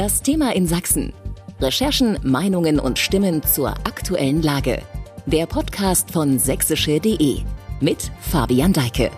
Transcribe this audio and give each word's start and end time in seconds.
Das 0.00 0.22
Thema 0.22 0.56
in 0.56 0.66
Sachsen. 0.66 1.12
Recherchen, 1.60 2.18
Meinungen 2.22 2.80
und 2.80 2.98
Stimmen 2.98 3.42
zur 3.42 3.68
aktuellen 3.68 4.40
Lage. 4.40 4.80
Der 5.26 5.44
Podcast 5.44 6.10
von 6.10 6.38
sächsische.de 6.38 7.40
mit 7.82 8.10
Fabian 8.18 8.72
Deike. 8.72 9.10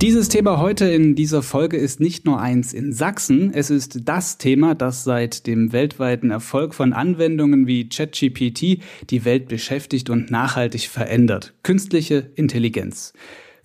Dieses 0.00 0.30
Thema 0.30 0.58
heute 0.58 0.86
in 0.86 1.16
dieser 1.16 1.42
Folge 1.42 1.76
ist 1.76 2.00
nicht 2.00 2.24
nur 2.24 2.40
eins 2.40 2.72
in 2.72 2.94
Sachsen, 2.94 3.52
es 3.52 3.68
ist 3.68 4.08
das 4.08 4.38
Thema, 4.38 4.74
das 4.74 5.04
seit 5.04 5.46
dem 5.46 5.74
weltweiten 5.74 6.30
Erfolg 6.30 6.72
von 6.72 6.94
Anwendungen 6.94 7.66
wie 7.66 7.90
ChatGPT 7.90 8.80
die 9.10 9.24
Welt 9.26 9.48
beschäftigt 9.48 10.08
und 10.08 10.30
nachhaltig 10.30 10.88
verändert. 10.88 11.52
Künstliche 11.62 12.30
Intelligenz. 12.36 13.12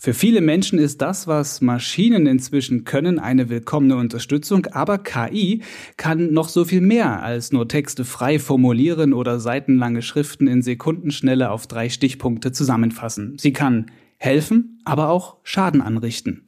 Für 0.06 0.14
viele 0.14 0.42
Menschen 0.42 0.80
ist 0.80 1.02
das, 1.02 1.28
was 1.28 1.62
Maschinen 1.62 2.28
inzwischen 2.28 2.84
können, 2.84 3.20
eine 3.20 3.48
willkommene 3.48 3.96
Unterstützung, 3.96 4.66
aber 4.66 4.98
KI 4.98 5.62
kann 5.96 6.34
noch 6.34 6.50
so 6.50 6.66
viel 6.66 6.82
mehr 6.82 7.24
als 7.24 7.54
nur 7.54 7.70
Texte 7.70 8.04
frei 8.04 8.38
formulieren 8.38 9.14
oder 9.14 9.40
seitenlange 9.40 10.02
Schriften 10.02 10.46
in 10.46 10.62
Sekundenschnelle 10.62 11.50
auf 11.50 11.68
drei 11.68 11.88
Stichpunkte 11.88 12.52
zusammenfassen. 12.52 13.38
Sie 13.40 13.54
kann 13.54 13.86
helfen, 14.24 14.80
aber 14.86 15.10
auch 15.10 15.38
Schaden 15.44 15.82
anrichten. 15.82 16.44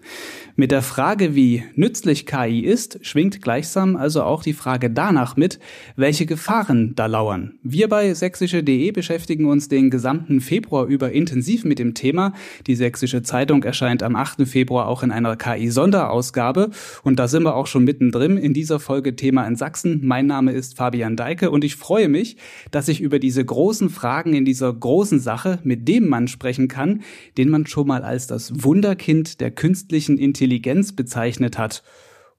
Mit 0.57 0.71
der 0.71 0.81
Frage, 0.81 1.35
wie 1.35 1.65
nützlich 1.75 2.25
KI 2.25 2.61
ist, 2.61 3.05
schwingt 3.05 3.41
gleichsam 3.41 3.98
also 3.98 4.23
auch 4.23 4.41
die 4.41 4.53
Frage 4.53 4.89
danach 4.89 5.35
mit, 5.35 5.59
welche 5.98 6.25
Gefahren 6.25 6.95
da 6.95 7.07
lauern. 7.07 7.55
Wir 7.61 7.89
bei 7.89 8.13
sächsische.de 8.13 8.91
beschäftigen 8.91 9.48
uns 9.48 9.67
den 9.67 9.89
gesamten 9.89 10.39
Februar 10.39 10.85
über 10.85 11.11
intensiv 11.11 11.65
mit 11.65 11.77
dem 11.77 11.93
Thema. 11.93 12.31
Die 12.67 12.77
Sächsische 12.77 13.21
Zeitung 13.21 13.63
erscheint 13.63 14.01
am 14.01 14.15
8. 14.15 14.48
Februar 14.48 14.87
auch 14.87 15.03
in 15.03 15.12
einer 15.12 15.35
KI-Sonderausgabe 15.35 16.70
und 17.03 17.20
da 17.20 17.27
sind 17.27 17.43
wir 17.43 17.55
auch 17.55 17.67
schon 17.67 17.84
mittendrin 17.84 18.37
in 18.37 18.53
dieser 18.53 18.79
Folge 18.79 19.17
Thema 19.17 19.45
in 19.45 19.57
Sachsen. 19.57 19.99
Mein 20.05 20.26
Name 20.26 20.54
ist 20.54 20.77
Fabian 20.77 21.17
Deike 21.17 21.51
und 21.51 21.65
ich 21.65 21.76
freue 21.76 22.07
mich, 22.07 22.37
dass 22.71 22.87
ich 22.87 23.01
über 23.01 23.20
diese 23.20 23.43
großen 23.43 23.89
Fragen 23.89 24.34
in 24.34 24.45
dieser 24.45 24.71
großen 24.71 25.20
Sache 25.20 25.60
mit 25.65 25.85
dem 25.89 26.07
Mann 26.07 26.29
sprechen 26.29 26.70
kann, 26.70 27.01
den 27.37 27.49
man 27.49 27.65
schon 27.70 27.88
mal 27.88 28.04
als 28.04 28.27
das 28.27 28.63
Wunderkind 28.63 29.41
der 29.41 29.52
künstlichen 29.52 30.18
Intelligenz 30.18 30.94
bezeichnet 30.94 31.58
hat 31.58 31.84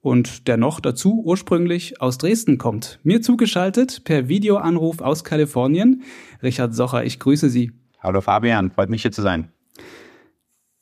und 0.01 0.47
der 0.47 0.57
noch 0.57 0.81
dazu 0.81 1.23
ursprünglich 1.25 2.01
aus 2.01 2.19
Dresden 2.19 2.59
kommt. 2.59 3.01
Mir 3.03 3.23
zugeschaltet 3.23 4.05
per 4.05 4.29
Videoanruf 4.29 5.01
aus 5.01 5.25
Kalifornien. 5.25 6.03
Richard 6.43 6.75
Socher, 6.75 7.05
ich 7.05 7.19
grüße 7.19 7.51
Sie. 7.51 7.73
Hallo 8.01 8.21
Fabian, 8.21 8.71
freut 8.71 8.89
mich 8.89 9.03
hier 9.03 9.13
zu 9.13 9.23
sein. 9.23 9.51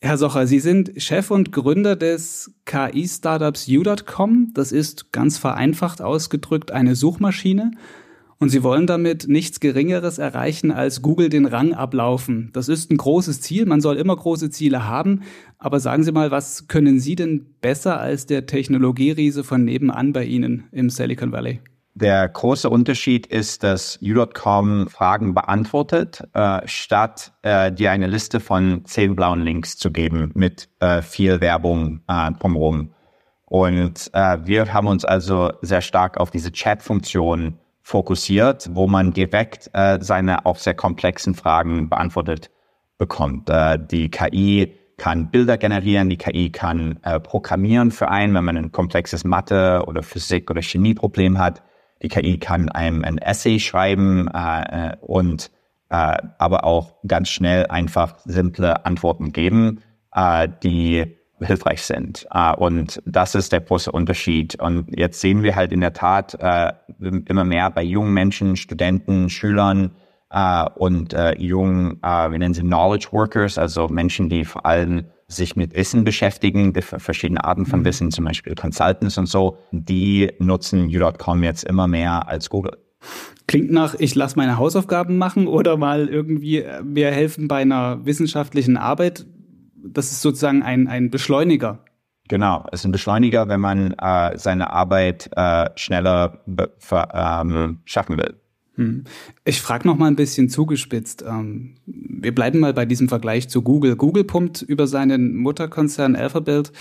Herr 0.02 0.18
Socher, 0.18 0.46
Sie 0.46 0.60
sind 0.60 1.00
Chef 1.02 1.30
und 1.30 1.52
Gründer 1.52 1.96
des 1.96 2.52
KI-Startups 2.66 3.66
U.com. 3.68 4.52
Das 4.52 4.70
ist 4.70 5.12
ganz 5.12 5.38
vereinfacht 5.38 6.02
ausgedrückt 6.02 6.72
eine 6.72 6.94
Suchmaschine 6.94 7.70
und 8.44 8.50
sie 8.50 8.62
wollen 8.62 8.86
damit 8.86 9.26
nichts 9.26 9.58
Geringeres 9.58 10.18
erreichen, 10.18 10.70
als 10.70 11.00
Google 11.00 11.30
den 11.30 11.46
Rang 11.46 11.72
ablaufen. 11.72 12.50
Das 12.52 12.68
ist 12.68 12.90
ein 12.90 12.98
großes 12.98 13.40
Ziel. 13.40 13.64
Man 13.64 13.80
soll 13.80 13.96
immer 13.96 14.14
große 14.14 14.50
Ziele 14.50 14.86
haben. 14.86 15.22
Aber 15.56 15.80
sagen 15.80 16.02
Sie 16.04 16.12
mal, 16.12 16.30
was 16.30 16.68
können 16.68 17.00
Sie 17.00 17.16
denn 17.16 17.46
besser 17.62 17.98
als 17.98 18.26
der 18.26 18.44
Technologieriese 18.44 19.44
von 19.44 19.64
nebenan 19.64 20.12
bei 20.12 20.24
Ihnen 20.24 20.64
im 20.72 20.90
Silicon 20.90 21.32
Valley? 21.32 21.60
Der 21.94 22.28
große 22.28 22.68
Unterschied 22.68 23.26
ist, 23.28 23.62
dass 23.62 23.98
U.com 24.02 24.88
Fragen 24.88 25.32
beantwortet, 25.32 26.22
äh, 26.34 26.60
statt 26.66 27.32
äh, 27.40 27.72
dir 27.72 27.92
eine 27.92 28.08
Liste 28.08 28.40
von 28.40 28.84
zehn 28.84 29.16
blauen 29.16 29.40
Links 29.40 29.78
zu 29.78 29.90
geben 29.90 30.32
mit 30.34 30.68
äh, 30.80 31.00
viel 31.00 31.40
Werbung 31.40 32.02
äh, 32.08 32.30
drumherum. 32.32 32.92
Und 33.46 34.10
äh, 34.12 34.36
wir 34.44 34.74
haben 34.74 34.86
uns 34.86 35.06
also 35.06 35.50
sehr 35.62 35.80
stark 35.80 36.18
auf 36.18 36.30
diese 36.30 36.52
Chat-Funktion 36.52 37.58
fokussiert, 37.84 38.70
wo 38.72 38.86
man 38.86 39.12
direkt 39.12 39.70
äh, 39.74 39.98
seine 40.00 40.46
auch 40.46 40.56
sehr 40.56 40.74
komplexen 40.74 41.34
Fragen 41.34 41.90
beantwortet 41.90 42.50
bekommt. 42.96 43.50
Äh, 43.50 43.78
die 43.78 44.10
KI 44.10 44.72
kann 44.96 45.30
Bilder 45.30 45.58
generieren, 45.58 46.08
die 46.08 46.16
KI 46.16 46.50
kann 46.50 46.98
äh, 47.02 47.20
programmieren 47.20 47.90
für 47.90 48.08
einen, 48.08 48.32
wenn 48.34 48.44
man 48.44 48.56
ein 48.56 48.72
komplexes 48.72 49.24
Mathe- 49.24 49.84
oder 49.86 50.02
Physik- 50.02 50.50
oder 50.50 50.62
Chemieproblem 50.62 51.38
hat. 51.38 51.62
Die 52.02 52.08
KI 52.08 52.38
kann 52.38 52.70
einem 52.70 53.04
ein 53.04 53.18
Essay 53.18 53.60
schreiben 53.60 54.28
äh, 54.28 54.92
äh 54.92 54.96
und 55.02 55.50
äh, 55.90 56.16
aber 56.38 56.64
auch 56.64 56.94
ganz 57.06 57.28
schnell 57.28 57.66
einfach 57.66 58.16
simple 58.24 58.86
Antworten 58.86 59.32
geben, 59.32 59.82
äh, 60.14 60.48
die 60.62 61.18
hilfreich 61.40 61.82
sind. 61.82 62.26
Uh, 62.34 62.54
und 62.56 63.02
das 63.04 63.34
ist 63.34 63.52
der 63.52 63.60
große 63.60 63.90
Unterschied. 63.90 64.60
Und 64.60 64.96
jetzt 64.96 65.20
sehen 65.20 65.42
wir 65.42 65.56
halt 65.56 65.72
in 65.72 65.80
der 65.80 65.92
Tat 65.92 66.36
uh, 66.42 66.72
immer 67.00 67.44
mehr 67.44 67.70
bei 67.70 67.82
jungen 67.82 68.12
Menschen, 68.12 68.56
Studenten, 68.56 69.28
Schülern 69.28 69.92
uh, 70.32 70.66
und 70.76 71.14
jungen, 71.38 71.98
wir 72.02 72.38
nennen 72.38 72.54
sie 72.54 72.62
Knowledge 72.62 73.08
Workers, 73.12 73.58
also 73.58 73.88
Menschen, 73.88 74.28
die 74.28 74.44
vor 74.44 74.66
allem 74.66 75.06
sich 75.28 75.56
mit 75.56 75.74
Wissen 75.74 76.04
beschäftigen, 76.04 76.74
verschiedene 76.80 77.44
Arten 77.44 77.66
von 77.66 77.80
mhm. 77.80 77.84
Wissen, 77.84 78.10
zum 78.10 78.24
Beispiel 78.24 78.54
Consultants 78.54 79.18
und 79.18 79.26
so, 79.26 79.58
die 79.70 80.32
nutzen 80.38 80.86
U.com 80.94 81.42
jetzt 81.42 81.64
immer 81.64 81.88
mehr 81.88 82.28
als 82.28 82.50
Google. 82.50 82.78
Klingt 83.46 83.70
nach, 83.70 83.94
ich 83.98 84.14
lasse 84.14 84.36
meine 84.36 84.56
Hausaufgaben 84.56 85.18
machen 85.18 85.46
oder 85.46 85.76
mal 85.76 86.08
irgendwie 86.08 86.64
mir 86.82 87.10
helfen 87.10 87.48
bei 87.48 87.60
einer 87.62 88.04
wissenschaftlichen 88.06 88.76
Arbeit 88.76 89.26
das 89.84 90.10
ist 90.10 90.22
sozusagen 90.22 90.62
ein, 90.62 90.88
ein 90.88 91.10
Beschleuniger. 91.10 91.84
Genau, 92.28 92.66
es 92.72 92.80
ist 92.80 92.86
ein 92.86 92.92
Beschleuniger, 92.92 93.48
wenn 93.48 93.60
man 93.60 93.92
äh, 93.92 94.38
seine 94.38 94.70
Arbeit 94.70 95.28
äh, 95.36 95.68
schneller 95.76 96.42
ähm, 97.12 97.80
schaffen 97.84 98.16
will. 98.16 98.34
Hm. 98.76 99.04
Ich 99.44 99.60
frage 99.60 99.86
noch 99.86 99.96
mal 99.96 100.06
ein 100.06 100.16
bisschen 100.16 100.48
zugespitzt. 100.48 101.22
Ähm, 101.26 101.76
wir 101.86 102.34
bleiben 102.34 102.58
mal 102.60 102.74
bei 102.74 102.86
diesem 102.86 103.08
Vergleich 103.08 103.48
zu 103.48 103.62
Google. 103.62 103.94
Google 103.94 104.24
pumpt 104.24 104.62
über 104.62 104.86
seinen 104.86 105.36
Mutterkonzern 105.36 106.16
Alphabet, 106.16 106.72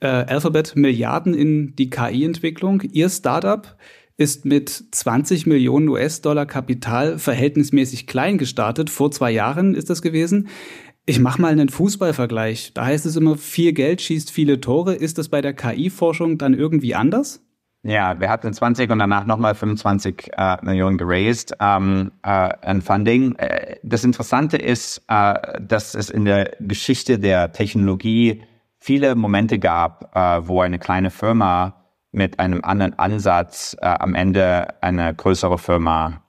äh, 0.00 0.06
Alphabet 0.06 0.76
Milliarden 0.76 1.34
in 1.34 1.74
die 1.74 1.90
KI-Entwicklung. 1.90 2.82
Ihr 2.92 3.08
Startup 3.08 3.76
ist 4.16 4.44
mit 4.44 4.68
20 4.68 5.46
Millionen 5.46 5.88
US-Dollar 5.88 6.44
Kapital 6.44 7.18
verhältnismäßig 7.18 8.06
klein 8.06 8.36
gestartet. 8.36 8.90
Vor 8.90 9.10
zwei 9.10 9.30
Jahren 9.30 9.74
ist 9.74 9.88
das 9.88 10.02
gewesen. 10.02 10.48
Ich 11.06 11.18
mache 11.18 11.40
mal 11.40 11.50
einen 11.50 11.68
Fußballvergleich. 11.68 12.72
Da 12.74 12.84
heißt 12.84 13.06
es 13.06 13.16
immer, 13.16 13.36
viel 13.36 13.72
Geld 13.72 14.00
schießt 14.00 14.30
viele 14.30 14.60
Tore. 14.60 14.94
Ist 14.94 15.18
das 15.18 15.28
bei 15.28 15.40
der 15.40 15.54
KI-Forschung 15.54 16.38
dann 16.38 16.54
irgendwie 16.54 16.94
anders? 16.94 17.42
Ja, 17.82 18.20
wir 18.20 18.28
hatten 18.28 18.52
20 18.52 18.90
und 18.90 18.98
danach 18.98 19.24
nochmal 19.24 19.54
25 19.54 20.30
äh, 20.36 20.58
Millionen 20.62 20.98
geraced 20.98 21.56
ähm, 21.60 22.12
äh, 22.22 22.28
an 22.28 22.82
Funding. 22.82 23.36
Äh, 23.36 23.76
das 23.82 24.04
Interessante 24.04 24.58
ist, 24.58 25.02
äh, 25.08 25.58
dass 25.62 25.94
es 25.94 26.10
in 26.10 26.26
der 26.26 26.56
Geschichte 26.60 27.18
der 27.18 27.52
Technologie 27.52 28.42
viele 28.78 29.14
Momente 29.14 29.58
gab, 29.58 30.14
äh, 30.14 30.46
wo 30.46 30.60
eine 30.60 30.78
kleine 30.78 31.10
Firma 31.10 31.86
mit 32.12 32.38
einem 32.38 32.62
anderen 32.64 32.98
Ansatz 32.98 33.76
am 33.80 34.16
Ende 34.16 34.82
eine 34.82 35.14
größere 35.14 35.58
Firma 35.58 36.24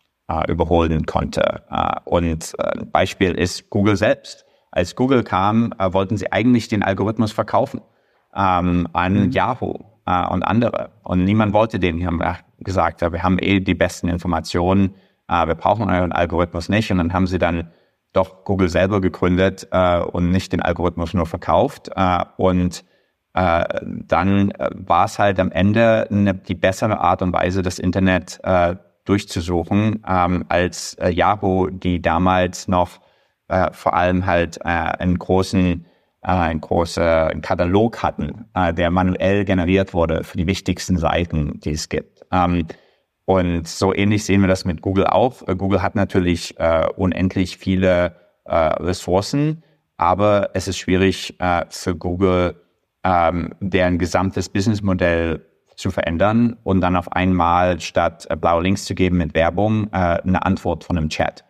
überholen 0.48 1.08
konnte. 1.08 1.64
und 2.06 2.54
ein 2.60 2.92
Beispiel 2.92 3.32
ist 3.32 3.72
Google 3.72 3.98
selbst 3.98 4.46
als 4.72 4.96
Google 4.96 5.24
kam, 5.24 5.74
äh, 5.78 5.94
wollten 5.94 6.18
sie 6.18 6.32
eigentlich 6.32 6.68
den 6.68 6.82
Algorithmus 6.82 7.32
verkaufen 7.32 7.82
ähm, 8.36 8.88
an 8.94 9.26
mhm. 9.26 9.32
Yahoo 9.32 9.80
äh, 10.06 10.28
und 10.28 10.44
andere. 10.44 10.92
Und 11.04 11.26
niemand 11.26 11.54
wollte 11.54 11.80
den. 11.80 11.98
Die 11.98 12.08
haben 12.08 12.22
gesagt, 12.60 13.02
wir 13.02 13.24
haben 13.24 13.38
eh 13.40 13.60
die 13.60 13.76
besten 13.76 14.08
Informationen, 14.08 14.96
äh, 15.28 15.46
wir 15.48 15.56
brauchen 15.56 15.90
euren 15.90 16.12
Algorithmus 16.12 16.70
nicht. 16.70 16.92
Und 16.92 16.98
dann 16.98 17.14
haben 17.14 17.28
sie 17.28 17.38
dann 17.38 17.72
doch 18.14 18.44
Google 18.44 18.70
selber 18.70 19.02
gegründet 19.02 19.68
äh, 19.72 20.00
und 20.00 20.32
nicht 20.32 20.52
den 20.54 20.62
Algorithmus 20.62 21.14
nur 21.14 21.26
verkauft. 21.26 21.90
Äh, 21.96 22.24
und 22.38 22.84
äh, 23.34 23.64
dann 23.84 24.52
äh, 24.52 24.70
war 24.74 25.06
es 25.06 25.20
halt 25.20 25.40
am 25.40 25.52
Ende 25.52 26.08
eine, 26.10 26.34
die 26.34 26.56
bessere 26.56 27.00
Art 27.00 27.22
und 27.22 27.34
Weise, 27.34 27.62
das 27.62 27.80
Internet 27.80 28.40
äh, 28.44 28.76
durchzusuchen, 29.06 30.04
ähm, 30.08 30.46
als 30.48 30.96
Yahoo, 31.10 31.70
die 31.70 32.02
damals 32.02 32.68
noch 32.68 33.00
äh, 33.52 33.72
vor 33.74 33.94
allem 33.94 34.26
halt 34.26 34.58
äh, 34.58 34.70
einen 34.70 35.20
großen 35.20 35.86
äh, 36.24 36.28
einen 36.28 36.62
großen 36.62 37.42
Katalog 37.42 38.02
hatten, 38.04 38.46
äh, 38.54 38.74
der 38.74 38.92
manuell 38.92 39.46
generiert 39.46 39.94
wurde 39.94 40.24
für 40.24 40.38
die 40.38 40.48
wichtigsten 40.48 40.98
Seiten, 40.98 41.60
die 41.60 41.72
es 41.72 41.90
gibt. 41.90 42.26
Ähm, 42.32 42.68
und 43.26 43.68
so 43.68 43.94
ähnlich 43.94 44.26
sehen 44.26 44.42
wir 44.42 44.48
das 44.48 44.66
mit 44.66 44.82
Google 44.82 45.08
auch. 45.08 45.48
Äh, 45.48 45.56
Google 45.56 45.82
hat 45.82 45.96
natürlich 45.96 46.60
äh, 46.60 46.88
unendlich 46.96 47.58
viele 47.58 48.16
äh, 48.46 48.56
Ressourcen, 48.56 49.64
aber 49.98 50.52
es 50.54 50.68
ist 50.68 50.78
schwierig 50.78 51.40
äh, 51.40 51.66
für 51.70 51.96
Google, 51.96 52.56
ähm, 53.04 53.54
deren 53.60 53.98
gesamtes 53.98 54.50
Businessmodell 54.50 55.46
zu 55.76 55.92
verändern 55.92 56.58
und 56.64 56.82
dann 56.82 56.96
auf 56.96 57.12
einmal 57.12 57.80
statt 57.80 58.28
äh, 58.30 58.36
blaue 58.36 58.64
Links 58.64 58.86
zu 58.86 58.96
geben 58.96 59.18
mit 59.18 59.34
Werbung 59.34 59.88
äh, 59.92 60.20
eine 60.22 60.46
Antwort 60.46 60.84
von 60.84 60.98
einem 60.98 61.10
Chat. 61.10 61.44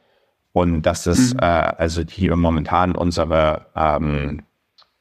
Und 0.53 0.81
das 0.83 1.07
ist 1.07 1.33
mhm. 1.33 1.39
äh, 1.39 1.45
also 1.45 2.01
hier 2.07 2.35
momentan 2.35 2.95
unsere, 2.95 3.67
ähm, 3.75 4.41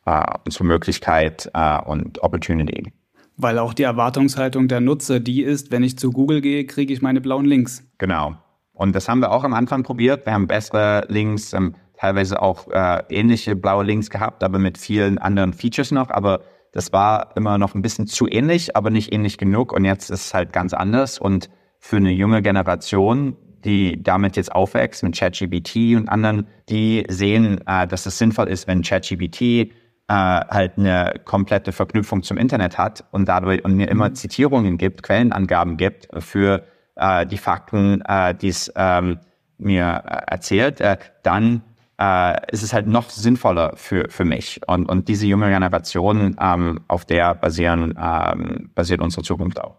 äh, 0.07 0.23
unsere 0.45 0.65
Möglichkeit 0.65 1.51
äh, 1.55 1.81
und 1.81 2.23
Opportunity. 2.23 2.93
Weil 3.37 3.59
auch 3.59 3.75
die 3.75 3.85
Erwartungshaltung 3.85 4.69
der 4.69 4.81
Nutzer 4.81 5.19
die 5.19 5.43
ist, 5.43 5.71
wenn 5.73 5.83
ich 5.83 5.99
zu 5.99 6.11
Google 6.11 6.41
gehe, 6.41 6.67
kriege 6.67 6.93
ich 6.93 7.03
meine 7.03 7.21
blauen 7.21 7.47
Links. 7.47 7.85
Genau. 7.99 8.37
Und 8.73 8.95
das 8.95 9.09
haben 9.09 9.21
wir 9.21 9.33
auch 9.33 9.45
am 9.45 9.55
Anfang 9.55 9.83
probiert. 9.83 10.27
Wir 10.27 10.33
haben 10.33 10.47
bessere 10.47 11.05
Links, 11.09 11.53
ähm, 11.53 11.75
teilweise 11.99 12.41
auch 12.41 12.69
äh, 12.69 13.03
ähnliche 13.09 13.57
blaue 13.57 13.85
Links 13.85 14.09
gehabt, 14.09 14.43
aber 14.43 14.59
mit 14.59 14.79
vielen 14.79 15.19
anderen 15.19 15.53
Features 15.53 15.91
noch. 15.91 16.11
Aber 16.11 16.41
das 16.73 16.93
war 16.93 17.37
immer 17.37 17.59
noch 17.59 17.75
ein 17.75 17.83
bisschen 17.83 18.07
zu 18.07 18.27
ähnlich, 18.29 18.77
aber 18.77 18.91
nicht 18.91 19.13
ähnlich 19.13 19.39
genug. 19.39 19.73
Und 19.73 19.85
jetzt 19.85 20.11
ist 20.11 20.27
es 20.27 20.35
halt 20.35 20.53
ganz 20.53 20.73
anders. 20.73 21.19
Und 21.19 21.51
für 21.79 21.97
eine 21.97 22.11
junge 22.11 22.43
Generation, 22.43 23.37
die 23.65 24.03
damit 24.03 24.37
jetzt 24.37 24.53
aufwächst 24.53 25.03
mit 25.03 25.17
ChatGPT 25.17 25.97
und 25.97 26.09
anderen, 26.09 26.47
die 26.69 27.05
sehen, 27.09 27.61
äh, 27.67 27.87
dass 27.87 28.07
es 28.07 28.19
sinnvoll 28.19 28.49
ist, 28.49 28.67
wenn 28.67 28.83
ChatGPT 28.83 29.41
äh, 29.43 29.71
halt 30.09 30.73
eine 30.77 31.15
komplette 31.25 31.73
Verknüpfung 31.73 32.23
zum 32.23 32.37
Internet 32.37 32.79
hat 32.79 33.05
und 33.13 33.29
dadurch 33.29 33.65
und 33.65 33.77
mir 33.77 33.89
immer 33.89 34.09
mhm. 34.09 34.15
Zitierungen 34.15 34.77
gibt, 34.77 35.03
Quellenangaben 35.03 35.77
gibt 35.77 36.09
für 36.19 36.65
äh, 36.97 37.27
die 37.27 37.39
Fakten, 37.39 38.03
äh, 38.03 38.35
die 38.35 38.49
es 38.49 38.73
ähm, 38.75 39.21
mir 39.59 40.03
äh, 40.05 40.33
erzählt, 40.33 40.81
äh, 40.81 40.97
dann 41.23 41.63
äh, 42.01 42.53
ist 42.53 42.63
es 42.63 42.73
halt 42.73 42.87
noch 42.87 43.11
sinnvoller 43.11 43.75
für, 43.77 44.09
für 44.09 44.25
mich. 44.25 44.61
Und, 44.67 44.87
und 44.87 45.09
diese 45.09 45.27
junge 45.27 45.51
Generation, 45.51 46.37
ähm, 46.41 46.81
auf 46.89 47.05
der 47.05 47.35
basieren, 47.35 47.95
ähm, 48.01 48.71
basiert 48.75 49.01
unsere 49.01 49.23
Zukunft 49.23 49.61
auch. 49.61 49.77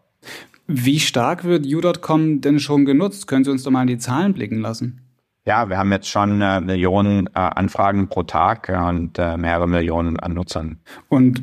Wie 0.68 1.00
stark 1.00 1.44
wird 1.44 1.66
U.com 1.66 2.42
denn 2.42 2.60
schon 2.60 2.86
genutzt? 2.86 3.28
Können 3.28 3.44
Sie 3.44 3.52
uns 3.52 3.64
doch 3.64 3.72
mal 3.72 3.82
in 3.82 3.88
die 3.88 3.98
Zahlen 3.98 4.34
blicken 4.34 4.60
lassen? 4.60 5.02
Ja, 5.46 5.70
wir 5.70 5.78
haben 5.78 5.92
jetzt 5.92 6.08
schon 6.08 6.42
äh, 6.42 6.62
Millionen 6.62 7.28
äh, 7.28 7.32
Anfragen 7.34 8.08
pro 8.10 8.24
Tag 8.24 8.70
und 8.70 9.18
äh, 9.18 9.38
mehrere 9.38 9.68
Millionen 9.68 10.20
an 10.20 10.34
Nutzern. 10.34 10.80
Und 11.10 11.42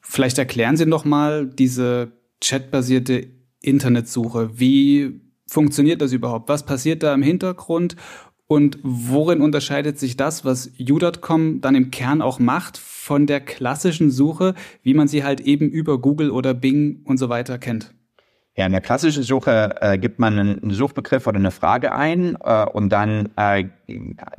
vielleicht 0.00 0.38
erklären 0.38 0.76
Sie 0.76 0.86
noch 0.86 1.04
mal 1.04 1.46
diese 1.46 2.12
chatbasierte 2.42 3.28
Internetsuche. 3.60 4.58
Wie 4.58 5.20
funktioniert 5.46 6.02
das 6.02 6.12
überhaupt? 6.12 6.48
Was 6.48 6.66
passiert 6.66 7.02
da 7.02 7.14
im 7.14 7.22
Hintergrund? 7.22 7.96
Und 8.48 8.78
worin 8.82 9.40
unterscheidet 9.40 9.98
sich 9.98 10.16
das, 10.16 10.44
was 10.44 10.70
U.com 10.78 11.60
dann 11.60 11.74
im 11.74 11.90
Kern 11.90 12.22
auch 12.22 12.38
macht, 12.38 12.78
von 12.78 13.26
der 13.26 13.40
klassischen 13.40 14.10
Suche, 14.10 14.54
wie 14.82 14.94
man 14.94 15.08
sie 15.08 15.24
halt 15.24 15.40
eben 15.40 15.68
über 15.68 16.00
Google 16.00 16.30
oder 16.30 16.54
Bing 16.54 17.02
und 17.04 17.18
so 17.18 17.28
weiter 17.28 17.58
kennt? 17.58 17.94
Ja, 18.58 18.64
in 18.64 18.72
der 18.72 18.80
klassischen 18.80 19.22
Suche 19.22 19.74
äh, 19.82 19.98
gibt 19.98 20.18
man 20.18 20.38
einen 20.38 20.70
Suchbegriff 20.70 21.26
oder 21.26 21.36
eine 21.36 21.50
Frage 21.50 21.92
ein 21.92 22.38
äh, 22.42 22.64
und 22.64 22.88
dann 22.88 23.28
äh, 23.36 23.64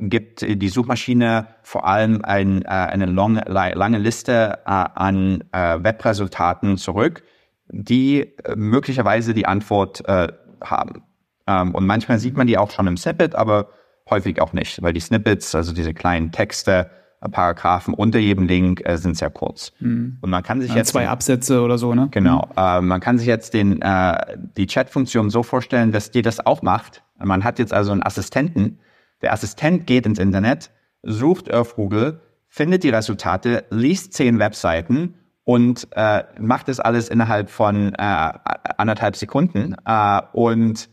gibt 0.00 0.42
die 0.42 0.68
Suchmaschine 0.68 1.46
vor 1.62 1.86
allem 1.86 2.24
ein, 2.24 2.62
äh, 2.62 2.68
eine 2.68 3.06
long, 3.06 3.36
lange 3.36 3.98
Liste 3.98 4.58
äh, 4.66 4.70
an 4.70 5.44
äh, 5.52 5.78
Webresultaten 5.84 6.78
zurück, 6.78 7.22
die 7.68 8.34
möglicherweise 8.56 9.34
die 9.34 9.46
Antwort 9.46 10.02
haben. 10.08 11.02
Ähm, 11.46 11.74
und 11.74 11.86
manchmal 11.86 12.18
sieht 12.18 12.36
man 12.36 12.46
die 12.46 12.58
auch 12.58 12.70
schon 12.70 12.86
im 12.86 12.96
Snippet, 12.96 13.34
aber 13.34 13.68
häufig 14.10 14.40
auch 14.40 14.52
nicht, 14.52 14.82
weil 14.82 14.94
die 14.94 15.00
Snippets, 15.00 15.54
also 15.54 15.72
diese 15.72 15.94
kleinen 15.94 16.32
Texte, 16.32 16.90
Paragraphen 17.20 17.94
unter 17.94 18.18
jedem 18.18 18.46
Link 18.46 18.82
äh, 18.84 18.96
sind 18.96 19.16
sehr 19.16 19.30
kurz. 19.30 19.72
Mhm. 19.80 20.18
Und 20.20 20.30
man 20.30 20.42
kann 20.42 20.60
sich 20.60 20.70
ja, 20.70 20.76
jetzt 20.76 20.90
zwei 20.90 21.08
Absätze 21.08 21.62
oder 21.62 21.78
so, 21.78 21.94
ne? 21.94 22.08
Genau. 22.10 22.46
Mhm. 22.46 22.52
Äh, 22.56 22.80
man 22.82 23.00
kann 23.00 23.18
sich 23.18 23.26
jetzt 23.26 23.54
den 23.54 23.82
äh, 23.82 24.36
die 24.56 24.66
Chat-Funktion 24.66 25.30
so 25.30 25.42
vorstellen, 25.42 25.92
dass 25.92 26.10
die 26.10 26.22
das 26.22 26.44
auch 26.44 26.62
macht. 26.62 27.02
Man 27.18 27.42
hat 27.44 27.58
jetzt 27.58 27.72
also 27.72 27.92
einen 27.92 28.02
Assistenten. 28.02 28.78
Der 29.22 29.32
Assistent 29.32 29.86
geht 29.86 30.06
ins 30.06 30.20
Internet, 30.20 30.70
sucht 31.02 31.52
auf 31.52 31.74
Google, 31.74 32.20
findet 32.46 32.84
die 32.84 32.90
Resultate, 32.90 33.64
liest 33.70 34.12
zehn 34.12 34.38
Webseiten 34.38 35.14
und 35.42 35.88
äh, 35.92 36.24
macht 36.38 36.68
das 36.68 36.78
alles 36.78 37.08
innerhalb 37.08 37.50
von 37.50 37.94
äh, 37.94 38.32
anderthalb 38.76 39.16
Sekunden 39.16 39.74
äh, 39.84 40.20
und 40.32 40.88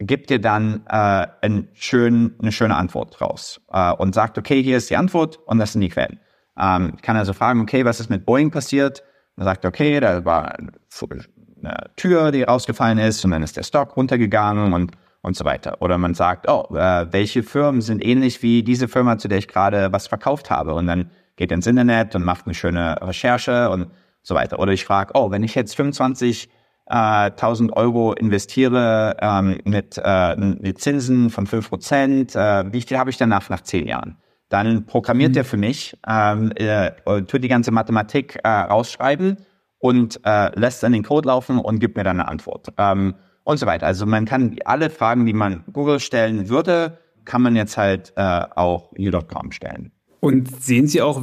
gibt 0.00 0.30
dir 0.30 0.40
dann 0.40 0.82
äh, 0.88 1.26
ein 1.42 1.68
schön, 1.74 2.34
eine 2.40 2.52
schöne 2.52 2.76
Antwort 2.76 3.20
raus 3.20 3.60
äh, 3.72 3.92
und 3.92 4.14
sagt, 4.14 4.38
okay, 4.38 4.62
hier 4.62 4.78
ist 4.78 4.90
die 4.90 4.96
Antwort 4.96 5.38
und 5.46 5.58
das 5.58 5.72
sind 5.72 5.82
die 5.82 5.90
Quellen. 5.90 6.20
Ähm, 6.58 6.94
ich 6.96 7.02
kann 7.02 7.16
also 7.16 7.32
fragen, 7.32 7.60
okay, 7.60 7.84
was 7.84 8.00
ist 8.00 8.10
mit 8.10 8.24
Boeing 8.24 8.50
passiert? 8.50 9.02
Und 9.36 9.44
sagt, 9.44 9.64
okay, 9.64 10.00
da 10.00 10.24
war 10.24 10.56
eine 10.58 11.90
Tür, 11.96 12.32
die 12.32 12.42
rausgefallen 12.42 12.98
ist 12.98 13.24
und 13.24 13.30
dann 13.30 13.42
ist 13.42 13.56
der 13.56 13.62
Stock 13.62 13.96
runtergegangen 13.96 14.72
und 14.72 14.92
und 15.22 15.36
so 15.36 15.44
weiter. 15.44 15.80
Oder 15.80 15.98
man 15.98 16.14
sagt, 16.14 16.48
oh, 16.48 16.74
äh, 16.74 17.12
welche 17.12 17.42
Firmen 17.42 17.80
sind 17.80 18.04
ähnlich 18.04 18.42
wie 18.42 18.62
diese 18.62 18.88
Firma, 18.88 19.18
zu 19.18 19.28
der 19.28 19.38
ich 19.38 19.48
gerade 19.48 19.92
was 19.92 20.06
verkauft 20.06 20.50
habe? 20.50 20.74
Und 20.74 20.86
dann 20.86 21.10
geht 21.36 21.52
ins 21.52 21.66
Internet 21.66 22.14
und 22.14 22.24
macht 22.24 22.46
eine 22.46 22.54
schöne 22.54 22.96
Recherche 23.02 23.70
und 23.70 23.90
so 24.22 24.34
weiter. 24.34 24.58
Oder 24.58 24.72
ich 24.72 24.84
frage, 24.84 25.12
oh, 25.14 25.30
wenn 25.30 25.42
ich 25.42 25.54
jetzt 25.54 25.76
25 25.76 26.48
1000 26.90 27.76
Euro 27.76 28.12
investiere 28.12 29.16
ähm, 29.20 29.58
mit, 29.64 30.00
äh, 30.02 30.36
mit 30.36 30.80
Zinsen 30.80 31.30
von 31.30 31.46
5 31.46 31.68
Prozent, 31.68 32.36
äh, 32.36 32.72
wie 32.72 32.82
viel 32.82 32.98
habe 32.98 33.10
ich 33.10 33.16
danach 33.16 33.48
nach 33.48 33.62
zehn 33.62 33.86
Jahren? 33.86 34.16
Dann 34.48 34.86
programmiert 34.86 35.32
mhm. 35.32 35.36
er 35.38 35.44
für 35.44 35.56
mich, 35.56 35.96
ähm, 36.08 36.52
äh, 36.56 36.90
tut 37.22 37.44
die 37.44 37.48
ganze 37.48 37.70
Mathematik 37.70 38.40
äh, 38.42 38.48
rausschreiben 38.48 39.38
und 39.78 40.20
äh, 40.24 40.58
lässt 40.58 40.82
dann 40.82 40.92
den 40.92 41.04
Code 41.04 41.28
laufen 41.28 41.58
und 41.58 41.78
gibt 41.78 41.96
mir 41.96 42.04
dann 42.04 42.20
eine 42.20 42.28
Antwort. 42.28 42.68
Ähm, 42.76 43.14
und 43.44 43.58
so 43.58 43.66
weiter. 43.66 43.86
Also 43.86 44.06
man 44.06 44.26
kann 44.26 44.56
alle 44.64 44.90
Fragen, 44.90 45.26
die 45.26 45.32
man 45.32 45.64
Google 45.72 46.00
stellen 46.00 46.48
würde, 46.48 46.98
kann 47.24 47.42
man 47.42 47.56
jetzt 47.56 47.76
halt 47.76 48.12
äh, 48.16 48.42
auch 48.54 48.92
U.com 48.98 49.52
stellen. 49.52 49.92
Und 50.20 50.60
sehen 50.60 50.86
Sie 50.86 51.00
auch, 51.00 51.22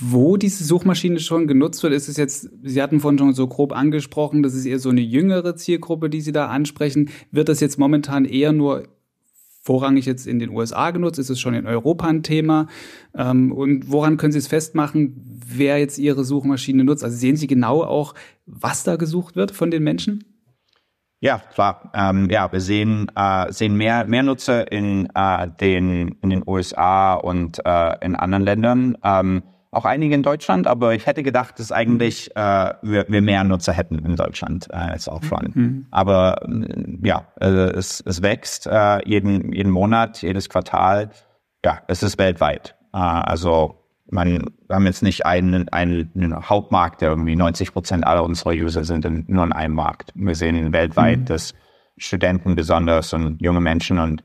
wo 0.00 0.36
diese 0.36 0.64
Suchmaschine 0.64 1.20
schon 1.20 1.46
genutzt 1.46 1.82
wird? 1.84 1.92
Ist 1.92 2.08
es 2.08 2.16
jetzt, 2.16 2.50
Sie 2.64 2.82
hatten 2.82 2.98
vorhin 2.98 3.18
schon 3.18 3.34
so 3.34 3.46
grob 3.46 3.72
angesprochen, 3.72 4.42
das 4.42 4.54
ist 4.54 4.66
eher 4.66 4.80
so 4.80 4.90
eine 4.90 5.00
jüngere 5.00 5.54
Zielgruppe, 5.54 6.10
die 6.10 6.20
Sie 6.20 6.32
da 6.32 6.48
ansprechen. 6.48 7.10
Wird 7.30 7.48
das 7.48 7.60
jetzt 7.60 7.78
momentan 7.78 8.24
eher 8.24 8.52
nur 8.52 8.88
vorrangig 9.62 10.06
jetzt 10.06 10.26
in 10.26 10.40
den 10.40 10.50
USA 10.50 10.90
genutzt? 10.90 11.20
Ist 11.20 11.30
es 11.30 11.40
schon 11.40 11.54
in 11.54 11.66
Europa 11.66 12.06
ein 12.06 12.24
Thema? 12.24 12.66
Ähm, 13.14 13.52
und 13.52 13.90
woran 13.90 14.16
können 14.16 14.32
Sie 14.32 14.38
es 14.38 14.48
festmachen, 14.48 15.40
wer 15.46 15.78
jetzt 15.78 15.98
Ihre 15.98 16.24
Suchmaschine 16.24 16.82
nutzt? 16.82 17.04
Also 17.04 17.16
sehen 17.16 17.36
Sie 17.36 17.46
genau 17.46 17.82
auch, 17.82 18.14
was 18.46 18.82
da 18.82 18.96
gesucht 18.96 19.36
wird 19.36 19.52
von 19.52 19.70
den 19.70 19.84
Menschen? 19.84 20.24
Ja, 21.26 21.40
klar. 21.52 21.90
Ähm, 21.92 22.30
ja, 22.30 22.52
wir 22.52 22.60
sehen, 22.60 23.10
äh, 23.16 23.52
sehen 23.52 23.74
mehr, 23.76 24.06
mehr 24.06 24.22
Nutzer 24.22 24.70
in, 24.70 25.08
äh, 25.12 25.48
den, 25.60 26.16
in 26.22 26.30
den 26.30 26.44
USA 26.46 27.14
und 27.14 27.60
äh, 27.66 27.96
in 28.00 28.14
anderen 28.14 28.44
Ländern. 28.44 28.96
Ähm, 29.02 29.42
auch 29.72 29.84
einige 29.84 30.14
in 30.14 30.22
Deutschland, 30.22 30.68
aber 30.68 30.94
ich 30.94 31.06
hätte 31.06 31.24
gedacht, 31.24 31.58
dass 31.58 31.72
eigentlich 31.72 32.30
äh, 32.36 32.74
wir, 32.80 33.06
wir 33.08 33.22
mehr 33.22 33.42
Nutzer 33.42 33.72
hätten 33.72 33.98
in 33.98 34.14
Deutschland 34.14 34.68
äh, 34.70 34.76
als 34.76 35.08
auch 35.08 35.24
schon. 35.24 35.50
Mhm. 35.52 35.86
Aber 35.90 36.42
äh, 36.44 36.98
ja, 37.02 37.26
äh, 37.40 37.46
es, 37.48 38.04
es 38.06 38.22
wächst 38.22 38.68
äh, 38.68 39.00
jeden, 39.04 39.52
jeden 39.52 39.72
Monat, 39.72 40.22
jedes 40.22 40.48
Quartal. 40.48 41.10
Ja, 41.64 41.80
es 41.88 42.04
ist 42.04 42.18
weltweit. 42.18 42.76
Äh, 42.94 42.98
also 42.98 43.85
man, 44.10 44.46
wir 44.66 44.76
haben 44.76 44.86
jetzt 44.86 45.02
nicht 45.02 45.26
einen, 45.26 45.68
einen, 45.68 46.48
Hauptmarkt, 46.48 47.00
der 47.00 47.10
irgendwie 47.10 47.36
90 47.36 47.72
Prozent 47.72 48.06
aller 48.06 48.24
unserer 48.24 48.52
User 48.52 48.84
sind 48.84 49.04
in, 49.04 49.24
nur 49.28 49.44
in 49.44 49.52
einem 49.52 49.74
Markt. 49.74 50.12
Wir 50.14 50.34
sehen 50.34 50.72
weltweit, 50.72 51.20
mhm. 51.20 51.24
dass 51.26 51.54
Studenten 51.98 52.54
besonders 52.54 53.12
und 53.12 53.40
junge 53.40 53.60
Menschen 53.60 53.98
und 53.98 54.22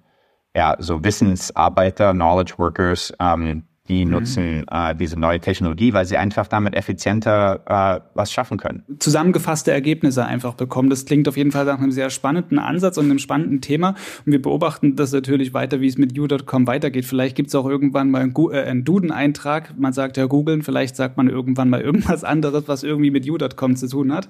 ja, 0.56 0.76
so 0.80 1.04
Wissensarbeiter, 1.04 2.12
Knowledge 2.14 2.56
Workers, 2.58 3.14
ähm, 3.20 3.64
die 3.92 4.06
mhm. 4.06 4.12
nutzen 4.12 4.66
äh, 4.72 4.96
diese 4.96 5.20
neue 5.20 5.40
Technologie, 5.40 5.94
weil 5.94 6.06
sie 6.06 6.18
einfach 6.18 6.48
damit 6.48 6.76
effizienter 6.76 7.62
äh, 7.66 8.02
was 8.16 8.32
schaffen 8.32 8.58
können. 8.58 8.84
Zusammengefasste 9.00 9.72
Ergebnisse 9.72 10.26
einfach 10.26 10.54
bekommen. 10.54 10.90
Das 10.90 11.06
klingt 11.06 11.28
auf 11.28 11.36
jeden 11.36 11.52
Fall 11.52 11.66
nach 11.66 11.78
einem 11.78 11.92
sehr 11.92 12.10
spannenden 12.10 12.58
Ansatz 12.58 12.98
und 12.98 13.06
einem 13.06 13.20
spannenden 13.20 13.60
Thema. 13.60 13.96
Und 14.26 14.32
wir 14.32 14.42
beobachten 14.42 14.96
das 14.96 15.12
natürlich 15.12 15.54
weiter, 15.54 15.82
wie 15.82 15.88
es 15.88 15.98
mit 15.98 16.16
you.com 16.16 16.68
weitergeht. 16.68 17.06
Vielleicht 17.06 17.36
gibt 17.36 17.50
es 17.50 17.56
auch 17.56 17.66
irgendwann 17.66 18.10
mal 18.10 18.22
einen, 18.22 18.34
äh, 18.52 18.62
einen 18.62 18.86
Duden-Eintrag. 18.86 19.78
Man 19.78 19.92
sagt 19.92 20.16
ja 20.16 20.26
googeln, 20.26 20.62
vielleicht 20.62 20.96
sagt 20.96 21.18
man 21.18 21.28
irgendwann 21.28 21.70
mal 21.70 21.82
irgendwas 21.82 22.24
anderes, 22.24 22.68
was 22.68 22.84
irgendwie 22.84 23.12
mit 23.12 23.26
you.com 23.26 23.76
zu 23.76 23.90
tun 23.90 24.14
hat. 24.14 24.30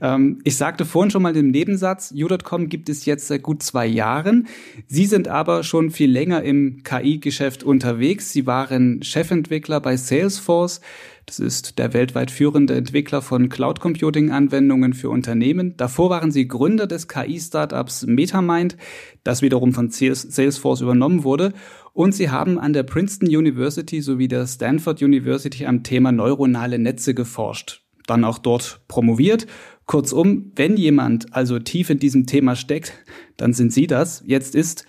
Ähm, 0.00 0.38
ich 0.44 0.56
sagte 0.56 0.86
vorhin 0.86 1.10
schon 1.10 1.22
mal 1.22 1.36
im 1.36 1.50
Nebensatz, 1.50 2.12
you.com 2.14 2.70
gibt 2.70 2.88
es 2.88 3.04
jetzt 3.04 3.28
seit 3.28 3.42
gut 3.42 3.62
zwei 3.62 3.86
Jahren. 3.86 4.46
Sie 4.86 5.04
sind 5.04 5.28
aber 5.28 5.64
schon 5.64 5.90
viel 5.90 6.10
länger 6.10 6.42
im 6.42 6.82
KI-Geschäft 6.82 7.62
unterwegs. 7.62 8.32
Sie 8.32 8.46
waren 8.46 9.01
Chefentwickler 9.02 9.80
bei 9.80 9.96
Salesforce. 9.96 10.80
Das 11.26 11.38
ist 11.38 11.78
der 11.78 11.92
weltweit 11.92 12.30
führende 12.30 12.74
Entwickler 12.74 13.22
von 13.22 13.48
Cloud 13.48 13.80
Computing 13.80 14.30
Anwendungen 14.30 14.92
für 14.92 15.10
Unternehmen. 15.10 15.76
Davor 15.76 16.10
waren 16.10 16.32
sie 16.32 16.48
Gründer 16.48 16.86
des 16.86 17.08
KI-Startups 17.08 18.06
Metamind, 18.06 18.76
das 19.22 19.42
wiederum 19.42 19.72
von 19.72 19.90
Salesforce 19.90 20.80
übernommen 20.80 21.24
wurde. 21.24 21.52
Und 21.92 22.14
sie 22.14 22.30
haben 22.30 22.58
an 22.58 22.72
der 22.72 22.82
Princeton 22.82 23.28
University 23.28 24.00
sowie 24.00 24.28
der 24.28 24.46
Stanford 24.46 25.02
University 25.02 25.66
am 25.66 25.82
Thema 25.82 26.10
neuronale 26.10 26.78
Netze 26.78 27.14
geforscht. 27.14 27.82
Dann 28.06 28.24
auch 28.24 28.38
dort 28.38 28.80
promoviert. 28.88 29.46
Kurzum, 29.86 30.52
wenn 30.56 30.76
jemand 30.76 31.34
also 31.34 31.58
tief 31.58 31.90
in 31.90 31.98
diesem 31.98 32.26
Thema 32.26 32.56
steckt, 32.56 32.94
dann 33.36 33.52
sind 33.52 33.72
Sie 33.72 33.86
das. 33.86 34.22
Jetzt 34.26 34.54
ist 34.54 34.86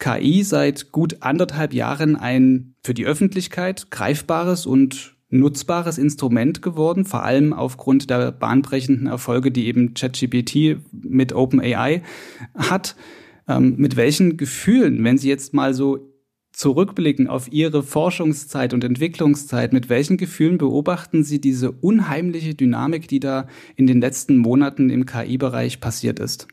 KI 0.00 0.42
seit 0.42 0.90
gut 0.90 1.18
anderthalb 1.20 1.72
Jahren 1.72 2.16
ein 2.16 2.74
für 2.82 2.94
die 2.94 3.06
Öffentlichkeit 3.06 3.92
greifbares 3.92 4.66
und 4.66 5.14
nutzbares 5.28 5.98
Instrument 5.98 6.60
geworden, 6.62 7.04
vor 7.04 7.22
allem 7.22 7.52
aufgrund 7.52 8.10
der 8.10 8.32
bahnbrechenden 8.32 9.06
Erfolge, 9.06 9.52
die 9.52 9.66
eben 9.66 9.94
ChatGPT 9.94 10.78
mit 10.90 11.32
OpenAI 11.32 12.02
hat. 12.56 12.96
Ähm, 13.46 13.76
mit 13.76 13.96
welchen 13.96 14.36
Gefühlen, 14.36 15.04
wenn 15.04 15.18
Sie 15.18 15.28
jetzt 15.28 15.54
mal 15.54 15.72
so 15.72 16.10
zurückblicken 16.52 17.28
auf 17.28 17.52
Ihre 17.52 17.82
Forschungszeit 17.82 18.74
und 18.74 18.82
Entwicklungszeit, 18.82 19.72
mit 19.72 19.88
welchen 19.88 20.16
Gefühlen 20.16 20.58
beobachten 20.58 21.22
Sie 21.22 21.40
diese 21.40 21.70
unheimliche 21.70 22.54
Dynamik, 22.54 23.06
die 23.06 23.20
da 23.20 23.46
in 23.76 23.86
den 23.86 24.00
letzten 24.00 24.36
Monaten 24.36 24.90
im 24.90 25.06
KI-Bereich 25.06 25.80
passiert 25.80 26.18
ist? 26.18 26.48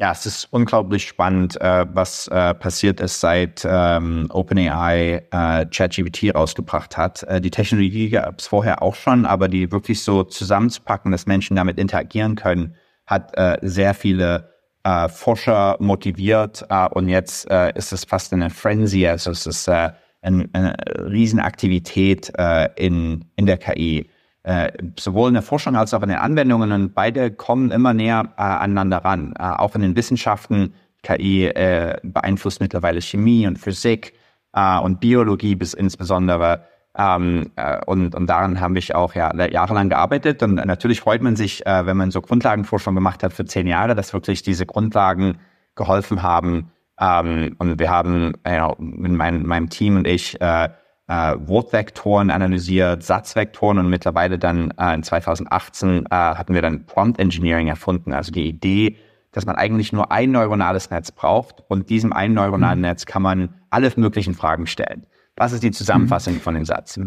Ja, 0.00 0.12
es 0.12 0.26
ist 0.26 0.44
unglaublich 0.52 1.08
spannend, 1.08 1.60
äh, 1.60 1.84
was 1.92 2.28
äh, 2.28 2.54
passiert 2.54 3.00
ist, 3.00 3.18
seit 3.18 3.66
ähm, 3.68 4.28
OpenAI 4.30 5.26
äh, 5.32 5.66
ChatGPT 5.66 6.32
rausgebracht 6.32 6.96
hat. 6.96 7.24
Äh, 7.24 7.40
die 7.40 7.50
Technologie 7.50 8.08
gab 8.08 8.38
es 8.38 8.46
vorher 8.46 8.80
auch 8.80 8.94
schon, 8.94 9.26
aber 9.26 9.48
die 9.48 9.72
wirklich 9.72 10.04
so 10.04 10.22
zusammenzupacken, 10.22 11.10
dass 11.10 11.26
Menschen 11.26 11.56
damit 11.56 11.80
interagieren 11.80 12.36
können, 12.36 12.76
hat 13.06 13.36
äh, 13.36 13.58
sehr 13.62 13.92
viele 13.92 14.54
äh, 14.84 15.08
Forscher 15.08 15.76
motiviert 15.80 16.64
und 16.92 17.08
jetzt 17.08 17.46
ist 17.74 17.92
es 17.92 18.04
fast 18.04 18.32
eine 18.32 18.50
Frenzy, 18.50 19.04
also 19.04 19.32
es 19.32 19.46
ist 19.46 19.66
äh, 19.66 19.90
ein, 20.22 20.48
eine 20.52 20.76
Riesenaktivität 21.10 22.32
in, 22.76 23.24
in 23.34 23.46
der 23.46 23.58
KI. 23.58 24.08
Äh, 24.48 24.72
sowohl 24.98 25.28
in 25.28 25.34
der 25.34 25.42
Forschung 25.42 25.76
als 25.76 25.92
auch 25.92 26.02
in 26.02 26.08
den 26.08 26.16
Anwendungen 26.16 26.72
und 26.72 26.94
beide 26.94 27.30
kommen 27.30 27.70
immer 27.70 27.92
näher 27.92 28.32
äh, 28.38 28.40
aneinander 28.40 29.04
ran. 29.04 29.34
Äh, 29.38 29.42
auch 29.42 29.74
in 29.74 29.82
den 29.82 29.94
Wissenschaften, 29.94 30.72
KI 31.02 31.48
äh, 31.48 31.98
beeinflusst 32.02 32.58
mittlerweile 32.58 33.02
Chemie 33.02 33.46
und 33.46 33.58
Physik 33.58 34.14
äh, 34.54 34.78
und 34.78 35.00
Biologie 35.00 35.54
bis 35.54 35.74
insbesondere. 35.74 36.64
Ähm, 36.96 37.50
äh, 37.56 37.84
und, 37.84 38.14
und 38.14 38.26
daran 38.26 38.58
habe 38.58 38.78
ich 38.78 38.94
auch 38.94 39.14
ja, 39.14 39.36
jahrelang 39.36 39.90
gearbeitet. 39.90 40.42
Und 40.42 40.54
natürlich 40.54 41.02
freut 41.02 41.20
man 41.20 41.36
sich, 41.36 41.62
wenn 41.66 41.98
man 41.98 42.10
so 42.10 42.22
Grundlagenforschung 42.22 42.94
gemacht 42.94 43.22
hat 43.22 43.34
für 43.34 43.44
zehn 43.44 43.66
Jahre, 43.66 43.94
dass 43.94 44.14
wirklich 44.14 44.40
diese 44.42 44.64
Grundlagen 44.64 45.40
geholfen 45.74 46.22
haben. 46.22 46.70
Ähm, 46.98 47.54
und 47.58 47.78
wir 47.78 47.90
haben 47.90 48.32
äh, 48.44 48.66
mit 48.78 49.12
mein, 49.12 49.44
meinem 49.44 49.68
Team 49.68 49.96
und 49.96 50.06
ich 50.06 50.38
äh, 51.08 51.34
Wortvektoren 51.38 52.30
analysiert, 52.30 53.02
Satzvektoren 53.02 53.78
und 53.78 53.88
mittlerweile 53.88 54.38
dann 54.38 54.72
äh, 54.78 54.94
in 54.94 55.02
2018 55.02 56.06
äh, 56.06 56.14
hatten 56.14 56.54
wir 56.54 56.62
dann 56.62 56.84
Prompt 56.84 57.18
Engineering 57.18 57.68
erfunden. 57.68 58.12
Also 58.12 58.30
die 58.30 58.46
Idee, 58.46 58.96
dass 59.32 59.46
man 59.46 59.56
eigentlich 59.56 59.92
nur 59.92 60.12
ein 60.12 60.30
neuronales 60.30 60.90
Netz 60.90 61.10
braucht 61.10 61.64
und 61.68 61.88
diesem 61.90 62.12
einen 62.12 62.34
neuronalen 62.34 62.78
mhm. 62.78 62.86
Netz 62.86 63.06
kann 63.06 63.22
man 63.22 63.54
alle 63.70 63.90
möglichen 63.96 64.34
Fragen 64.34 64.66
stellen. 64.66 65.06
Was 65.36 65.52
ist 65.52 65.62
die 65.62 65.70
Zusammenfassung 65.70 66.34
mhm. 66.34 66.40
von 66.40 66.54
dem 66.54 66.64
Satz? 66.64 66.98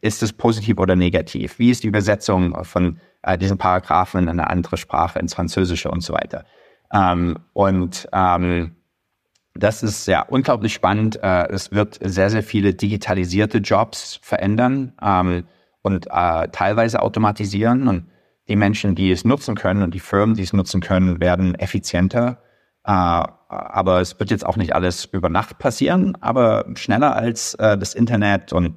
Ist 0.00 0.22
es 0.22 0.32
positiv 0.32 0.78
oder 0.78 0.96
negativ? 0.96 1.58
Wie 1.58 1.70
ist 1.70 1.82
die 1.82 1.88
Übersetzung 1.88 2.64
von 2.64 2.98
äh, 3.22 3.36
diesen 3.36 3.58
Paragraphen 3.58 4.22
in 4.22 4.28
eine 4.28 4.48
andere 4.48 4.76
Sprache, 4.76 5.18
ins 5.18 5.34
Französische 5.34 5.90
und 5.90 6.02
so 6.02 6.14
weiter? 6.14 6.44
Ähm, 6.92 7.36
und 7.52 8.08
ähm, 8.12 8.76
das 9.54 9.82
ist 9.82 10.06
ja 10.06 10.22
unglaublich 10.22 10.72
spannend. 10.72 11.18
Äh, 11.22 11.48
es 11.48 11.72
wird 11.72 11.98
sehr, 12.02 12.30
sehr 12.30 12.42
viele 12.42 12.74
digitalisierte 12.74 13.58
Jobs 13.58 14.20
verändern 14.22 14.92
ähm, 15.02 15.44
und 15.82 16.06
äh, 16.10 16.48
teilweise 16.48 17.02
automatisieren. 17.02 17.88
Und 17.88 18.06
die 18.48 18.56
Menschen, 18.56 18.94
die 18.94 19.10
es 19.10 19.24
nutzen 19.24 19.54
können 19.54 19.82
und 19.82 19.94
die 19.94 20.00
Firmen, 20.00 20.34
die 20.34 20.42
es 20.42 20.52
nutzen 20.52 20.80
können, 20.80 21.20
werden 21.20 21.54
effizienter 21.56 22.42
äh, 22.84 23.22
aber 23.52 24.00
es 24.00 24.18
wird 24.20 24.30
jetzt 24.30 24.46
auch 24.46 24.56
nicht 24.56 24.74
alles 24.74 25.06
über 25.06 25.28
Nacht 25.28 25.58
passieren, 25.58 26.16
aber 26.20 26.66
schneller 26.76 27.16
als 27.16 27.56
das 27.58 27.94
Internet 27.94 28.52
und 28.52 28.76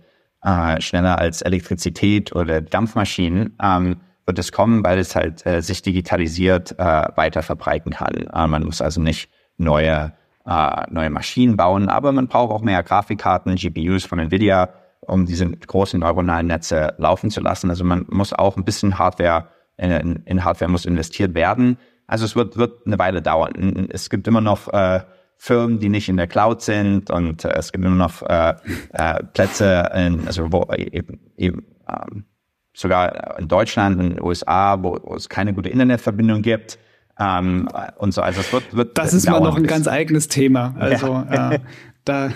schneller 0.80 1.20
als 1.20 1.44
Elektrizität 1.44 2.36
oder 2.36 2.60
Dampfmaschinen 2.60 3.56
ähm, 3.62 3.98
wird 4.26 4.40
es 4.40 4.52
kommen, 4.52 4.84
weil 4.84 4.98
es 4.98 5.16
halt 5.16 5.44
sich 5.64 5.84
digitalisiert 5.84 6.76
weiter 6.80 7.44
verbreiten 7.44 7.92
kann. 7.92 8.50
Man 8.50 8.64
muss 8.64 8.82
also 8.82 9.00
nicht 9.00 9.30
neue, 9.58 10.14
äh, 10.46 10.84
neue 10.90 11.10
Maschinen 11.10 11.58
bauen, 11.58 11.90
aber 11.90 12.12
man 12.12 12.28
braucht 12.28 12.52
auch 12.52 12.62
mehr 12.62 12.84
Grafikkarten, 12.84 13.56
GPUs 13.56 14.06
von 14.06 14.20
Nvidia, 14.20 14.70
um 15.02 15.26
diese 15.26 15.50
großen 15.50 16.00
neuronalen 16.00 16.48
Netze 16.48 16.94
laufen 16.98 17.30
zu 17.30 17.42
lassen. 17.42 17.70
Also 17.70 17.84
man 17.84 18.06
muss 18.10 18.34
auch 18.34 18.58
ein 18.58 18.66
bisschen 18.66 18.98
Hardware, 18.98 19.48
in, 19.78 20.24
in 20.26 20.44
Hardware 20.44 20.72
muss 20.72 20.86
investiert 20.86 21.34
werden. 21.34 21.78
Also 22.08 22.26
es 22.26 22.36
wird, 22.36 22.58
wird 22.58 22.86
eine 22.86 23.00
Weile 23.00 23.22
dauern. 23.22 23.88
Es 23.90 24.10
gibt 24.10 24.28
immer 24.28 24.42
noch 24.42 24.72
äh, 24.72 25.02
Firmen, 25.38 25.80
die 25.80 25.90
nicht 25.90 26.10
in 26.10 26.18
der 26.18 26.28
Cloud 26.28 26.62
sind 26.62 27.10
und 27.10 27.44
äh, 27.44 27.54
es 27.58 27.72
gibt 27.72 27.84
immer 27.84 27.96
noch 27.96 28.22
äh, 28.22 28.56
äh, 28.94 29.24
Plätze, 29.34 29.90
in, 29.94 30.26
also 30.26 30.52
wo 30.52 30.72
eben, 30.74 31.20
eben 31.38 31.66
ähm, 31.90 32.26
sogar 32.74 33.40
in 33.40 33.48
Deutschland, 33.48 34.00
in 34.00 34.10
den 34.12 34.22
USA, 34.22 34.82
wo, 34.82 34.98
wo 35.04 35.16
es 35.16 35.30
keine 35.30 35.54
gute 35.54 35.70
Internetverbindung 35.70 36.42
gibt. 36.42 36.80
Ähm, 37.20 37.68
und 37.98 38.14
so, 38.14 38.22
also 38.22 38.42
es 38.42 38.52
wird, 38.52 38.76
wird 38.76 38.98
Das 38.98 39.14
ist 39.14 39.30
mal 39.30 39.40
noch 39.40 39.56
ein 39.56 39.68
ganz 39.68 39.88
eigenes 39.88 40.28
Thema. 40.28 40.76
Also 40.78 41.08
ja. 41.08 41.52
äh, 41.54 41.60
da, 42.06 42.32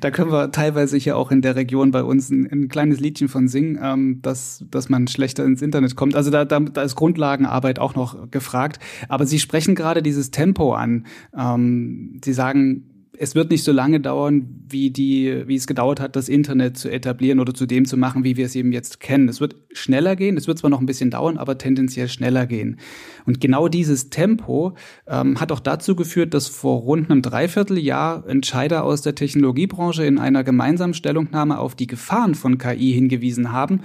da 0.00 0.10
können 0.10 0.30
wir 0.30 0.50
teilweise 0.50 0.96
hier 0.96 1.16
auch 1.16 1.30
in 1.30 1.42
der 1.42 1.56
Region 1.56 1.90
bei 1.90 2.02
uns 2.02 2.30
ein, 2.30 2.48
ein 2.50 2.68
kleines 2.68 3.00
Liedchen 3.00 3.28
von 3.28 3.48
singen, 3.48 3.78
ähm, 3.82 4.20
dass, 4.22 4.64
dass 4.70 4.88
man 4.88 5.06
schlechter 5.06 5.44
ins 5.44 5.62
Internet 5.62 5.96
kommt. 5.96 6.16
Also 6.16 6.30
da, 6.30 6.44
da, 6.44 6.60
da 6.60 6.82
ist 6.82 6.96
Grundlagenarbeit 6.96 7.78
auch 7.78 7.94
noch 7.94 8.30
gefragt. 8.30 8.80
Aber 9.08 9.26
Sie 9.26 9.38
sprechen 9.38 9.74
gerade 9.74 10.02
dieses 10.02 10.30
Tempo 10.30 10.74
an. 10.74 11.06
Ähm, 11.36 12.20
Sie 12.24 12.32
sagen, 12.32 12.95
es 13.18 13.34
wird 13.34 13.50
nicht 13.50 13.64
so 13.64 13.72
lange 13.72 14.00
dauern, 14.00 14.64
wie 14.68 14.90
die, 14.90 15.44
wie 15.46 15.56
es 15.56 15.66
gedauert 15.66 16.00
hat, 16.00 16.16
das 16.16 16.28
Internet 16.28 16.76
zu 16.76 16.90
etablieren 16.90 17.40
oder 17.40 17.54
zu 17.54 17.66
dem 17.66 17.84
zu 17.84 17.96
machen, 17.96 18.24
wie 18.24 18.36
wir 18.36 18.46
es 18.46 18.54
eben 18.54 18.72
jetzt 18.72 19.00
kennen. 19.00 19.28
Es 19.28 19.40
wird 19.40 19.56
schneller 19.72 20.16
gehen. 20.16 20.36
Es 20.36 20.46
wird 20.46 20.58
zwar 20.58 20.70
noch 20.70 20.80
ein 20.80 20.86
bisschen 20.86 21.10
dauern, 21.10 21.38
aber 21.38 21.58
tendenziell 21.58 22.08
schneller 22.08 22.46
gehen. 22.46 22.78
Und 23.24 23.40
genau 23.40 23.68
dieses 23.68 24.10
Tempo 24.10 24.74
ähm, 25.06 25.40
hat 25.40 25.52
auch 25.52 25.60
dazu 25.60 25.96
geführt, 25.96 26.34
dass 26.34 26.48
vor 26.48 26.80
rund 26.80 27.10
einem 27.10 27.22
Dreivierteljahr 27.22 28.26
Entscheider 28.26 28.84
aus 28.84 29.02
der 29.02 29.14
Technologiebranche 29.14 30.04
in 30.04 30.18
einer 30.18 30.44
gemeinsamen 30.44 30.94
Stellungnahme 30.94 31.58
auf 31.58 31.74
die 31.74 31.86
Gefahren 31.86 32.34
von 32.34 32.58
KI 32.58 32.92
hingewiesen 32.92 33.52
haben 33.52 33.80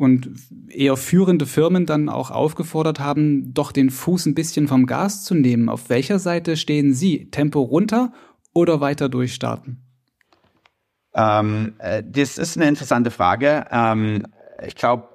und 0.00 0.30
eher 0.68 0.96
führende 0.96 1.44
Firmen 1.44 1.84
dann 1.84 2.08
auch 2.08 2.30
aufgefordert 2.30 3.00
haben, 3.00 3.52
doch 3.52 3.70
den 3.70 3.90
Fuß 3.90 4.24
ein 4.24 4.34
bisschen 4.34 4.66
vom 4.66 4.86
Gas 4.86 5.24
zu 5.24 5.34
nehmen. 5.34 5.68
Auf 5.68 5.90
welcher 5.90 6.18
Seite 6.18 6.56
stehen 6.56 6.94
Sie? 6.94 7.30
Tempo 7.30 7.60
runter 7.60 8.10
oder 8.52 8.80
weiter 8.80 9.08
durchstarten? 9.08 9.84
Ähm, 11.14 11.74
äh, 11.78 12.02
das 12.06 12.38
ist 12.38 12.56
eine 12.56 12.68
interessante 12.68 13.10
Frage. 13.10 13.66
Ähm, 13.70 14.26
ich 14.64 14.76
glaube, 14.76 15.08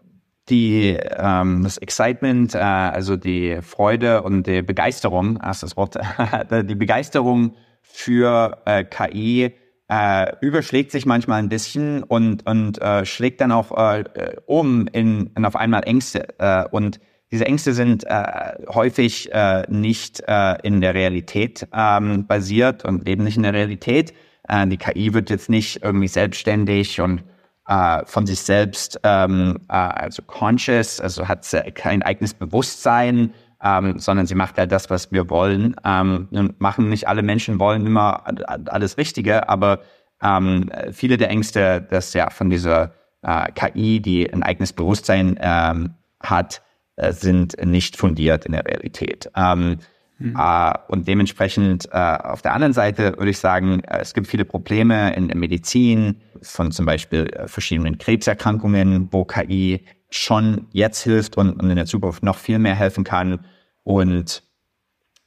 die 0.49 0.97
ähm, 1.17 1.63
das 1.63 1.77
Excitement, 1.77 2.53
äh, 2.53 2.59
also 2.59 3.15
die 3.15 3.59
Freude 3.61 4.21
und 4.23 4.45
die 4.45 4.61
Begeisterung, 4.61 5.39
das 5.39 5.61
das 5.61 5.77
Wort, 5.77 5.95
die 6.51 6.75
Begeisterung 6.75 7.55
für 7.81 8.61
äh, 8.65 8.83
KI 8.83 9.55
äh, 9.87 10.35
überschlägt 10.41 10.91
sich 10.91 11.05
manchmal 11.05 11.39
ein 11.39 11.49
bisschen 11.49 12.03
und 12.03 12.45
und 12.45 12.81
äh, 12.81 13.05
schlägt 13.05 13.41
dann 13.41 13.51
auch 13.51 13.71
äh, 13.71 14.35
um 14.45 14.87
in, 14.87 15.31
in 15.35 15.45
auf 15.45 15.55
einmal 15.55 15.83
Ängste 15.83 16.39
äh, 16.39 16.65
und 16.69 16.99
diese 17.31 17.45
Ängste 17.45 17.73
sind 17.73 18.03
äh, 18.05 18.53
häufig 18.69 19.33
äh, 19.33 19.63
nicht 19.67 20.23
äh, 20.27 20.57
in 20.63 20.81
der 20.81 20.93
Realität 20.93 21.67
ähm, 21.73 22.27
basiert 22.27 22.85
und 22.85 23.07
eben 23.07 23.23
nicht 23.23 23.37
in 23.37 23.43
der 23.43 23.53
Realität. 23.53 24.13
Äh, 24.47 24.67
die 24.67 24.77
KI 24.77 25.13
wird 25.13 25.29
jetzt 25.29 25.49
nicht 25.49 25.83
irgendwie 25.83 26.07
selbstständig 26.07 27.01
und 27.01 27.23
äh, 27.67 28.05
von 28.05 28.27
sich 28.27 28.41
selbst, 28.41 28.99
ähm, 29.03 29.59
äh, 29.69 29.73
also 29.73 30.21
conscious, 30.21 30.99
also 30.99 31.27
hat 31.27 31.45
kein 31.73 32.03
eigenes 32.03 32.35
Bewusstsein, 32.35 33.33
ähm, 33.63 33.97
sondern 33.97 34.27
sie 34.27 34.35
macht 34.35 34.57
halt 34.59 34.71
das, 34.71 34.89
was 34.91 35.11
wir 35.11 35.29
wollen. 35.29 35.75
Ähm, 35.83 36.27
und 36.31 36.61
machen 36.61 36.89
nicht 36.89 37.07
alle 37.07 37.23
Menschen 37.23 37.59
wollen 37.59 37.87
immer 37.87 38.23
alles 38.67 38.97
Richtige, 38.97 39.49
aber 39.49 39.79
ähm, 40.21 40.69
viele 40.91 41.17
der 41.17 41.29
Ängste, 41.29 41.81
dass 41.89 42.13
ja 42.13 42.29
von 42.29 42.49
dieser 42.51 42.93
äh, 43.23 43.51
KI, 43.51 43.99
die 43.99 44.31
ein 44.31 44.43
eigenes 44.43 44.73
Bewusstsein 44.73 45.37
ähm, 45.41 45.95
hat, 46.21 46.61
äh, 46.97 47.11
sind 47.11 47.57
nicht 47.63 47.97
fundiert 47.97 48.45
in 48.45 48.53
der 48.53 48.65
Realität. 48.65 49.29
Ähm, 49.35 49.79
mhm. 50.17 50.33
äh, 50.37 50.73
und 50.87 51.05
dementsprechend 51.07 51.89
äh, 51.91 51.97
auf 51.97 52.41
der 52.41 52.53
anderen 52.53 52.71
Seite 52.71 53.17
würde 53.17 53.31
ich 53.31 53.39
sagen, 53.39 53.81
äh, 53.81 53.99
es 53.99 54.13
gibt 54.13 54.27
viele 54.27 54.45
Probleme 54.45 55.13
in 55.15 55.27
der 55.27 55.35
Medizin 55.35 56.21
von 56.41 56.71
zum 56.71 56.85
Beispiel 56.85 57.25
äh, 57.33 57.49
verschiedenen 57.49 57.97
Krebserkrankungen, 57.97 59.09
wo 59.11 59.25
KI 59.25 59.83
schon 60.09 60.67
jetzt 60.71 61.01
hilft 61.01 61.35
und, 61.37 61.61
und 61.61 61.69
in 61.69 61.75
der 61.75 61.85
Zukunft 61.85 62.23
noch 62.23 62.37
viel 62.37 62.59
mehr 62.59 62.75
helfen 62.75 63.03
kann. 63.03 63.43
Und 63.83 64.43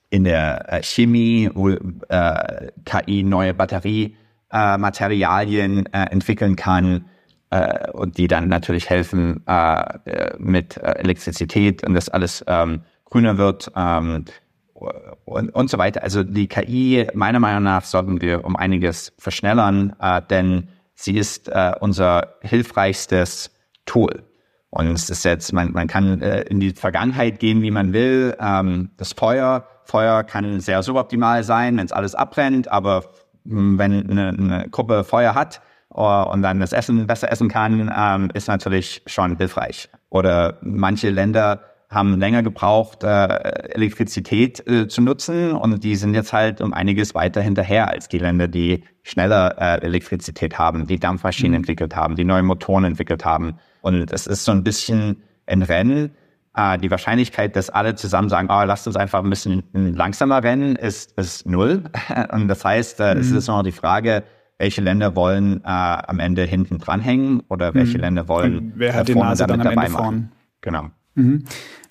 in 0.08 0.24
der 0.24 0.72
äh, 0.72 0.82
Chemie, 0.82 1.50
wo 1.52 1.76
KI 2.86 3.24
neue 3.24 3.52
Batteriematerialien 3.52 5.84
entwickeln 5.92 6.56
kann, 6.56 7.04
äh, 7.50 7.90
und 7.92 8.18
die 8.18 8.28
dann 8.28 8.48
natürlich 8.48 8.90
helfen 8.90 9.42
äh, 9.46 10.36
mit 10.38 10.76
äh, 10.76 10.92
Elektrizität 10.92 11.86
und 11.86 11.94
das 11.94 12.08
alles 12.08 12.44
ähm, 12.46 12.82
grüner 13.04 13.38
wird 13.38 13.70
ähm, 13.74 14.24
und, 15.24 15.50
und 15.50 15.70
so 15.70 15.78
weiter. 15.78 16.02
Also 16.02 16.22
die 16.22 16.46
KI, 16.46 17.08
meiner 17.14 17.40
Meinung 17.40 17.62
nach, 17.62 17.84
sollten 17.84 18.20
wir 18.20 18.44
um 18.44 18.56
einiges 18.56 19.12
verschnellern, 19.18 19.94
äh, 20.00 20.22
denn 20.28 20.68
sie 20.94 21.16
ist 21.16 21.48
äh, 21.48 21.72
unser 21.80 22.34
hilfreichstes 22.42 23.50
Tool. 23.86 24.24
Und 24.70 24.88
es 24.88 25.08
ist 25.08 25.24
jetzt, 25.24 25.52
man, 25.52 25.72
man 25.72 25.86
kann 25.86 26.20
äh, 26.20 26.42
in 26.42 26.60
die 26.60 26.72
Vergangenheit 26.72 27.40
gehen, 27.40 27.62
wie 27.62 27.70
man 27.70 27.92
will. 27.92 28.36
Ähm, 28.38 28.90
das 28.98 29.14
Feuer, 29.14 29.66
Feuer 29.84 30.22
kann 30.24 30.60
sehr 30.60 30.82
suboptimal 30.82 31.42
sein, 31.42 31.78
wenn 31.78 31.86
es 31.86 31.92
alles 31.92 32.14
abbrennt, 32.14 32.68
aber 32.68 33.04
wenn 33.44 34.10
eine, 34.10 34.28
eine 34.28 34.68
Gruppe 34.68 35.04
Feuer 35.04 35.34
hat 35.34 35.62
und 35.90 36.42
dann 36.42 36.60
das 36.60 36.72
Essen 36.72 37.06
besser 37.06 37.32
essen 37.32 37.48
kann, 37.48 37.90
ähm, 37.96 38.30
ist 38.34 38.48
natürlich 38.48 39.02
schon 39.06 39.36
hilfreich. 39.36 39.88
Oder 40.10 40.58
manche 40.60 41.10
Länder 41.10 41.60
haben 41.90 42.18
länger 42.18 42.42
gebraucht, 42.42 43.02
äh, 43.02 43.26
Elektrizität 43.72 44.66
äh, 44.68 44.88
zu 44.88 45.00
nutzen 45.00 45.52
und 45.52 45.82
die 45.82 45.96
sind 45.96 46.14
jetzt 46.14 46.34
halt 46.34 46.60
um 46.60 46.74
einiges 46.74 47.14
weiter 47.14 47.40
hinterher 47.40 47.88
als 47.88 48.08
die 48.08 48.18
Länder, 48.18 48.46
die 48.46 48.84
schneller 49.02 49.56
äh, 49.58 49.80
Elektrizität 49.80 50.58
haben, 50.58 50.86
die 50.86 50.98
Dampfmaschinen 50.98 51.52
mhm. 51.52 51.56
entwickelt 51.58 51.96
haben, 51.96 52.14
die 52.14 52.24
neue 52.24 52.42
Motoren 52.42 52.84
entwickelt 52.84 53.24
haben. 53.24 53.58
Und 53.80 54.12
es 54.12 54.26
ist 54.26 54.44
so 54.44 54.52
ein 54.52 54.64
bisschen 54.64 55.22
ein 55.46 55.62
Rennen. 55.62 56.10
Äh, 56.54 56.76
die 56.76 56.90
Wahrscheinlichkeit, 56.90 57.56
dass 57.56 57.70
alle 57.70 57.94
zusammen 57.94 58.28
sagen, 58.28 58.48
oh, 58.50 58.64
lasst 58.64 58.86
uns 58.86 58.96
einfach 58.96 59.24
ein 59.24 59.30
bisschen 59.30 59.62
langsamer 59.72 60.42
rennen, 60.42 60.76
ist, 60.76 61.18
ist 61.18 61.46
null. 61.46 61.84
Und 62.32 62.48
das 62.48 62.66
heißt, 62.66 63.00
äh, 63.00 63.14
mhm. 63.14 63.20
es 63.20 63.30
ist 63.30 63.48
noch 63.48 63.62
die 63.62 63.72
Frage, 63.72 64.24
welche 64.58 64.80
Länder 64.80 65.16
wollen 65.16 65.62
äh, 65.64 65.68
am 65.68 66.18
Ende 66.18 66.44
hinten 66.44 66.78
dranhängen 66.78 67.42
oder 67.48 67.74
welche 67.74 67.96
mhm. 67.96 68.02
Länder 68.02 68.28
wollen 68.28 68.58
Und 68.58 68.72
wer 68.76 68.94
hat 68.94 69.08
äh, 69.08 69.12
die 69.14 69.18
Nase 69.18 69.46
dann 69.46 69.60
am 69.60 69.68
Ende 69.68 69.90
vorn? 69.90 70.32
Genau. 70.60 70.90
Mhm. 71.14 71.44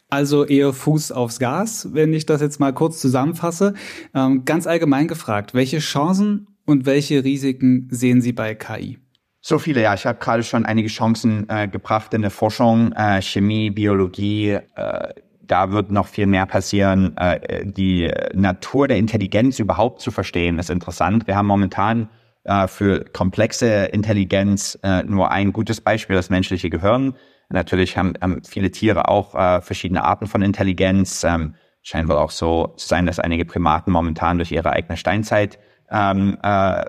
Also 0.10 0.46
eher 0.46 0.72
Fuß 0.72 1.12
aufs 1.12 1.40
Gas, 1.40 1.90
wenn 1.94 2.14
ich 2.14 2.26
das 2.26 2.42
jetzt 2.42 2.60
mal 2.60 2.74
kurz 2.74 3.00
zusammenfasse. 3.00 3.74
Ähm, 4.14 4.46
ganz 4.46 4.68
allgemein 4.68 5.08
gefragt, 5.08 5.54
welche 5.54 5.80
Chancen 5.80 6.48
und 6.66 6.86
welche 6.86 7.24
Risiken 7.24 7.88
sehen 7.92 8.22
Sie 8.22 8.32
bei 8.32 8.56
KI? 8.56 9.00
So 9.42 9.60
viele, 9.60 9.82
ja. 9.82 9.94
Ich 9.94 10.06
habe 10.06 10.20
gerade 10.20 10.44
schon 10.44 10.66
einige 10.66 10.90
Chancen 10.90 11.48
äh, 11.50 11.68
gebracht 11.68 12.14
in 12.14 12.22
der 12.22 12.32
Forschung, 12.32 12.92
äh, 12.94 13.22
Chemie, 13.22 13.70
Biologie. 13.70 14.60
Äh, 14.76 15.14
da 15.42 15.72
wird 15.72 15.92
noch 15.92 16.08
viel 16.08 16.26
mehr 16.26 16.46
passieren. 16.46 17.16
Äh, 17.16 17.66
die 17.66 18.12
Natur 18.34 18.90
der 18.90 18.98
Intelligenz 18.98 19.60
überhaupt 19.60 20.02
zu 20.02 20.12
verstehen, 20.12 20.60
ist 20.60 20.70
interessant. 20.70 21.28
Wir 21.28 21.36
haben 21.38 21.48
momentan 21.48 22.10
äh, 22.48 22.68
für 22.68 23.06
komplexe 23.06 23.86
Intelligenz 23.86 24.78
äh, 24.84 25.04
nur 25.04 25.32
ein 25.32 25.54
gutes 25.54 25.82
Beispiel, 25.82 26.16
das 26.16 26.30
menschliche 26.30 26.70
Gehirn. 26.70 27.16
Natürlich 27.50 27.98
haben, 27.98 28.14
haben 28.22 28.42
viele 28.44 28.72
Tiere 28.72 29.08
auch 29.08 29.36
äh, 29.36 29.62
verschiedene 29.62 30.04
Arten 30.04 30.28
von 30.28 30.42
Intelligenz. 30.42 31.24
Ähm, 31.24 31.56
scheint 31.82 32.10
wohl 32.10 32.18
auch 32.18 32.32
so 32.32 32.74
zu 32.76 32.88
sein, 32.88 33.06
dass 33.06 33.20
einige 33.20 33.46
Primaten 33.46 33.92
momentan 33.92 34.38
durch 34.38 34.52
ihre 34.52 34.72
eigene 34.72 34.98
Steinzeit 34.98 35.58
ähm, 35.90 36.38
äh, 36.44 36.82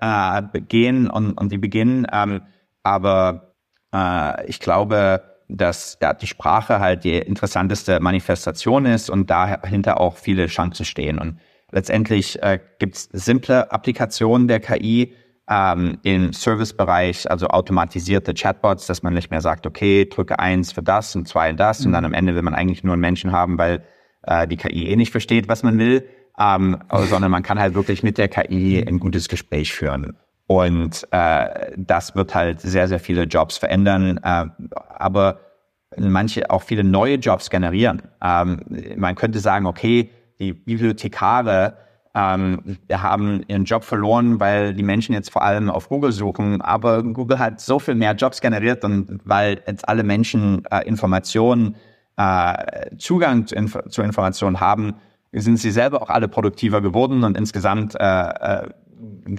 äh, 0.00 0.60
gehen 0.60 1.10
und, 1.10 1.32
und 1.34 1.52
die 1.52 1.58
beginnen. 1.58 2.06
Ähm, 2.10 2.42
aber 2.82 3.54
äh, 3.94 4.46
ich 4.46 4.60
glaube, 4.60 5.22
dass 5.48 5.98
ja, 6.00 6.14
die 6.14 6.26
Sprache 6.26 6.80
halt 6.80 7.04
die 7.04 7.18
interessanteste 7.18 8.00
Manifestation 8.00 8.86
ist 8.86 9.10
und 9.10 9.28
dahinter 9.30 10.00
auch 10.00 10.16
viele 10.16 10.46
Chancen 10.46 10.84
stehen. 10.84 11.18
Und 11.18 11.38
letztendlich 11.70 12.42
äh, 12.42 12.58
gibt 12.78 12.96
es 12.96 13.08
simple 13.12 13.70
Applikationen 13.70 14.48
der 14.48 14.60
KI, 14.60 15.14
ähm, 15.48 15.98
im 16.02 16.32
Servicebereich, 16.32 17.30
also 17.30 17.48
automatisierte 17.48 18.34
Chatbots, 18.34 18.86
dass 18.86 19.02
man 19.02 19.14
nicht 19.14 19.30
mehr 19.30 19.40
sagt, 19.40 19.66
okay, 19.66 20.04
drücke 20.04 20.38
eins 20.38 20.72
für 20.72 20.82
das 20.82 21.16
und 21.16 21.26
zwei 21.26 21.52
das 21.52 21.80
mhm. 21.80 21.86
und 21.86 21.92
dann 21.92 22.04
am 22.04 22.12
Ende 22.12 22.34
will 22.34 22.42
man 22.42 22.54
eigentlich 22.54 22.84
nur 22.84 22.92
einen 22.92 23.00
Menschen 23.00 23.32
haben, 23.32 23.56
weil 23.58 23.82
äh, 24.22 24.46
die 24.46 24.56
KI 24.56 24.88
eh 24.88 24.96
nicht 24.96 25.10
versteht, 25.10 25.48
was 25.48 25.62
man 25.62 25.78
will, 25.78 26.06
ähm, 26.38 26.78
sondern 27.08 27.30
man 27.30 27.42
kann 27.42 27.58
halt 27.58 27.74
wirklich 27.74 28.02
mit 28.02 28.18
der 28.18 28.28
KI 28.28 28.84
ein 28.86 28.98
gutes 28.98 29.28
Gespräch 29.28 29.72
führen. 29.72 30.16
Und 30.46 31.06
äh, 31.10 31.72
das 31.76 32.14
wird 32.14 32.34
halt 32.34 32.60
sehr, 32.60 32.88
sehr 32.88 33.00
viele 33.00 33.24
Jobs 33.24 33.58
verändern, 33.58 34.18
äh, 34.22 34.46
aber 34.98 35.40
manche 35.96 36.50
auch 36.50 36.62
viele 36.62 36.84
neue 36.84 37.16
Jobs 37.16 37.50
generieren. 37.50 38.02
Ähm, 38.22 38.60
man 38.96 39.14
könnte 39.14 39.40
sagen, 39.40 39.66
okay, 39.66 40.10
die 40.38 40.52
Bibliothekare 40.52 41.76
ähm, 42.14 42.78
haben 42.90 43.42
ihren 43.48 43.64
Job 43.64 43.84
verloren, 43.84 44.40
weil 44.40 44.74
die 44.74 44.82
Menschen 44.82 45.12
jetzt 45.12 45.30
vor 45.30 45.42
allem 45.42 45.70
auf 45.70 45.88
Google 45.88 46.12
suchen. 46.12 46.60
Aber 46.60 47.02
Google 47.02 47.38
hat 47.38 47.60
so 47.60 47.78
viel 47.78 47.94
mehr 47.94 48.14
Jobs 48.14 48.40
generiert 48.40 48.84
und 48.84 49.20
weil 49.24 49.60
jetzt 49.66 49.88
alle 49.88 50.02
Menschen 50.02 50.64
äh, 50.70 50.86
Informationen, 50.86 51.76
äh, 52.16 52.96
Zugang 52.96 53.46
zu, 53.46 53.54
Inf 53.54 53.78
zu 53.88 54.02
Informationen 54.02 54.60
haben, 54.60 54.94
sind 55.32 55.58
sie 55.58 55.70
selber 55.70 56.02
auch 56.02 56.10
alle 56.10 56.28
produktiver 56.28 56.80
geworden 56.80 57.22
und 57.22 57.36
insgesamt, 57.36 57.94
äh, 57.94 58.64
äh, 58.64 58.68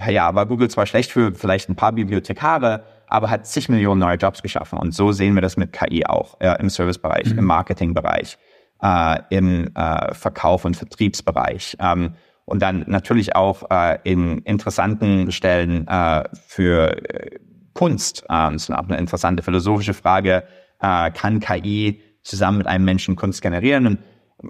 ja, 0.08 0.34
war 0.36 0.46
Google 0.46 0.70
zwar 0.70 0.86
schlecht 0.86 1.12
für 1.12 1.34
vielleicht 1.34 1.70
ein 1.70 1.76
paar 1.76 1.92
Bibliothekare, 1.92 2.84
aber 3.08 3.30
hat 3.30 3.48
zig 3.48 3.70
Millionen 3.70 4.00
neue 4.00 4.18
Jobs 4.18 4.42
geschaffen. 4.42 4.78
Und 4.78 4.94
so 4.94 5.12
sehen 5.12 5.34
wir 5.34 5.42
das 5.42 5.58
mit 5.58 5.74
KI 5.74 6.06
auch 6.06 6.40
äh, 6.40 6.56
im 6.60 6.70
Servicebereich, 6.70 7.34
mhm. 7.34 7.40
im 7.40 7.46
Marketingbereich, 7.46 8.38
äh, 8.82 9.20
im 9.30 9.70
äh, 9.76 10.14
Verkauf- 10.14 10.66
und 10.66 10.78
Vertriebsbereich. 10.78 11.78
Ähm, 11.80 12.14
und 12.46 12.62
dann 12.62 12.84
natürlich 12.88 13.36
auch 13.36 13.70
äh, 13.70 14.00
in 14.04 14.40
interessanten 14.40 15.32
Stellen 15.32 15.88
äh, 15.88 16.24
für 16.48 16.98
äh, 17.10 17.40
Kunst. 17.74 18.24
Äh, 18.24 18.52
das 18.52 18.64
ist 18.64 18.72
auch 18.72 18.88
eine 18.88 18.98
interessante 18.98 19.44
philosophische 19.44 19.94
Frage. 19.94 20.44
Äh, 20.82 21.12
kann 21.12 21.40
KI 21.40 22.02
zusammen 22.24 22.60
mit 22.60 22.68
einem 22.68 22.86
Menschen 22.86 23.16
Kunst 23.16 23.42
generieren? 23.42 23.86
Und 23.86 24.00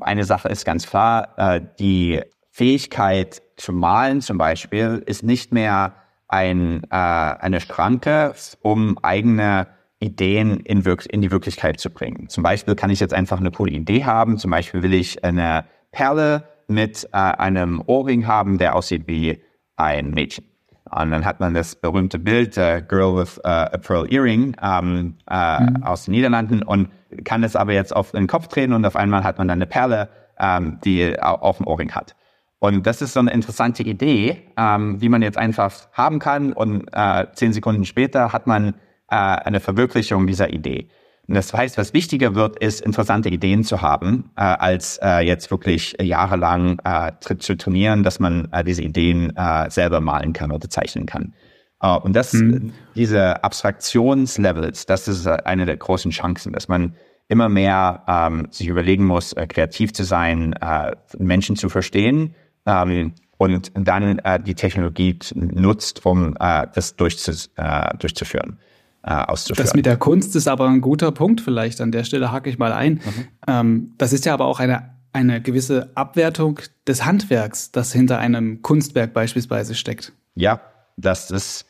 eine 0.01 0.23
Sache 0.23 0.47
ist 0.49 0.65
ganz 0.65 0.87
klar, 0.87 1.33
äh, 1.37 1.61
die 1.79 2.21
Fähigkeit 2.51 3.41
zu 3.57 3.73
malen 3.73 4.21
zum 4.21 4.37
Beispiel 4.37 5.03
ist 5.05 5.23
nicht 5.23 5.51
mehr 5.51 5.93
ein, 6.27 6.83
äh, 6.89 6.95
eine 6.95 7.59
Schranke, 7.59 8.33
um 8.61 8.97
eigene 9.03 9.67
Ideen 9.99 10.61
in, 10.61 10.81
in 10.81 11.21
die 11.21 11.31
Wirklichkeit 11.31 11.79
zu 11.79 11.89
bringen. 11.89 12.29
Zum 12.29 12.43
Beispiel 12.43 12.75
kann 12.75 12.89
ich 12.89 12.99
jetzt 12.99 13.13
einfach 13.13 13.39
eine 13.39 13.51
coole 13.51 13.71
Idee 13.71 14.05
haben. 14.05 14.37
Zum 14.37 14.51
Beispiel 14.51 14.81
will 14.81 14.93
ich 14.93 15.23
eine 15.23 15.65
Perle 15.91 16.43
mit 16.67 17.07
äh, 17.11 17.17
einem 17.17 17.83
Ohrring 17.85 18.27
haben, 18.27 18.57
der 18.57 18.75
aussieht 18.75 19.07
wie 19.07 19.41
ein 19.75 20.11
Mädchen. 20.11 20.45
Und 20.91 21.11
dann 21.11 21.25
hat 21.25 21.39
man 21.39 21.53
das 21.53 21.75
berühmte 21.75 22.17
Bild, 22.17 22.57
äh, 22.57 22.81
Girl 22.87 23.15
with 23.15 23.37
uh, 23.39 23.47
a 23.47 23.77
Pearl 23.77 24.11
Earring 24.11 24.55
ähm, 24.61 25.15
äh, 25.29 25.61
mhm. 25.61 25.83
aus 25.83 26.05
den 26.05 26.13
Niederlanden 26.13 26.63
und 26.63 26.89
kann 27.25 27.41
das 27.41 27.55
aber 27.55 27.73
jetzt 27.73 27.95
auf 27.95 28.11
den 28.11 28.27
Kopf 28.27 28.47
drehen 28.47 28.73
und 28.73 28.85
auf 28.85 28.95
einmal 28.95 29.23
hat 29.23 29.37
man 29.37 29.47
dann 29.47 29.59
eine 29.59 29.67
Perle, 29.67 30.09
ähm, 30.39 30.79
die 30.83 31.19
auf 31.19 31.57
dem 31.57 31.67
Ohrring 31.67 31.91
hat. 31.91 32.15
Und 32.59 32.85
das 32.87 33.01
ist 33.01 33.13
so 33.13 33.19
eine 33.19 33.31
interessante 33.31 33.83
Idee, 33.83 34.47
ähm, 34.57 34.99
wie 35.01 35.09
man 35.09 35.21
jetzt 35.21 35.37
einfach 35.37 35.73
haben 35.93 36.19
kann 36.19 36.53
und 36.53 36.87
äh, 36.91 37.27
zehn 37.33 37.53
Sekunden 37.53 37.85
später 37.85 38.33
hat 38.33 38.47
man 38.47 38.73
äh, 39.09 39.15
eine 39.15 39.59
Verwirklichung 39.59 40.27
dieser 40.27 40.51
Idee. 40.51 40.89
Und 41.29 41.35
das 41.35 41.53
heißt, 41.53 41.77
was 41.77 41.93
wichtiger 41.93 42.33
wird, 42.33 42.57
ist, 42.57 42.81
interessante 42.81 43.29
Ideen 43.29 43.63
zu 43.63 43.83
haben, 43.83 44.31
äh, 44.35 44.41
als 44.41 44.99
äh, 45.03 45.19
jetzt 45.19 45.51
wirklich 45.51 45.95
jahrelang 46.01 46.79
äh, 46.83 47.11
zu 47.37 47.55
trainieren, 47.55 48.01
dass 48.01 48.19
man 48.19 48.51
äh, 48.51 48.63
diese 48.63 48.81
Ideen 48.81 49.35
äh, 49.35 49.69
selber 49.69 50.01
malen 50.01 50.33
kann 50.33 50.51
oder 50.51 50.67
zeichnen 50.71 51.05
kann. 51.05 51.35
Uh, 51.81 51.97
und 52.01 52.13
das, 52.13 52.33
mhm. 52.33 52.73
diese 52.95 53.43
Abstraktionslevels, 53.43 54.87
das 54.87 55.07
ist 55.07 55.27
äh, 55.27 55.37
eine 55.45 55.67
der 55.67 55.77
großen 55.77 56.11
Chancen, 56.11 56.51
dass 56.51 56.67
man 56.67 56.95
immer 57.29 57.47
mehr 57.47 58.03
ähm, 58.07 58.47
sich 58.49 58.67
überlegen 58.67 59.05
muss, 59.05 59.31
äh, 59.33 59.45
kreativ 59.45 59.93
zu 59.93 60.03
sein, 60.03 60.53
äh, 60.53 60.95
Menschen 61.19 61.55
zu 61.55 61.69
verstehen 61.69 62.33
ähm, 62.65 63.13
und 63.37 63.71
dann 63.75 64.17
äh, 64.19 64.41
die 64.41 64.55
Technologie 64.55 65.19
nutzt, 65.35 66.05
um 66.05 66.35
äh, 66.39 66.65
das 66.73 66.95
durchzus 66.95 67.51
äh, 67.55 67.95
durchzuführen 67.97 68.57
äh, 69.03 69.11
auszuführen. 69.11 69.65
Das 69.65 69.73
mit 69.73 69.85
der 69.85 69.97
Kunst 69.97 70.35
ist 70.35 70.47
aber 70.47 70.67
ein 70.67 70.81
guter 70.81 71.11
Punkt 71.11 71.41
vielleicht. 71.41 71.81
An 71.81 71.91
der 71.91 72.03
Stelle 72.03 72.31
hake 72.31 72.49
ich 72.49 72.57
mal 72.57 72.73
ein. 72.73 72.93
Mhm. 72.93 73.27
Ähm, 73.47 73.93
das 73.97 74.13
ist 74.13 74.25
ja 74.25 74.33
aber 74.33 74.45
auch 74.45 74.59
eine, 74.59 74.95
eine 75.13 75.41
gewisse 75.41 75.91
Abwertung 75.95 76.59
des 76.87 77.05
Handwerks, 77.05 77.71
das 77.71 77.93
hinter 77.93 78.19
einem 78.19 78.61
Kunstwerk 78.61 79.13
beispielsweise 79.13 79.75
steckt. 79.75 80.13
Ja, 80.35 80.61
das 80.97 81.31
ist, 81.31 81.65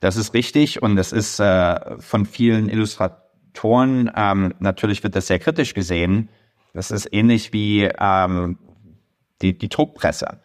das 0.00 0.16
ist 0.16 0.34
richtig 0.34 0.82
und 0.82 0.96
das 0.96 1.12
ist 1.12 1.40
äh, 1.40 1.98
von 2.00 2.26
vielen 2.26 2.68
Illustratoren, 2.68 4.10
ähm, 4.14 4.54
natürlich 4.58 5.02
wird 5.02 5.16
das 5.16 5.26
sehr 5.26 5.38
kritisch 5.38 5.74
gesehen. 5.74 6.28
Das 6.74 6.90
ist 6.90 7.08
ähnlich 7.10 7.54
wie 7.54 7.88
ähm, 7.98 8.58
die, 9.40 9.56
die 9.56 9.68
Druckpresse. 9.68 10.40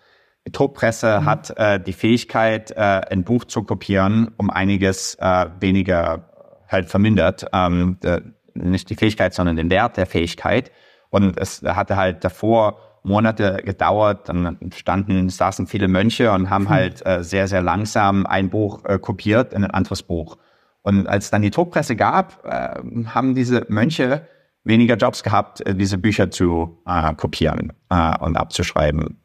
Die 0.47 0.51
Druckpresse 0.51 1.21
mhm. 1.21 1.25
hat 1.25 1.57
äh, 1.57 1.79
die 1.79 1.93
Fähigkeit, 1.93 2.71
äh, 2.71 3.01
ein 3.09 3.23
Buch 3.23 3.45
zu 3.45 3.63
kopieren, 3.63 4.31
um 4.37 4.49
einiges 4.49 5.15
äh, 5.15 5.47
weniger 5.59 6.29
halt 6.67 6.89
vermindert. 6.89 7.45
Ähm, 7.53 7.97
äh, 8.03 8.21
nicht 8.53 8.89
die 8.89 8.95
Fähigkeit, 8.95 9.33
sondern 9.33 9.55
den 9.55 9.69
Wert 9.69 9.97
der 9.97 10.05
Fähigkeit. 10.05 10.71
Und 11.09 11.39
es 11.39 11.61
hatte 11.63 11.95
halt 11.95 12.23
davor 12.23 12.79
Monate 13.03 13.61
gedauert, 13.63 14.29
dann 14.29 14.57
standen, 14.75 15.29
saßen 15.29 15.67
viele 15.67 15.87
Mönche 15.87 16.31
und 16.31 16.49
haben 16.49 16.65
mhm. 16.65 16.69
halt 16.69 17.05
äh, 17.05 17.23
sehr, 17.23 17.47
sehr 17.47 17.61
langsam 17.61 18.25
ein 18.25 18.49
Buch 18.49 18.85
äh, 18.85 18.99
kopiert 18.99 19.53
in 19.53 19.63
ein 19.63 19.71
anderes 19.71 20.03
Buch. 20.03 20.37
Und 20.83 21.07
als 21.07 21.29
dann 21.29 21.41
die 21.41 21.51
Druckpresse 21.51 21.95
gab, 21.95 22.45
äh, 22.45 22.79
haben 23.07 23.35
diese 23.35 23.65
Mönche 23.69 24.27
weniger 24.63 24.95
Jobs 24.95 25.23
gehabt, 25.23 25.65
äh, 25.65 25.75
diese 25.75 25.97
Bücher 25.97 26.31
zu 26.31 26.81
äh, 26.85 27.13
kopieren 27.15 27.73
äh, 27.89 28.17
und 28.19 28.37
abzuschreiben. 28.37 29.19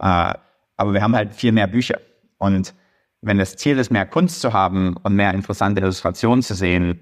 Aber 0.76 0.92
wir 0.92 1.02
haben 1.02 1.16
halt 1.16 1.34
viel 1.34 1.52
mehr 1.52 1.66
Bücher. 1.66 2.00
Und 2.38 2.74
wenn 3.22 3.38
das 3.38 3.56
Ziel 3.56 3.78
ist, 3.78 3.90
mehr 3.90 4.06
Kunst 4.06 4.40
zu 4.40 4.52
haben 4.52 4.96
und 5.02 5.14
mehr 5.14 5.34
interessante 5.34 5.80
Illustrationen 5.80 6.42
zu 6.42 6.54
sehen, 6.54 7.00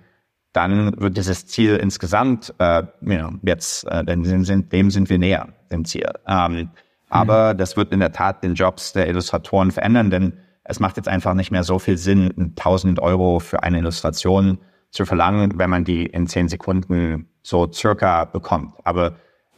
dann 0.53 1.01
wird 1.01 1.17
dieses 1.17 1.47
Ziel 1.47 1.77
insgesamt, 1.77 2.55
äh, 2.59 2.85
know, 3.01 3.33
jetzt, 3.43 3.85
äh, 3.89 4.05
dem, 4.05 4.25
sind, 4.45 4.73
dem 4.73 4.91
sind 4.91 5.11
wir 5.11 5.19
näher, 5.19 5.49
dem 5.73 5.85
Ziel. 5.85 6.09
Ähm, 6.27 6.53
mhm. 6.53 6.69
Aber 7.11 7.55
das 7.55 7.77
wird 7.77 7.93
in 7.93 8.01
der 8.01 8.13
Tat 8.13 8.45
den 8.45 8.55
Jobs 8.55 8.93
der 8.93 9.09
Illustratoren 9.09 9.73
verändern, 9.73 10.11
denn 10.11 10.35
es 10.63 10.81
macht 10.81 10.97
jetzt 10.97 11.09
einfach 11.09 11.35
nicht 11.35 11.51
mehr 11.51 11.65
so 11.65 11.79
viel 11.79 11.99
Sinn, 11.99 12.33
1000 12.39 13.01
Euro 13.01 13.41
für 13.41 13.63
eine 13.63 13.79
Illustration 13.79 14.59
zu 14.91 15.05
verlangen, 15.05 15.59
wenn 15.59 15.69
man 15.69 15.85
die 15.85 16.07
in 16.07 16.29
zehn 16.29 16.49
Sekunden 16.49 17.29
so 17.43 17.71
circa 17.71 18.25
bekommt. 18.25 18.75
Aber 18.85 19.17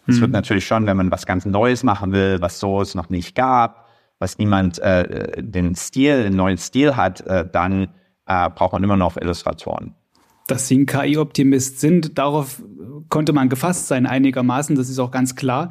es 0.09 0.21
wird 0.21 0.31
mhm. 0.31 0.35
natürlich 0.35 0.67
schon, 0.67 0.87
wenn 0.87 0.97
man 0.97 1.11
was 1.11 1.27
ganz 1.27 1.45
Neues 1.45 1.83
machen 1.83 2.13
will, 2.13 2.41
was 2.41 2.59
so 2.59 2.81
es 2.81 2.95
noch 2.95 3.11
nicht 3.11 3.35
gab, 3.35 3.86
was 4.19 4.39
niemand 4.39 4.79
äh, 4.79 5.43
den 5.43 5.75
Stil, 5.75 6.25
den 6.25 6.37
neuen 6.37 6.59
Stil 6.59 6.97
hat, 6.97 7.21
äh, 7.23 7.49
dann 7.51 7.89
äh, 8.27 8.51
braucht 8.51 8.73
man 8.73 8.83
immer 8.83 8.97
noch 8.97 9.17
Illustratoren. 9.17 9.95
Dass 10.47 10.69
Sie 10.69 10.79
ein 10.79 10.87
KI-Optimist 10.87 11.81
sind, 11.81 12.19
darauf 12.19 12.63
konnte 13.09 13.33
man 13.33 13.49
gefasst 13.49 13.89
sein 13.89 14.07
einigermaßen, 14.07 14.77
das 14.77 14.89
ist 14.89 14.99
auch 14.99 15.11
ganz 15.11 15.35
klar. 15.35 15.71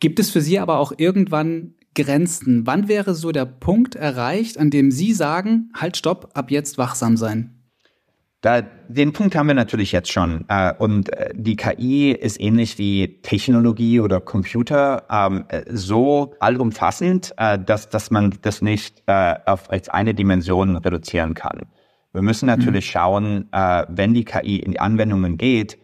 Gibt 0.00 0.18
es 0.18 0.30
für 0.30 0.40
Sie 0.40 0.58
aber 0.58 0.78
auch 0.78 0.92
irgendwann 0.96 1.74
Grenzen? 1.94 2.66
Wann 2.66 2.88
wäre 2.88 3.14
so 3.14 3.32
der 3.32 3.46
Punkt 3.46 3.94
erreicht, 3.94 4.58
an 4.58 4.70
dem 4.70 4.90
Sie 4.90 5.12
sagen, 5.12 5.70
halt, 5.74 5.96
stopp, 5.96 6.30
ab 6.34 6.50
jetzt 6.50 6.76
wachsam 6.76 7.16
sein? 7.16 7.55
Da, 8.46 8.62
den 8.62 9.12
Punkt 9.12 9.34
haben 9.34 9.48
wir 9.48 9.54
natürlich 9.54 9.90
jetzt 9.90 10.12
schon. 10.12 10.44
Äh, 10.46 10.72
und 10.78 11.12
äh, 11.12 11.32
die 11.34 11.56
KI 11.56 12.12
ist 12.12 12.40
ähnlich 12.40 12.78
wie 12.78 13.20
Technologie 13.22 13.98
oder 13.98 14.20
Computer 14.20 15.02
ähm, 15.10 15.46
äh, 15.48 15.62
so 15.68 16.32
allumfassend, 16.38 17.34
dass, 17.36 17.88
dass 17.88 18.12
man 18.12 18.34
das 18.42 18.62
nicht 18.62 19.02
auf 19.08 19.68
als 19.68 19.88
eine 19.88 20.14
Dimension 20.14 20.76
reduzieren 20.76 21.34
kann. 21.34 21.62
Wir 22.12 22.22
müssen 22.22 22.46
natürlich 22.46 22.86
mhm. 22.86 22.90
schauen, 22.90 23.48
wenn 23.88 24.14
die 24.14 24.24
KI 24.24 24.60
in 24.60 24.72
die 24.72 24.80
Anwendungen 24.80 25.38
geht, 25.38 25.78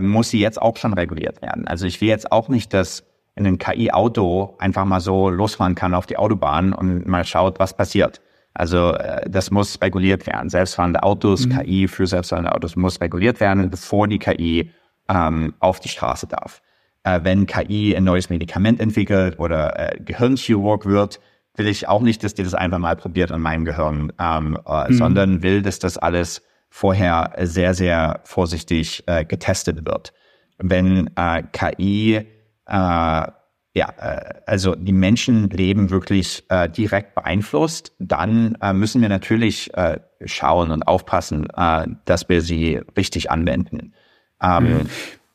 muss 0.00 0.30
sie 0.30 0.40
jetzt 0.40 0.60
auch 0.60 0.76
schon 0.76 0.92
reguliert 0.92 1.40
werden. 1.42 1.66
Also 1.66 1.86
ich 1.86 2.00
will 2.00 2.08
jetzt 2.08 2.30
auch 2.30 2.48
nicht, 2.48 2.74
dass 2.74 3.04
ein 3.36 3.58
KI-Auto 3.58 4.56
einfach 4.58 4.84
mal 4.84 5.00
so 5.00 5.30
losfahren 5.30 5.74
kann 5.74 5.94
auf 5.94 6.06
die 6.06 6.18
Autobahn 6.18 6.72
und 6.72 7.06
mal 7.06 7.24
schaut, 7.24 7.58
was 7.58 7.74
passiert. 7.76 8.20
Also 8.54 8.92
äh, 8.94 9.28
das 9.28 9.50
muss 9.50 9.80
reguliert 9.80 10.26
werden. 10.26 10.48
Selbstfahrende 10.50 11.02
Autos, 11.02 11.46
mhm. 11.46 11.58
KI 11.58 11.88
für 11.88 12.06
selbstfahrende 12.06 12.54
Autos 12.54 12.76
muss 12.76 13.00
reguliert 13.00 13.40
werden, 13.40 13.70
bevor 13.70 14.08
die 14.08 14.18
KI 14.18 14.70
ähm, 15.08 15.54
auf 15.60 15.80
die 15.80 15.88
Straße 15.88 16.26
darf. 16.26 16.62
Äh, 17.04 17.20
wenn 17.22 17.46
KI 17.46 17.96
ein 17.96 18.04
neues 18.04 18.30
Medikament 18.30 18.80
entwickelt 18.80 19.38
oder 19.38 19.78
äh, 19.78 20.00
Gehirnchirurg 20.00 20.86
wird, 20.86 21.20
will 21.56 21.66
ich 21.66 21.88
auch 21.88 22.02
nicht, 22.02 22.22
dass 22.24 22.34
die 22.34 22.44
das 22.44 22.54
einfach 22.54 22.78
mal 22.78 22.96
probiert 22.96 23.32
an 23.32 23.40
meinem 23.40 23.64
Gehirn, 23.64 24.12
ähm, 24.18 24.58
äh, 24.66 24.90
mhm. 24.90 24.94
sondern 24.94 25.42
will, 25.42 25.62
dass 25.62 25.78
das 25.78 25.98
alles 25.98 26.42
vorher 26.68 27.32
sehr, 27.40 27.74
sehr 27.74 28.20
vorsichtig 28.24 29.04
äh, 29.06 29.24
getestet 29.24 29.84
wird. 29.84 30.12
Wenn 30.58 31.10
äh, 31.16 31.42
KI 31.52 32.26
äh, 32.66 33.26
ja, 33.74 33.92
äh, 33.98 34.34
also 34.46 34.74
die 34.74 34.92
Menschenleben 34.92 35.90
wirklich 35.90 36.44
äh, 36.48 36.68
direkt 36.68 37.14
beeinflusst, 37.14 37.94
dann 37.98 38.56
äh, 38.60 38.72
müssen 38.72 39.00
wir 39.00 39.08
natürlich 39.08 39.72
äh, 39.74 40.00
schauen 40.24 40.70
und 40.70 40.82
aufpassen, 40.82 41.48
äh, 41.56 41.86
dass 42.04 42.28
wir 42.28 42.42
sie 42.42 42.80
richtig 42.96 43.30
anwenden. 43.30 43.94
Ähm, 44.42 44.64
mhm. 44.64 44.80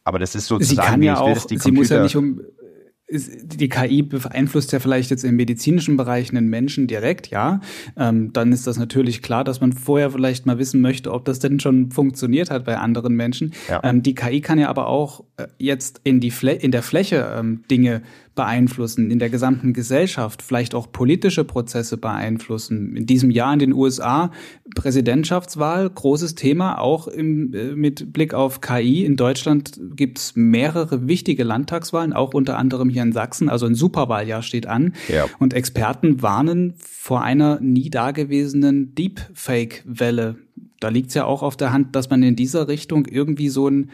Aber 0.04 0.20
das 0.20 0.36
ist 0.36 0.48
sozusagen, 0.48 0.82
sie 0.82 0.88
kann 0.88 1.02
ja 1.02 1.20
auch, 1.20 1.38
sie 1.38 1.72
muss 1.72 1.90
ja 1.90 2.02
nicht 2.02 2.16
um 2.16 2.42
die 3.10 3.70
KI 3.70 4.02
beeinflusst 4.02 4.74
ja 4.74 4.80
vielleicht 4.80 5.12
jetzt 5.12 5.24
im 5.24 5.38
medizinischen 5.38 5.96
Bereich 5.96 6.30
einen 6.30 6.50
Menschen 6.50 6.88
direkt, 6.88 7.30
ja. 7.30 7.62
Ähm, 7.96 8.34
dann 8.34 8.52
ist 8.52 8.68
das 8.68 8.78
natürlich 8.78 9.22
klar, 9.22 9.46
dass 9.46 9.62
man 9.62 9.72
vorher 9.72 10.12
vielleicht 10.12 10.46
mal 10.46 10.58
wissen 10.58 10.82
möchte, 10.82 11.14
ob 11.14 11.24
das 11.24 11.40
denn 11.40 11.62
schon 11.62 11.92
funktioniert 11.92 12.50
hat 12.50 12.66
bei 12.66 12.78
anderen 12.78 13.16
Menschen. 13.16 13.54
Ja. 13.70 13.80
Ähm, 13.84 14.04
die 14.04 14.14
KI 14.14 14.42
kann 14.42 14.60
ja 14.60 14.68
aber 14.68 14.88
auch 14.88 15.24
äh, 15.38 15.48
jetzt 15.58 16.02
in, 16.04 16.20
die 16.20 16.32
Flä 16.32 16.54
in 16.54 16.72
der 16.72 16.84
Fläche 16.84 17.34
ähm, 17.34 17.64
Dinge 17.72 18.02
beeinflussen, 18.38 19.12
in 19.12 19.20
der 19.20 19.30
gesamten 19.30 19.74
Gesellschaft, 19.74 20.42
vielleicht 20.42 20.74
auch 20.74 20.90
politische 20.94 21.44
Prozesse 21.44 21.98
beeinflussen. 21.98 22.96
In 22.96 23.06
diesem 23.06 23.30
Jahr 23.30 23.52
in 23.52 23.60
den 23.60 23.74
USA 23.74 24.32
Präsidentschaftswahl, 24.76 25.90
großes 25.90 26.36
Thema, 26.36 26.80
auch 26.80 27.10
im, 27.10 27.54
äh, 27.54 27.76
mit 27.76 28.14
Blick 28.14 28.34
auf 28.34 28.62
KI. 28.62 29.04
In 29.04 29.18
Deutschland 29.18 29.78
gibt 29.96 30.20
es 30.20 30.36
mehrere 30.36 31.08
wichtige 31.08 31.44
Landtagswahlen, 31.44 32.14
auch 32.14 32.34
unter 32.34 32.58
anderem 32.58 32.90
hier 32.90 33.02
in 33.02 33.12
Sachsen. 33.12 33.50
Also 33.50 33.66
ein 33.66 33.76
Superwahljahr 33.76 34.42
steht 34.42 34.68
an. 34.68 34.94
Ja. 35.10 35.26
Und 35.40 35.54
Experten 35.54 36.22
warnen 36.22 36.76
vor 36.78 37.24
einer 37.24 37.60
nie 37.60 37.90
dagewesenen 37.90 38.96
Deepfake-Welle. 38.96 40.36
Da 40.80 40.90
liegt 40.90 41.10
es 41.10 41.16
ja 41.16 41.26
auch 41.26 41.42
auf 41.42 41.58
der 41.58 41.74
Hand, 41.74 41.96
dass 41.96 42.10
man 42.10 42.22
in 42.24 42.36
dieser 42.36 42.68
Richtung 42.68 43.08
irgendwie 43.08 43.50
so 43.50 43.68
ein, 43.68 43.90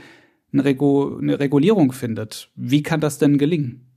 eine, 0.51 0.65
Regu 0.65 1.17
eine 1.17 1.39
Regulierung 1.39 1.93
findet. 1.93 2.49
Wie 2.55 2.83
kann 2.83 2.99
das 2.99 3.17
denn 3.17 3.37
gelingen? 3.37 3.92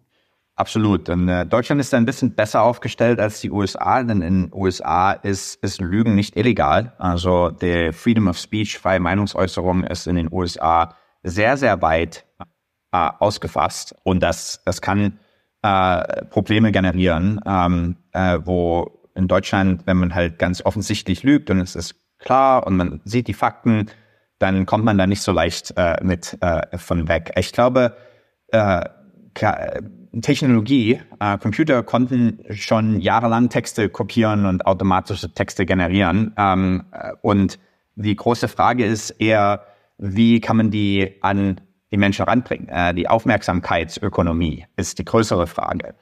Absolut. 0.58 1.10
Und 1.10 1.28
äh, 1.28 1.44
Deutschland 1.44 1.82
ist 1.82 1.92
ein 1.92 2.06
bisschen 2.06 2.34
besser 2.34 2.62
aufgestellt 2.62 3.20
als 3.20 3.42
die 3.42 3.50
USA, 3.50 4.02
denn 4.02 4.22
in 4.22 4.44
den 4.44 4.54
USA 4.54 5.12
ist, 5.12 5.62
ist 5.62 5.82
Lügen 5.82 6.14
nicht 6.14 6.34
illegal. 6.34 6.94
Also 6.98 7.50
der 7.50 7.92
Freedom 7.92 8.26
of 8.26 8.38
Speech, 8.38 8.78
freie 8.78 8.98
Meinungsäußerung 8.98 9.84
ist 9.84 10.06
in 10.06 10.16
den 10.16 10.32
USA 10.32 10.96
sehr, 11.22 11.58
sehr 11.58 11.82
weit 11.82 12.24
äh, 12.90 13.10
ausgefasst. 13.18 13.94
Und 14.02 14.20
das, 14.22 14.62
das 14.64 14.80
kann 14.80 15.18
äh, 15.62 16.24
Probleme 16.26 16.72
generieren, 16.72 17.38
ähm, 17.44 17.96
äh, 18.12 18.38
wo 18.42 19.02
in 19.14 19.28
Deutschland, 19.28 19.86
wenn 19.86 19.98
man 19.98 20.14
halt 20.14 20.38
ganz 20.38 20.64
offensichtlich 20.64 21.22
lügt 21.22 21.50
und 21.50 21.60
es 21.60 21.76
ist 21.76 21.96
klar 22.18 22.66
und 22.66 22.76
man 22.76 23.00
sieht 23.04 23.28
die 23.28 23.34
Fakten, 23.34 23.90
dann 24.38 24.64
kommt 24.64 24.84
man 24.84 24.96
da 24.96 25.06
nicht 25.06 25.22
so 25.22 25.32
leicht 25.32 25.74
äh, 25.76 26.02
mit 26.02 26.38
äh, 26.40 26.78
von 26.78 27.08
weg. 27.08 27.32
Ich 27.36 27.52
glaube, 27.52 27.94
äh, 28.48 28.84
Technologie, 30.22 31.00
äh, 31.20 31.38
Computer 31.38 31.83
konnten 31.83 32.40
schon 32.50 33.00
jahrelang 33.00 33.48
Texte 33.48 33.88
kopieren 33.88 34.46
und 34.46 34.66
automatische 34.66 35.33
Texte 35.33 35.66
generieren. 35.66 36.33
Ähm, 36.37 36.85
äh, 36.92 37.12
und 37.22 37.59
die 37.96 38.14
große 38.14 38.48
Frage 38.48 38.85
ist 38.85 39.11
eher, 39.11 39.64
wie 39.98 40.40
kann 40.40 40.57
man 40.57 40.70
die 40.70 41.16
an 41.22 41.61
die 41.90 41.96
Menschen 41.96 42.24
ranbringen? 42.24 42.68
Äh, 42.68 42.94
die 42.94 43.09
Aufmerksamkeitsökonomie 43.09 44.66
ist 44.76 44.98
die 44.98 45.05
größere 45.05 45.46
Frage. 45.46 45.94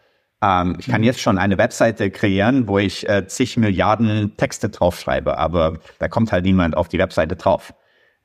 Ähm, 0.43 0.77
ich 0.79 0.87
kann 0.87 1.01
mhm. 1.01 1.07
jetzt 1.07 1.21
schon 1.21 1.39
eine 1.39 1.59
Webseite 1.59 2.11
kreieren, 2.11 2.69
wo 2.69 2.79
ich 2.79 3.09
äh, 3.09 3.27
zig 3.27 3.57
Milliarden 3.57 4.37
Texte 4.37 4.69
draufschreibe, 4.69 5.39
aber 5.39 5.79
da 5.99 6.09
kommt 6.09 6.33
halt 6.33 6.45
niemand 6.45 6.77
auf 6.77 6.89
die 6.89 6.99
Webseite 6.99 7.37
drauf. 7.37 7.75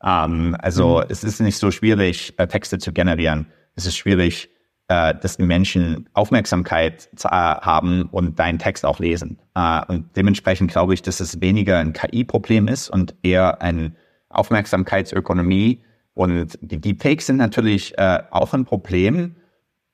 Ähm, 0.04 0.56
also 0.60 0.98
mhm. 0.98 1.06
es 1.10 1.24
ist 1.24 1.40
nicht 1.40 1.58
so 1.58 1.72
schwierig, 1.72 2.34
äh, 2.38 2.48
Texte 2.48 2.80
zu 2.80 2.92
generieren. 2.92 3.48
Es 3.76 3.86
ist 3.86 3.98
schwierig, 3.98 4.50
äh, 4.90 5.14
dass 5.14 5.38
die 5.38 5.44
Menschen 5.44 6.10
Aufmerksamkeit 6.14 7.10
äh, 7.24 7.28
haben 7.30 8.10
und 8.12 8.40
deinen 8.40 8.58
Text 8.58 8.88
auch 8.88 8.98
lesen. 8.98 9.38
Äh, 9.54 9.82
und 9.88 10.18
dementsprechend 10.18 10.72
glaube 10.72 10.96
ich, 10.96 11.04
dass 11.04 11.20
es 11.20 11.40
weniger 11.42 11.78
ein 11.78 11.94
KI-Problem 11.94 12.68
ist 12.68 12.90
und 12.90 13.14
eher 13.22 13.62
eine 13.62 13.94
Aufmerksamkeitsökonomie. 14.30 15.84
Und 16.16 16.58
die 16.62 16.82
Deepfakes 16.82 17.28
sind 17.28 17.38
natürlich 17.38 17.98
auch 17.98 18.54
ein 18.54 18.66
Problem. 18.66 19.36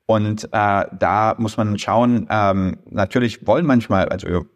Und 0.06 0.48
da 0.52 1.34
muss 1.38 1.56
man 1.56 1.78
schauen, 1.78 2.26
ähm, 2.30 2.78
natürlich 2.90 3.46
wollen 3.46 3.64
manchmal, 3.64 4.08
also 4.08 4.46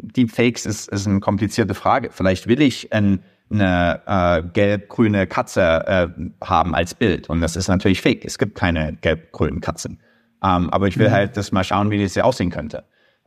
Deepfakes 0.00 0.66
ist, 0.66 0.88
ist 0.88 1.06
eine 1.06 1.20
komplizierte 1.20 1.74
Frage. 1.74 2.10
Vielleicht 2.12 2.48
will 2.48 2.60
ich 2.60 2.92
ein 2.92 3.22
eine 3.50 4.00
äh, 4.06 4.42
gelb-grüne 4.52 5.26
Katze 5.26 5.62
äh, 5.86 6.08
haben 6.44 6.74
als 6.74 6.94
Bild. 6.94 7.28
Und 7.28 7.40
das 7.40 7.56
ist 7.56 7.68
natürlich 7.68 8.00
fake. 8.00 8.24
Es 8.24 8.38
gibt 8.38 8.54
keine 8.54 8.94
gelb-grünen 9.00 9.60
Katzen. 9.60 10.00
Ähm, 10.42 10.70
aber 10.70 10.86
ich 10.88 10.98
will 10.98 11.08
mhm. 11.08 11.12
halt 11.12 11.36
das 11.36 11.52
mal 11.52 11.64
schauen, 11.64 11.90
wie 11.90 12.02
das 12.02 12.14
hier 12.14 12.24
aussehen 12.24 12.50
könnte. 12.50 12.84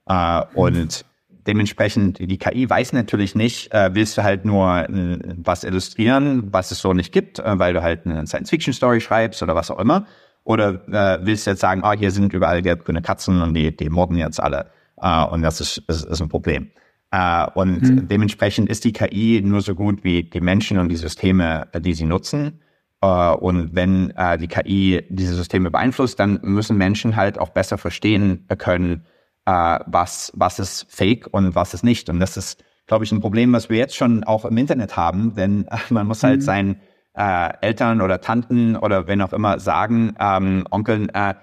Äh. 0.07 0.41
Und 0.53 1.05
dementsprechend, 1.47 2.19
die 2.19 2.38
KI 2.38 2.69
weiß 2.69 2.93
natürlich 2.93 3.36
nicht, 3.36 3.73
äh, 3.73 3.93
willst 3.93 4.17
du 4.17 4.23
halt 4.23 4.45
nur 4.45 4.89
äh, 4.89 5.19
was 5.38 5.63
illustrieren, 5.63 6.53
was 6.53 6.71
es 6.71 6.79
so 6.79 6.93
nicht 6.93 7.12
gibt, 7.12 7.39
äh, 7.39 7.59
weil 7.59 7.73
du 7.73 7.81
halt 7.81 8.05
eine 8.05 8.25
Science-Fiction-Story 8.25 9.01
schreibst 9.01 9.43
oder 9.43 9.55
was 9.55 9.69
auch 9.69 9.79
immer. 9.79 10.05
Oder 10.45 10.81
willst 11.25 11.47
du 11.47 11.51
jetzt 11.51 11.62
sagen, 11.62 11.86
ah, 11.86 11.93
hier 11.93 12.12
sind 12.12 12.33
überall 12.33 12.62
gelb-grüne 12.62 13.01
Katzen 13.01 13.41
und 13.41 13.53
die, 13.53 13.73
die 13.73 13.89
morden 13.89 14.17
jetzt 14.17 14.43
alle. 14.43 14.71
Und 14.97 15.41
das 15.41 15.62
ist, 15.62 15.77
ist, 15.88 16.03
ist 16.03 16.21
ein 16.21 16.27
Problem. 16.27 16.69
Äh, 17.13 17.45
und 17.54 17.84
mhm. 17.84 18.08
dementsprechend 18.08 18.69
ist 18.69 18.84
die 18.86 18.91
KI 18.91 19.39
nur 19.45 19.62
so 19.62 19.76
gut 19.76 20.04
wie 20.04 20.23
die 20.23 20.41
Menschen 20.41 20.80
und 20.80 20.89
die 20.89 20.95
Systeme, 20.95 21.67
äh, 21.71 21.80
die 21.80 21.93
sie 21.93 22.06
nutzen. 22.06 22.60
Äh, 23.02 23.34
und 23.36 23.76
wenn 23.76 24.12
die 24.39 24.47
KI 24.47 25.06
diese 25.10 25.36
Systeme 25.36 25.69
beeinflusst, 25.69 26.19
dann 26.19 26.39
müssen 26.41 26.76
Menschen 26.76 27.15
halt 27.15 27.38
auch 27.38 27.49
besser 27.49 27.78
verstehen 27.78 28.47
können, 28.58 29.06
was, 29.45 30.32
was 30.36 30.58
ist 30.58 30.86
fake 30.89 31.28
und 31.32 31.54
was 31.54 31.73
ist 31.73 31.84
nicht. 31.84 32.10
Und 32.10 32.21
das 32.21 32.38
ist, 32.38 32.63
glaube 32.88 33.04
ich, 33.04 33.12
ein 33.12 33.19
Problem, 33.19 33.52
was 33.52 33.69
wir 33.69 33.78
jetzt 33.78 33.95
schon 33.95 34.23
auch 34.23 34.45
im 34.45 34.58
Internet 34.58 34.95
haben, 34.95 35.36
denn 35.36 35.67
man 35.89 36.08
muss 36.08 36.23
halt 36.23 36.39
mhm. 36.39 36.41
seinen 36.41 36.76
äh, 37.13 37.54
Eltern 37.62 38.02
oder 38.02 38.21
Tanten 38.21 38.76
oder 38.78 39.08
wen 39.08 39.21
auch 39.21 39.34
immer 39.34 39.60
sagen, 39.60 40.15
ähm, 40.19 40.65
Onkeln, 40.71 41.10
äh, 41.10 41.36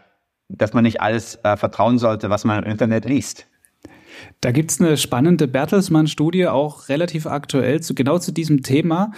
dass 0.48 0.72
man 0.72 0.82
nicht 0.82 1.00
alles 1.00 1.36
äh, 1.44 1.56
vertrauen 1.56 1.98
sollte, 1.98 2.30
was 2.30 2.44
man 2.44 2.64
im 2.64 2.70
Internet 2.70 3.04
liest. 3.04 3.46
Da 4.40 4.52
gibt's 4.52 4.80
eine 4.80 4.96
spannende 4.96 5.48
Bertelsmann-Studie, 5.48 6.46
auch 6.48 6.88
relativ 6.88 7.26
aktuell, 7.26 7.80
zu, 7.80 7.94
genau 7.94 8.18
zu 8.18 8.32
diesem 8.32 8.62
Thema. 8.62 9.12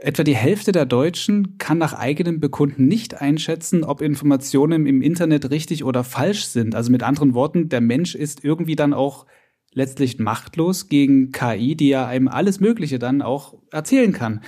etwa 0.00 0.24
die 0.24 0.36
Hälfte 0.36 0.72
der 0.72 0.86
Deutschen 0.86 1.56
kann 1.58 1.78
nach 1.78 1.94
eigenem 1.94 2.40
Bekunden 2.40 2.86
nicht 2.86 3.20
einschätzen, 3.20 3.84
ob 3.84 4.02
Informationen 4.02 4.86
im 4.86 5.00
Internet 5.02 5.50
richtig 5.50 5.84
oder 5.84 6.04
falsch 6.04 6.46
sind. 6.46 6.74
Also 6.74 6.90
mit 6.90 7.02
anderen 7.02 7.34
Worten, 7.34 7.68
der 7.68 7.80
Mensch 7.80 8.14
ist 8.14 8.44
irgendwie 8.44 8.76
dann 8.76 8.92
auch 8.92 9.26
letztlich 9.74 10.18
machtlos 10.18 10.88
gegen 10.88 11.32
KI, 11.32 11.76
die 11.76 11.88
ja 11.88 12.06
einem 12.06 12.28
alles 12.28 12.60
Mögliche 12.60 12.98
dann 12.98 13.22
auch 13.22 13.54
erzählen 13.70 14.12
kann. 14.12 14.40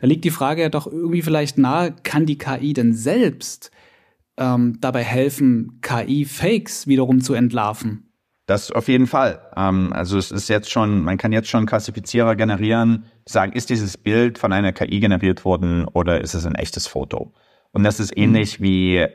Da 0.00 0.06
liegt 0.06 0.24
die 0.24 0.30
Frage 0.30 0.62
ja 0.62 0.68
doch 0.68 0.86
irgendwie 0.86 1.22
vielleicht 1.22 1.58
nahe, 1.58 1.94
kann 2.02 2.26
die 2.26 2.38
KI 2.38 2.72
denn 2.74 2.92
selbst 2.92 3.70
ähm, 4.36 4.78
dabei 4.80 5.02
helfen, 5.02 5.80
KI-Fakes 5.80 6.86
wiederum 6.86 7.20
zu 7.20 7.34
entlarven? 7.34 8.03
Das 8.46 8.70
auf 8.70 8.88
jeden 8.88 9.06
Fall. 9.06 9.40
Ähm, 9.56 9.92
also 9.92 10.18
es 10.18 10.30
ist 10.30 10.48
jetzt 10.48 10.70
schon, 10.70 11.02
man 11.02 11.16
kann 11.16 11.32
jetzt 11.32 11.48
schon 11.48 11.66
Klassifizierer 11.66 12.36
generieren, 12.36 13.04
sagen, 13.26 13.52
ist 13.52 13.70
dieses 13.70 13.96
Bild 13.96 14.38
von 14.38 14.52
einer 14.52 14.72
KI 14.72 15.00
generiert 15.00 15.44
worden 15.44 15.86
oder 15.86 16.20
ist 16.20 16.34
es 16.34 16.44
ein 16.44 16.54
echtes 16.54 16.86
Foto? 16.86 17.32
Und 17.72 17.84
das 17.84 18.00
ist 18.00 18.16
ähnlich 18.16 18.60
mhm. 18.60 18.64
wie 18.64 19.06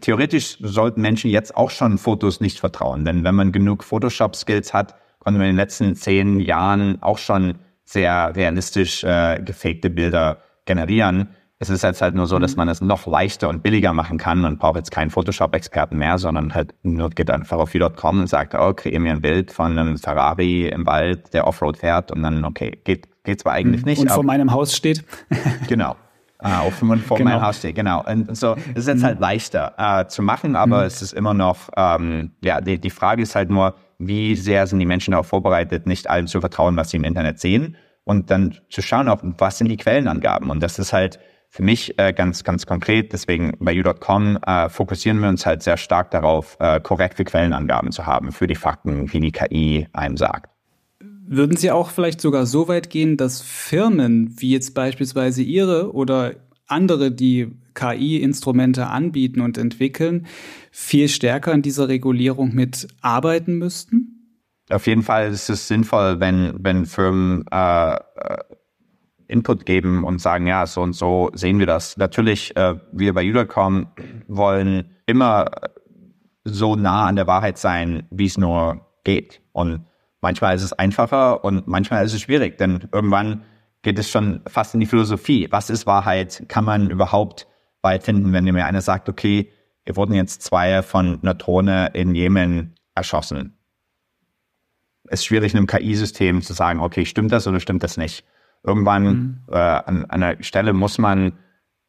theoretisch 0.00 0.58
sollten 0.60 1.00
Menschen 1.00 1.30
jetzt 1.30 1.56
auch 1.56 1.70
schon 1.70 1.98
Fotos 1.98 2.40
nicht 2.40 2.58
vertrauen, 2.58 3.04
denn 3.04 3.24
wenn 3.24 3.34
man 3.34 3.52
genug 3.52 3.84
Photoshop-Skills 3.84 4.72
hat, 4.72 4.94
konnte 5.18 5.38
man 5.38 5.48
in 5.48 5.54
den 5.54 5.60
letzten 5.60 5.94
zehn 5.94 6.40
Jahren 6.40 7.02
auch 7.02 7.18
schon 7.18 7.58
sehr 7.84 8.34
realistisch 8.34 9.04
äh, 9.04 9.40
gefakte 9.44 9.90
Bilder 9.90 10.38
generieren. 10.64 11.28
Es 11.58 11.70
ist 11.70 11.82
jetzt 11.82 12.02
halt 12.02 12.14
nur 12.14 12.26
so, 12.26 12.38
dass 12.38 12.52
mhm. 12.52 12.58
man 12.58 12.68
es 12.68 12.80
noch 12.80 13.06
leichter 13.06 13.48
und 13.48 13.62
billiger 13.62 13.94
machen 13.94 14.18
kann. 14.18 14.40
Man 14.40 14.58
braucht 14.58 14.76
jetzt 14.76 14.90
keinen 14.90 15.10
Photoshop-Experten 15.10 15.96
mehr, 15.96 16.18
sondern 16.18 16.54
halt 16.54 16.74
nur 16.82 17.08
geht 17.10 17.30
einfach 17.30 17.56
auf 17.56 17.70
v.com 17.70 18.20
und 18.20 18.26
sagt, 18.26 18.54
oh, 18.54 18.74
kreier 18.74 19.00
mir 19.00 19.12
ein 19.12 19.22
Bild 19.22 19.52
von 19.52 19.78
einem 19.78 19.96
Ferrari 19.96 20.68
im 20.68 20.86
Wald, 20.86 21.32
der 21.32 21.46
Offroad 21.46 21.78
fährt 21.78 22.12
und 22.12 22.22
dann, 22.22 22.44
okay, 22.44 22.78
geht, 22.84 23.08
geht 23.24 23.40
zwar 23.40 23.54
eigentlich 23.54 23.82
mhm. 23.82 23.88
nicht. 23.88 24.00
Und 24.00 24.10
vor 24.10 24.24
meinem 24.24 24.52
Haus 24.52 24.76
steht. 24.76 25.04
genau. 25.68 25.96
Ah, 26.38 26.60
auf 26.60 26.74
vor 26.74 26.88
genau. 27.16 27.30
meinem 27.30 27.40
Haus 27.40 27.58
steht, 27.58 27.74
genau. 27.74 28.04
Und 28.04 28.36
so 28.36 28.56
es 28.74 28.80
ist 28.80 28.88
jetzt 28.88 29.02
halt 29.02 29.16
mhm. 29.16 29.22
leichter 29.22 29.72
äh, 29.78 30.06
zu 30.06 30.22
machen, 30.22 30.54
aber 30.54 30.84
es 30.84 31.00
ist 31.00 31.14
immer 31.14 31.32
noch, 31.32 31.70
ähm, 31.76 32.32
ja, 32.44 32.60
die, 32.60 32.78
die 32.78 32.90
Frage 32.90 33.22
ist 33.22 33.34
halt 33.34 33.48
nur, 33.48 33.74
wie 33.98 34.36
sehr 34.36 34.66
sind 34.66 34.78
die 34.78 34.84
Menschen 34.84 35.12
darauf 35.12 35.28
vorbereitet, 35.28 35.86
nicht 35.86 36.10
allem 36.10 36.26
zu 36.26 36.40
vertrauen, 36.40 36.76
was 36.76 36.90
sie 36.90 36.98
im 36.98 37.04
Internet 37.04 37.40
sehen 37.40 37.76
und 38.04 38.30
dann 38.30 38.58
zu 38.68 38.82
schauen, 38.82 39.08
auf, 39.08 39.20
was 39.22 39.56
sind 39.56 39.68
die 39.68 39.78
Quellenangaben. 39.78 40.50
Und 40.50 40.62
das 40.62 40.78
ist 40.78 40.92
halt 40.92 41.18
für 41.56 41.62
mich 41.62 41.98
äh, 41.98 42.12
ganz, 42.12 42.44
ganz 42.44 42.66
konkret. 42.66 43.14
Deswegen 43.14 43.54
bei 43.58 43.74
u.com 43.80 44.36
äh, 44.46 44.68
fokussieren 44.68 45.20
wir 45.20 45.30
uns 45.30 45.46
halt 45.46 45.62
sehr 45.62 45.78
stark 45.78 46.10
darauf, 46.10 46.58
äh, 46.60 46.80
korrekte 46.80 47.24
Quellenangaben 47.24 47.92
zu 47.92 48.04
haben 48.04 48.30
für 48.30 48.46
die 48.46 48.54
Fakten, 48.54 49.10
wie 49.10 49.20
die 49.20 49.32
KI 49.32 49.88
einem 49.94 50.18
sagt. 50.18 50.50
Würden 51.26 51.56
Sie 51.56 51.70
auch 51.70 51.88
vielleicht 51.88 52.20
sogar 52.20 52.44
so 52.44 52.68
weit 52.68 52.90
gehen, 52.90 53.16
dass 53.16 53.40
Firmen 53.40 54.34
wie 54.38 54.50
jetzt 54.50 54.74
beispielsweise 54.74 55.42
Ihre 55.42 55.94
oder 55.94 56.34
andere, 56.66 57.10
die 57.10 57.50
KI-Instrumente 57.74 58.88
anbieten 58.88 59.40
und 59.40 59.56
entwickeln, 59.56 60.26
viel 60.70 61.08
stärker 61.08 61.52
an 61.52 61.62
dieser 61.62 61.88
Regulierung 61.88 62.54
mitarbeiten 62.54 63.56
müssten? 63.56 64.42
Auf 64.68 64.86
jeden 64.86 65.02
Fall 65.02 65.30
ist 65.30 65.48
es 65.48 65.68
sinnvoll, 65.68 66.20
wenn, 66.20 66.52
wenn 66.58 66.84
Firmen 66.84 67.46
äh, 67.50 67.94
äh, 67.94 67.98
Input 69.28 69.66
geben 69.66 70.04
und 70.04 70.20
sagen, 70.20 70.46
ja, 70.46 70.66
so 70.66 70.82
und 70.82 70.92
so 70.92 71.30
sehen 71.34 71.58
wir 71.58 71.66
das. 71.66 71.96
Natürlich, 71.96 72.56
äh, 72.56 72.76
wir 72.92 73.14
bei 73.14 73.28
Udacom 73.28 73.88
wollen 74.28 74.96
immer 75.06 75.50
so 76.44 76.76
nah 76.76 77.06
an 77.06 77.16
der 77.16 77.26
Wahrheit 77.26 77.58
sein, 77.58 78.06
wie 78.10 78.26
es 78.26 78.38
nur 78.38 78.86
geht. 79.04 79.40
Und 79.52 79.86
Manchmal 80.26 80.56
ist 80.56 80.62
es 80.62 80.72
einfacher 80.72 81.44
und 81.44 81.68
manchmal 81.68 82.04
ist 82.04 82.12
es 82.12 82.20
schwierig, 82.20 82.58
denn 82.58 82.88
irgendwann 82.92 83.44
geht 83.82 83.96
es 83.96 84.10
schon 84.10 84.40
fast 84.48 84.74
in 84.74 84.80
die 84.80 84.86
Philosophie. 84.86 85.46
Was 85.50 85.70
ist 85.70 85.86
Wahrheit? 85.86 86.46
Kann 86.48 86.64
man 86.64 86.90
überhaupt 86.90 87.46
weit 87.82 88.02
finden, 88.02 88.32
wenn 88.32 88.42
mir 88.44 88.66
einer 88.66 88.80
sagt, 88.80 89.08
okay, 89.08 89.52
wir 89.84 89.94
wurden 89.94 90.14
jetzt 90.14 90.42
zwei 90.42 90.82
von 90.82 91.20
einer 91.22 91.34
Drohne 91.34 91.90
in 91.94 92.14
Jemen 92.16 92.74
erschossen? 92.96 93.56
Es 95.04 95.20
ist 95.20 95.26
schwierig, 95.26 95.52
in 95.52 95.58
einem 95.58 95.68
KI-System 95.68 96.42
zu 96.42 96.54
sagen, 96.54 96.80
okay, 96.80 97.04
stimmt 97.04 97.30
das 97.30 97.46
oder 97.46 97.60
stimmt 97.60 97.84
das 97.84 97.96
nicht? 97.96 98.24
Irgendwann 98.66 99.04
mhm. 99.04 99.38
äh, 99.50 99.56
an, 99.56 100.04
an 100.06 100.22
einer 100.22 100.42
Stelle 100.42 100.72
muss 100.72 100.98
man 100.98 101.32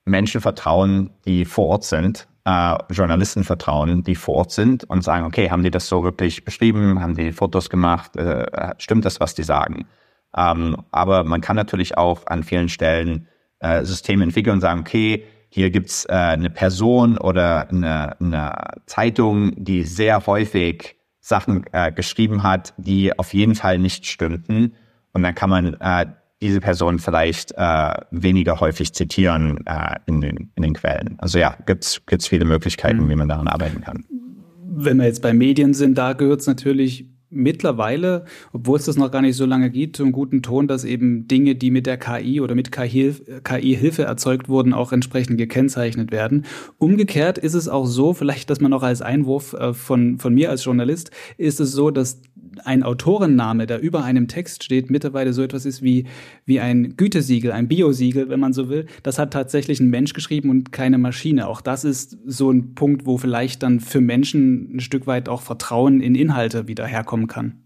Menschen 0.05 0.41
vertrauen, 0.41 1.09
die 1.25 1.43
vor 1.45 1.67
Ort 1.67 1.83
sind 1.83 2.27
äh, 2.47 2.77
Journalisten 2.89 3.43
vertrauen, 3.43 4.03
die 4.03 4.15
vor 4.15 4.35
Ort 4.35 4.51
sind 4.51 4.85
und 4.85 5.03
sagen, 5.03 5.25
okay, 5.25 5.51
haben 5.51 5.63
die 5.63 5.71
das 5.71 5.89
so 5.89 6.03
wirklich 6.03 6.45
beschrieben, 6.45 7.01
haben 7.01 7.15
die 7.15 7.33
Fotos 7.33 7.69
gemacht, 7.69 8.15
äh, 8.15 8.73
stimmt 8.77 9.03
das, 9.03 9.19
was 9.19 9.35
die 9.35 9.43
sagen? 9.43 9.85
Ähm, 10.35 10.77
aber 10.91 11.25
man 11.25 11.41
kann 11.41 11.57
natürlich 11.57 11.97
auch 11.97 12.25
an 12.25 12.43
vielen 12.43 12.69
Stellen 12.69 13.27
äh, 13.59 13.83
Systeme 13.83 14.23
entwickeln 14.23 14.55
und 14.55 14.61
sagen, 14.61 14.79
okay, 14.79 15.25
hier 15.49 15.71
gibt's 15.71 16.05
äh, 16.05 16.13
eine 16.13 16.49
Person 16.49 17.17
oder 17.17 17.69
eine, 17.69 18.19
eine 18.21 18.53
Zeitung, 18.85 19.51
die 19.57 19.83
sehr 19.83 20.25
häufig 20.25 20.95
Sachen 21.19 21.65
äh, 21.73 21.91
geschrieben 21.91 22.43
hat, 22.43 22.73
die 22.77 23.17
auf 23.17 23.33
jeden 23.33 23.55
Fall 23.55 23.77
nicht 23.77 24.05
stimmten. 24.05 24.73
Und 25.11 25.23
dann 25.23 25.35
kann 25.35 25.49
man 25.49 25.73
äh, 25.81 26.05
diese 26.41 26.59
Person 26.59 26.99
vielleicht 26.99 27.53
äh, 27.55 27.93
weniger 28.11 28.59
häufig 28.59 28.93
zitieren 28.93 29.65
äh, 29.65 29.95
in, 30.05 30.21
den, 30.21 30.51
in 30.55 30.63
den 30.63 30.73
Quellen. 30.73 31.15
Also 31.19 31.39
ja, 31.39 31.57
gibt's 31.65 32.01
gibt's 32.05 32.27
viele 32.27 32.45
Möglichkeiten, 32.45 33.05
mhm. 33.05 33.09
wie 33.09 33.15
man 33.15 33.27
daran 33.27 33.47
arbeiten 33.47 33.81
kann. 33.81 34.05
Wenn 34.69 34.97
wir 34.97 35.05
jetzt 35.05 35.21
bei 35.21 35.33
Medien 35.33 35.73
sind, 35.73 35.97
da 35.97 36.13
gehört 36.13 36.41
es 36.41 36.47
natürlich 36.47 37.07
mittlerweile, 37.29 38.25
obwohl 38.53 38.77
es 38.77 38.85
das 38.85 38.97
noch 38.97 39.11
gar 39.11 39.21
nicht 39.21 39.35
so 39.35 39.45
lange 39.45 39.69
gibt, 39.69 39.97
zum 39.97 40.11
guten 40.11 40.41
Ton, 40.41 40.67
dass 40.67 40.83
eben 40.83 41.27
Dinge, 41.27 41.55
die 41.55 41.71
mit 41.71 41.85
der 41.85 41.97
KI 41.97 42.41
oder 42.41 42.55
mit 42.55 42.71
KI-Hilfe 42.71 44.03
erzeugt 44.03 44.49
wurden, 44.49 44.73
auch 44.73 44.91
entsprechend 44.91 45.37
gekennzeichnet 45.37 46.11
werden. 46.11 46.45
Umgekehrt 46.77 47.37
ist 47.37 47.53
es 47.53 47.67
auch 47.67 47.85
so, 47.85 48.13
vielleicht 48.13 48.49
dass 48.49 48.61
man 48.61 48.71
noch 48.71 48.83
als 48.83 49.01
Einwurf 49.01 49.53
äh, 49.53 49.73
von, 49.73 50.17
von 50.19 50.33
mir 50.33 50.49
als 50.49 50.63
Journalist, 50.63 51.11
ist 51.37 51.59
es 51.59 51.71
so, 51.71 51.91
dass 51.91 52.21
ein 52.65 52.83
Autorenname, 52.83 53.67
der 53.67 53.81
über 53.81 54.03
einem 54.03 54.27
Text 54.27 54.63
steht, 54.63 54.89
mittlerweile 54.89 55.33
so 55.33 55.43
etwas 55.43 55.65
ist 55.65 55.81
wie, 55.81 56.05
wie 56.45 56.59
ein 56.59 56.95
Gütesiegel, 56.97 57.51
ein 57.51 57.67
Biosiegel, 57.67 58.29
wenn 58.29 58.39
man 58.39 58.53
so 58.53 58.69
will. 58.69 58.85
Das 59.03 59.19
hat 59.19 59.31
tatsächlich 59.31 59.79
ein 59.79 59.89
Mensch 59.89 60.13
geschrieben 60.13 60.49
und 60.49 60.71
keine 60.71 60.97
Maschine. 60.97 61.47
Auch 61.47 61.61
das 61.61 61.83
ist 61.83 62.17
so 62.25 62.51
ein 62.51 62.73
Punkt, 62.75 63.05
wo 63.05 63.17
vielleicht 63.17 63.63
dann 63.63 63.79
für 63.79 64.01
Menschen 64.01 64.75
ein 64.75 64.79
Stück 64.79 65.07
weit 65.07 65.29
auch 65.29 65.41
Vertrauen 65.41 66.01
in 66.01 66.15
Inhalte 66.15 66.67
wieder 66.67 66.85
herkommen 67.17 67.27
kann. 67.27 67.63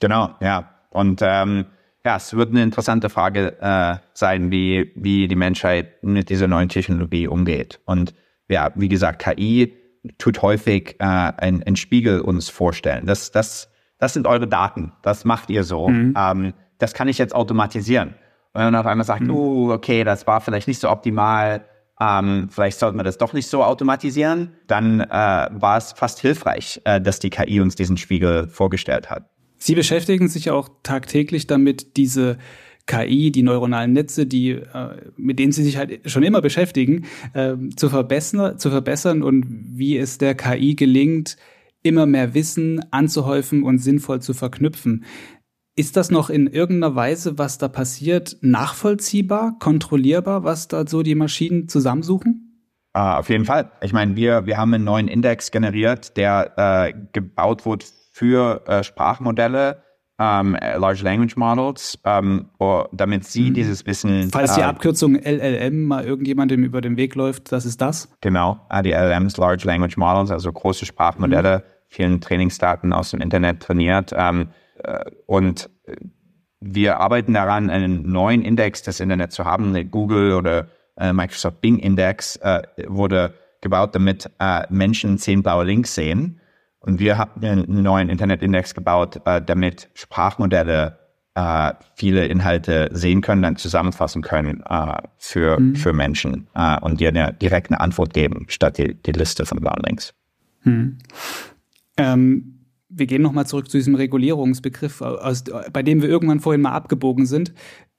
Genau, 0.00 0.34
ja. 0.40 0.70
Und 0.90 1.20
ähm, 1.22 1.66
ja, 2.04 2.16
es 2.16 2.34
wird 2.34 2.50
eine 2.50 2.62
interessante 2.62 3.08
Frage 3.08 3.60
äh, 3.60 3.96
sein, 4.12 4.50
wie, 4.50 4.92
wie 4.94 5.28
die 5.28 5.36
Menschheit 5.36 6.02
mit 6.02 6.30
dieser 6.30 6.48
neuen 6.48 6.68
Technologie 6.68 7.26
umgeht. 7.26 7.80
Und 7.86 8.14
ja, 8.48 8.70
wie 8.74 8.88
gesagt, 8.88 9.22
KI 9.22 9.74
tut 10.18 10.42
häufig 10.42 10.96
äh, 10.98 11.04
einen 11.04 11.76
Spiegel 11.76 12.20
uns 12.20 12.50
vorstellen. 12.50 13.06
Das, 13.06 13.30
das 13.30 13.70
das 13.98 14.12
sind 14.12 14.26
eure 14.26 14.46
Daten, 14.46 14.92
das 15.02 15.24
macht 15.24 15.50
ihr 15.50 15.64
so. 15.64 15.88
Mhm. 15.88 16.14
Ähm, 16.16 16.54
das 16.78 16.94
kann 16.94 17.08
ich 17.08 17.18
jetzt 17.18 17.34
automatisieren. 17.34 18.10
Und 18.52 18.60
wenn 18.60 18.64
man 18.64 18.76
auf 18.76 18.86
einmal 18.86 19.06
sagt, 19.06 19.22
mhm. 19.22 19.30
oh, 19.30 19.72
okay, 19.72 20.04
das 20.04 20.26
war 20.26 20.40
vielleicht 20.40 20.68
nicht 20.68 20.80
so 20.80 20.90
optimal, 20.90 21.64
ähm, 22.00 22.48
vielleicht 22.50 22.78
sollte 22.78 22.96
man 22.96 23.04
das 23.04 23.18
doch 23.18 23.32
nicht 23.32 23.48
so 23.48 23.62
automatisieren, 23.62 24.52
dann 24.66 25.00
äh, 25.00 25.06
war 25.08 25.76
es 25.76 25.92
fast 25.92 26.20
hilfreich, 26.20 26.80
äh, 26.84 27.00
dass 27.00 27.18
die 27.18 27.30
KI 27.30 27.60
uns 27.60 27.76
diesen 27.76 27.96
Spiegel 27.96 28.48
vorgestellt 28.48 29.10
hat. 29.10 29.30
Sie 29.58 29.74
beschäftigen 29.74 30.28
sich 30.28 30.50
auch 30.50 30.68
tagtäglich 30.82 31.46
damit, 31.46 31.96
diese 31.96 32.38
KI, 32.86 33.30
die 33.30 33.42
neuronalen 33.42 33.92
Netze, 33.92 34.26
die, 34.26 34.50
äh, 34.50 35.10
mit 35.16 35.38
denen 35.38 35.52
sie 35.52 35.62
sich 35.62 35.76
halt 35.78 36.10
schon 36.10 36.22
immer 36.22 36.42
beschäftigen, 36.42 37.06
äh, 37.32 37.54
zu, 37.76 37.88
verbessern, 37.88 38.58
zu 38.58 38.70
verbessern 38.70 39.22
und 39.22 39.46
wie 39.48 39.96
es 39.96 40.18
der 40.18 40.34
KI 40.34 40.74
gelingt, 40.74 41.36
immer 41.82 42.06
mehr 42.06 42.34
Wissen 42.34 42.80
anzuhäufen 42.90 43.62
und 43.62 43.78
sinnvoll 43.78 44.20
zu 44.20 44.34
verknüpfen. 44.34 45.04
Ist 45.76 45.96
das 45.96 46.10
noch 46.10 46.30
in 46.30 46.46
irgendeiner 46.46 46.94
Weise, 46.94 47.36
was 47.36 47.58
da 47.58 47.66
passiert, 47.66 48.36
nachvollziehbar, 48.42 49.56
kontrollierbar, 49.58 50.44
was 50.44 50.68
da 50.68 50.86
so 50.86 51.02
die 51.02 51.16
Maschinen 51.16 51.68
zusammensuchen? 51.68 52.70
Uh, 52.96 53.18
auf 53.18 53.28
jeden 53.28 53.44
Fall. 53.44 53.72
Ich 53.82 53.92
meine, 53.92 54.14
wir, 54.14 54.46
wir 54.46 54.56
haben 54.56 54.72
einen 54.72 54.84
neuen 54.84 55.08
Index 55.08 55.50
generiert, 55.50 56.16
der 56.16 56.52
äh, 56.56 56.94
gebaut 57.12 57.66
wurde 57.66 57.86
für 58.12 58.62
äh, 58.68 58.84
Sprachmodelle, 58.84 59.82
ähm, 60.20 60.56
Large 60.76 61.02
Language 61.02 61.36
Models, 61.36 61.98
ähm, 62.04 62.50
damit 62.92 63.24
sie 63.24 63.50
mhm. 63.50 63.54
dieses 63.54 63.84
Wissen. 63.84 64.30
Falls 64.30 64.54
die 64.54 64.60
äh, 64.60 64.64
Abkürzung 64.64 65.16
LLM 65.16 65.86
mal 65.86 66.04
irgendjemandem 66.04 66.62
über 66.62 66.80
den 66.82 66.96
Weg 66.96 67.16
läuft, 67.16 67.50
das 67.50 67.66
ist 67.66 67.80
das? 67.80 68.08
Genau, 68.20 68.64
äh, 68.70 68.80
die 68.84 68.92
LLMs, 68.92 69.36
Large 69.38 69.66
Language 69.66 69.96
Models, 69.96 70.30
also 70.30 70.52
große 70.52 70.86
Sprachmodelle. 70.86 71.58
Mhm 71.58 71.74
vielen 71.94 72.20
Trainingsdaten 72.20 72.92
aus 72.92 73.12
dem 73.12 73.20
Internet 73.20 73.60
trainiert. 73.60 74.12
Ähm, 74.14 74.42
äh, 74.42 74.46
und 75.26 75.70
wir 76.60 76.98
arbeiten 76.98 77.34
daran, 77.34 77.68
einen 77.68 78.10
neuen 78.10 78.42
Index 78.42 78.82
des 78.82 79.00
Internets 79.00 79.34
zu 79.34 79.44
haben. 79.44 79.74
Der 79.74 79.84
Google 79.84 80.32
oder 80.32 80.68
äh, 80.96 81.12
Microsoft 81.12 81.60
Bing 81.60 81.78
Index 81.78 82.36
äh, 82.36 82.62
wurde 82.86 83.34
gebaut, 83.60 83.94
damit 83.94 84.30
äh, 84.38 84.62
Menschen 84.70 85.18
zehn 85.18 85.42
blaue 85.42 85.64
Links 85.64 85.94
sehen. 85.94 86.40
Und 86.78 87.00
wir 87.00 87.18
haben 87.18 87.42
einen 87.44 87.82
neuen 87.82 88.08
Internetindex 88.08 88.74
gebaut, 88.74 89.20
äh, 89.24 89.42
damit 89.42 89.88
Sprachmodelle 89.94 90.98
äh, 91.34 91.72
viele 91.96 92.26
Inhalte 92.26 92.88
sehen 92.92 93.20
können, 93.20 93.42
dann 93.42 93.56
zusammenfassen 93.56 94.22
können 94.22 94.62
äh, 94.68 94.96
für, 95.18 95.58
mhm. 95.58 95.76
für 95.76 95.92
Menschen 95.92 96.46
äh, 96.54 96.78
und 96.80 97.00
dir 97.00 97.08
eine 97.08 97.32
direkte 97.32 97.80
Antwort 97.80 98.14
geben, 98.14 98.46
statt 98.48 98.78
die, 98.78 98.94
die 98.94 99.12
Liste 99.12 99.44
von 99.44 99.62
Warnlinks. 99.62 100.14
Mhm. 100.62 100.98
Ähm, 101.96 102.53
wir 102.94 103.06
gehen 103.06 103.22
nochmal 103.22 103.46
zurück 103.46 103.70
zu 103.70 103.76
diesem 103.76 103.94
Regulierungsbegriff, 103.94 105.00
aus, 105.00 105.44
bei 105.72 105.82
dem 105.82 106.02
wir 106.02 106.08
irgendwann 106.08 106.40
vorhin 106.40 106.62
mal 106.62 106.72
abgebogen 106.72 107.26
sind. 107.26 107.52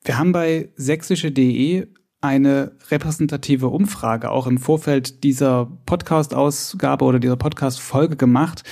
Wir 0.04 0.18
haben 0.18 0.32
bei 0.32 0.70
sächsische.de 0.76 1.88
eine 2.22 2.72
repräsentative 2.90 3.68
Umfrage 3.68 4.32
auch 4.32 4.48
im 4.48 4.58
Vorfeld 4.58 5.24
dieser 5.24 5.66
Podcast-Ausgabe 5.86 7.06
oder 7.06 7.20
dieser 7.20 7.36
Podcast-Folge 7.36 8.16
gemacht 8.16 8.64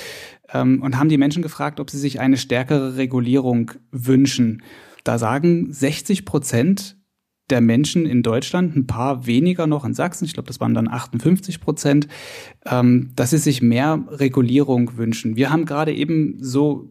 ähm, 0.52 0.82
und 0.82 0.98
haben 0.98 1.10
die 1.10 1.18
Menschen 1.18 1.44
gefragt, 1.44 1.80
ob 1.80 1.90
sie 1.90 2.00
sich 2.00 2.20
eine 2.20 2.38
stärkere 2.38 2.98
Regulierung 2.98 3.72
wünschen. 3.92 4.64
Da 5.04 5.18
sagen 5.18 5.72
60 5.72 6.26
Prozent 6.26 6.98
der 7.50 7.62
Menschen 7.62 8.06
in 8.06 8.24
Deutschland, 8.24 8.76
ein 8.76 8.88
paar 8.88 9.26
weniger 9.26 9.68
noch 9.68 9.86
in 9.86 9.94
Sachsen, 9.94 10.26
ich 10.26 10.34
glaube, 10.34 10.48
das 10.48 10.60
waren 10.60 10.74
dann 10.74 10.88
58 10.88 11.60
Prozent, 11.60 12.08
ähm, 12.66 13.12
dass 13.16 13.32
sie 13.32 13.38
sich 13.38 13.62
mehr 13.62 14.04
Regulierung 14.10 14.98
wünschen. 14.98 15.36
Wir 15.36 15.50
haben 15.50 15.66
gerade 15.66 15.94
eben 15.94 16.38
so 16.40 16.90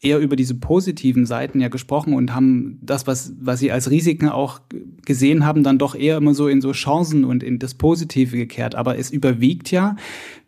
eher 0.00 0.20
über 0.20 0.36
diese 0.36 0.54
positiven 0.54 1.26
Seiten 1.26 1.60
ja 1.60 1.68
gesprochen 1.68 2.14
und 2.14 2.32
haben 2.32 2.78
das, 2.82 3.06
was, 3.06 3.32
was 3.40 3.58
sie 3.58 3.72
als 3.72 3.90
Risiken 3.90 4.28
auch 4.28 4.60
gesehen 5.04 5.44
haben, 5.44 5.64
dann 5.64 5.78
doch 5.78 5.94
eher 5.94 6.18
immer 6.18 6.34
so 6.34 6.46
in 6.46 6.60
so 6.60 6.72
Chancen 6.72 7.24
und 7.24 7.42
in 7.42 7.58
das 7.58 7.74
Positive 7.74 8.36
gekehrt. 8.36 8.76
Aber 8.76 8.96
es 8.96 9.10
überwiegt 9.10 9.72
ja, 9.72 9.96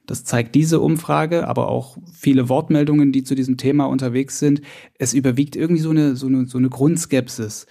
das 0.07 0.25
zeigt 0.25 0.55
diese 0.55 0.81
Umfrage, 0.81 1.49
aber 1.49 1.69
auch 1.69 1.99
viele 2.13 2.49
Wortmeldungen, 2.49 3.13
die 3.13 3.25
zu 3.25 3.35
diesem 3.35 3.57
Thema 3.57 3.87
unterwegs 3.87 4.39
sind, 4.39 4.61
es 4.99 5.15
überwiegt 5.15 5.57
irgendwie 5.57 5.83
so 5.83 5.91
eine, 5.91 6.17
so 6.17 6.27
eine, 6.27 6.47
so 6.47 6.59
eine 6.59 6.69
Grundskepsis 6.69 7.67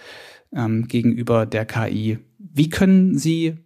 ähm, 0.55 0.87
gegenüber 0.87 1.45
der 1.45 1.65
KI. 1.65 2.19
Wie 2.37 2.69
können 2.69 3.17
Sie 3.17 3.57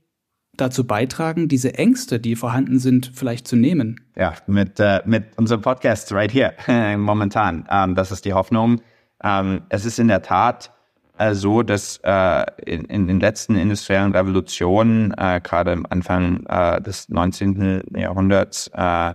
dazu 0.55 0.85
beitragen, 0.85 1.47
diese 1.47 1.75
Ängste, 1.75 2.19
die 2.19 2.35
vorhanden 2.35 2.79
sind, 2.79 3.11
vielleicht 3.13 3.47
zu 3.47 3.55
nehmen? 3.55 4.01
Ja, 4.15 4.33
mit, 4.47 4.79
äh, 4.79 5.01
mit 5.05 5.37
unserem 5.37 5.61
Podcast 5.61 6.11
right 6.11 6.31
here, 6.31 6.53
momentan. 6.97 7.67
Ähm, 7.69 7.95
das 7.95 8.11
ist 8.11 8.25
die 8.25 8.33
Hoffnung. 8.33 8.81
Ähm, 9.23 9.61
es 9.69 9.85
ist 9.85 9.99
in 9.99 10.07
der 10.07 10.21
Tat 10.21 10.71
äh, 11.17 11.33
so, 11.33 11.63
dass 11.63 11.99
äh, 12.03 12.45
in, 12.65 12.85
in, 12.85 13.07
den 13.07 13.19
letzten 13.19 13.55
industriellen 13.55 14.11
Revolutionen, 14.11 15.13
äh, 15.17 15.41
gerade 15.43 15.71
am 15.71 15.85
Anfang 15.89 16.45
äh, 16.45 16.81
des 16.81 17.09
19. 17.09 17.83
Jahrhunderts, 17.95 18.69
äh, 18.73 19.13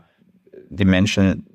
die 0.70 0.84
Menschen 0.84 1.46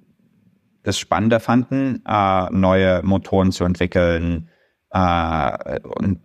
das 0.84 1.00
spannender 1.00 1.40
fanden, 1.40 2.04
neue 2.52 3.02
Motoren 3.04 3.54
zu 3.54 3.64
entwickeln 3.64 4.50
und, 4.94 6.20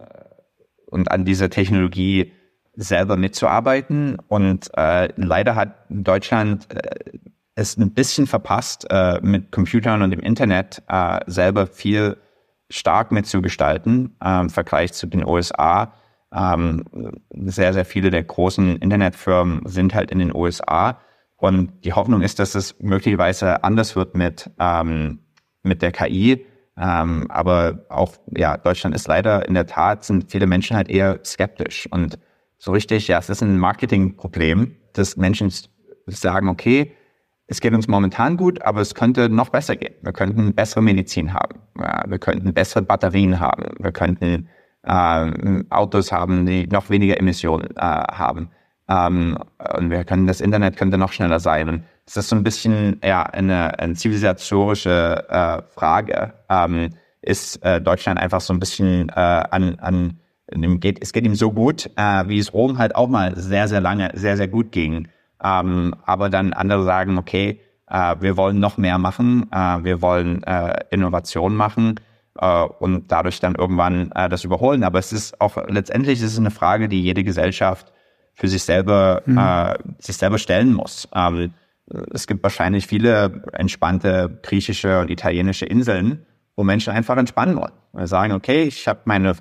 und 0.87 1.11
an 1.11 1.25
dieser 1.25 1.51
Technologie 1.51 2.33
selber 2.79 3.17
mitzuarbeiten. 3.17 4.19
Und 4.29 4.71
äh, 4.77 5.09
leider 5.17 5.57
hat 5.57 5.75
Deutschland 5.89 6.69
äh, 6.73 7.19
es 7.55 7.77
ein 7.77 7.93
bisschen 7.93 8.27
verpasst, 8.27 8.87
äh, 8.89 9.21
mit 9.21 9.51
Computern 9.51 10.03
und 10.03 10.13
dem 10.13 10.21
Internet 10.21 10.83
äh, 10.89 11.19
selber 11.27 11.67
viel 11.67 12.17
stark 12.71 13.11
mitzugestalten 13.11 14.17
äh, 14.23 14.41
im 14.41 14.51
Vergleich 14.51 14.93
zu 14.93 15.07
den 15.07 15.27
USA. 15.27 15.93
Ähm, 16.33 16.85
sehr, 17.33 17.73
sehr 17.73 17.85
viele 17.85 18.11
der 18.11 18.23
großen 18.23 18.77
Internetfirmen 18.77 19.63
sind 19.65 19.95
halt 19.95 20.11
in 20.11 20.21
den 20.21 20.35
USA. 20.35 21.01
Und 21.37 21.85
die 21.85 21.93
Hoffnung 21.93 22.23
ist, 22.23 22.39
dass 22.39 22.55
es 22.55 22.79
möglicherweise 22.81 23.65
anders 23.65 23.97
wird 23.97 24.17
mit, 24.17 24.51
ähm, 24.59 25.21
mit 25.63 25.83
der 25.83 25.93
KI. 25.93 26.45
Ähm, 26.81 27.27
aber 27.31 27.85
auch, 27.89 28.15
ja, 28.37 28.57
Deutschland 28.57 28.95
ist 28.95 29.09
leider 29.09 29.47
in 29.49 29.55
der 29.55 29.67
Tat, 29.67 30.05
sind 30.05 30.31
viele 30.31 30.47
Menschen 30.47 30.77
halt 30.77 30.89
eher 30.89 31.19
skeptisch. 31.25 31.89
Und 31.91 32.19
so 32.57 32.73
richtig, 32.73 33.09
ja, 33.09 33.19
es 33.19 33.29
ist 33.29 33.43
ein 33.43 33.59
Marketingproblem, 33.59 34.77
dass 34.93 35.17
Menschen 35.17 35.53
sagen, 36.07 36.49
okay, 36.49 36.93
es 37.47 37.61
geht 37.61 37.73
uns 37.73 37.89
momentan 37.89 38.37
gut, 38.37 38.63
aber 38.63 38.81
es 38.81 38.95
könnte 38.95 39.29
noch 39.29 39.49
besser 39.49 39.75
gehen. 39.75 39.95
Wir 40.03 40.13
könnten 40.13 40.55
bessere 40.55 40.83
Medizin 40.83 41.33
haben. 41.33 41.61
Ja, 41.79 42.05
wir 42.07 42.19
könnten 42.19 42.53
bessere 42.53 42.83
Batterien 42.83 43.41
haben. 43.41 43.65
Wir 43.79 43.91
könnten 43.91 44.49
äh, 44.83 45.65
Autos 45.71 46.13
haben, 46.13 46.47
die 46.47 46.67
noch 46.67 46.91
weniger 46.91 47.19
Emissionen 47.19 47.71
äh, 47.77 47.81
haben. 47.81 48.51
Ähm, 48.89 49.39
und 49.77 49.91
wir 49.91 50.05
können, 50.05 50.27
das 50.27 50.41
Internet 50.41 50.77
könnte 50.77 50.99
noch 50.99 51.13
schneller 51.13 51.41
sein. 51.41 51.69
Und 51.69 51.85
das 52.15 52.25
ist 52.25 52.31
so 52.31 52.37
ein 52.37 52.43
bisschen 52.43 53.01
ja, 53.05 53.23
eine, 53.23 53.79
eine 53.79 53.95
zivilisatorische 53.95 55.27
äh, 55.29 55.63
Frage. 55.75 56.33
Ähm, 56.49 56.91
ist 57.21 57.63
äh, 57.65 57.81
Deutschland 57.81 58.19
einfach 58.19 58.41
so 58.41 58.53
ein 58.53 58.61
bisschen 58.61 59.09
äh, 59.11 59.13
an, 59.13 59.79
an 59.81 60.19
geht, 60.81 61.03
es 61.03 61.13
geht 61.13 61.25
ihm 61.25 61.35
so 61.35 61.53
gut, 61.53 61.91
äh, 61.97 62.25
wie 62.27 62.39
es 62.39 62.55
Rom 62.55 62.79
halt 62.79 62.95
auch 62.95 63.09
mal 63.09 63.37
sehr, 63.37 63.69
sehr 63.69 63.81
lange, 63.81 64.11
sehr, 64.15 64.37
sehr 64.37 64.49
gut 64.49 64.73
ging. 64.73 65.09
Ähm, 65.43 65.95
aber 66.05 66.31
dann 66.31 66.53
andere 66.53 66.85
sagen, 66.85 67.19
okay, 67.19 67.61
äh, 67.87 68.17
wir 68.21 68.37
wollen 68.37 68.59
noch 68.59 68.79
mehr 68.79 68.99
machen, 68.99 69.47
äh, 69.53 69.85
wir 69.85 70.01
wollen 70.01 70.43
äh, 70.45 70.85
Innovation 70.91 71.55
machen 71.55 72.01
äh, 72.39 72.63
und 72.63 73.13
dadurch 73.13 73.41
dann 73.41 73.55
irgendwann 73.55 74.11
äh, 74.13 74.29
das 74.29 74.45
überholen. 74.45 74.85
Aber 74.85 74.99
es 74.99 75.13
ist 75.13 75.41
auch 75.41 75.57
letztendlich 75.69 76.21
ist 76.21 76.33
es 76.33 76.39
eine 76.39 76.51
Frage, 76.51 76.89
die 76.89 77.03
jede 77.03 77.25
Gesellschaft 77.25 77.93
für 78.35 78.49
sich 78.49 78.63
selber 78.63 79.23
mhm. 79.27 79.39
äh, 79.39 79.75
sich 79.99 80.17
selber 80.17 80.39
stellen 80.39 80.73
muss. 80.73 81.09
Ähm, 81.15 81.53
es 82.13 82.27
gibt 82.27 82.43
wahrscheinlich 82.43 82.87
viele 82.87 83.43
entspannte 83.53 84.39
griechische 84.43 85.01
und 85.01 85.11
italienische 85.11 85.67
Inseln, 85.67 86.27
wo 86.57 86.65
Menschen 86.65 86.93
einfach 86.93 87.17
entspannen 87.17 87.57
wollen. 87.57 87.73
Wir 87.93 88.07
sagen, 88.07 88.33
okay, 88.33 88.65
ich 88.65 88.89
habe 88.89 89.01
meine, 89.05 89.35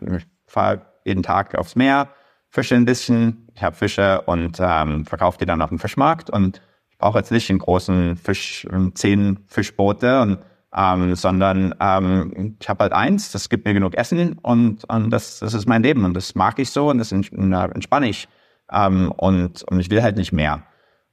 fahre 0.45 0.81
jeden 1.05 1.23
Tag 1.23 1.55
aufs 1.55 1.75
Meer, 1.75 2.09
fische 2.49 2.75
ein 2.75 2.85
bisschen, 2.85 3.47
ich 3.55 3.63
habe 3.63 3.75
Fische 3.75 4.21
und 4.21 4.57
ähm, 4.59 5.05
verkaufe 5.05 5.37
die 5.39 5.45
dann 5.45 5.61
auf 5.61 5.69
dem 5.69 5.79
Fischmarkt 5.79 6.29
und 6.29 6.61
ich 6.89 6.97
brauche 6.97 7.17
jetzt 7.17 7.31
nicht 7.31 7.49
einen 7.49 7.59
großen 7.59 8.15
Fisch, 8.15 8.67
zehn 8.93 9.39
Fischboote 9.47 10.21
und 10.21 10.39
ähm, 10.75 11.15
sondern 11.15 11.73
ähm, 11.79 12.55
ich 12.59 12.69
habe 12.69 12.83
halt 12.83 12.93
eins, 12.93 13.31
das 13.31 13.49
gibt 13.49 13.65
mir 13.65 13.73
genug 13.73 13.95
Essen 13.95 14.37
und, 14.41 14.83
und 14.85 15.09
das, 15.09 15.39
das 15.39 15.53
ist 15.53 15.67
mein 15.67 15.81
Leben 15.81 16.05
und 16.05 16.13
das 16.13 16.35
mag 16.35 16.59
ich 16.59 16.69
so 16.69 16.89
und 16.89 16.97
das 16.99 17.11
entspanne 17.11 18.09
ich 18.09 18.27
ähm, 18.71 19.11
und, 19.11 19.63
und 19.63 19.79
ich 19.79 19.89
will 19.89 20.03
halt 20.03 20.17
nicht 20.17 20.33
mehr. 20.33 20.63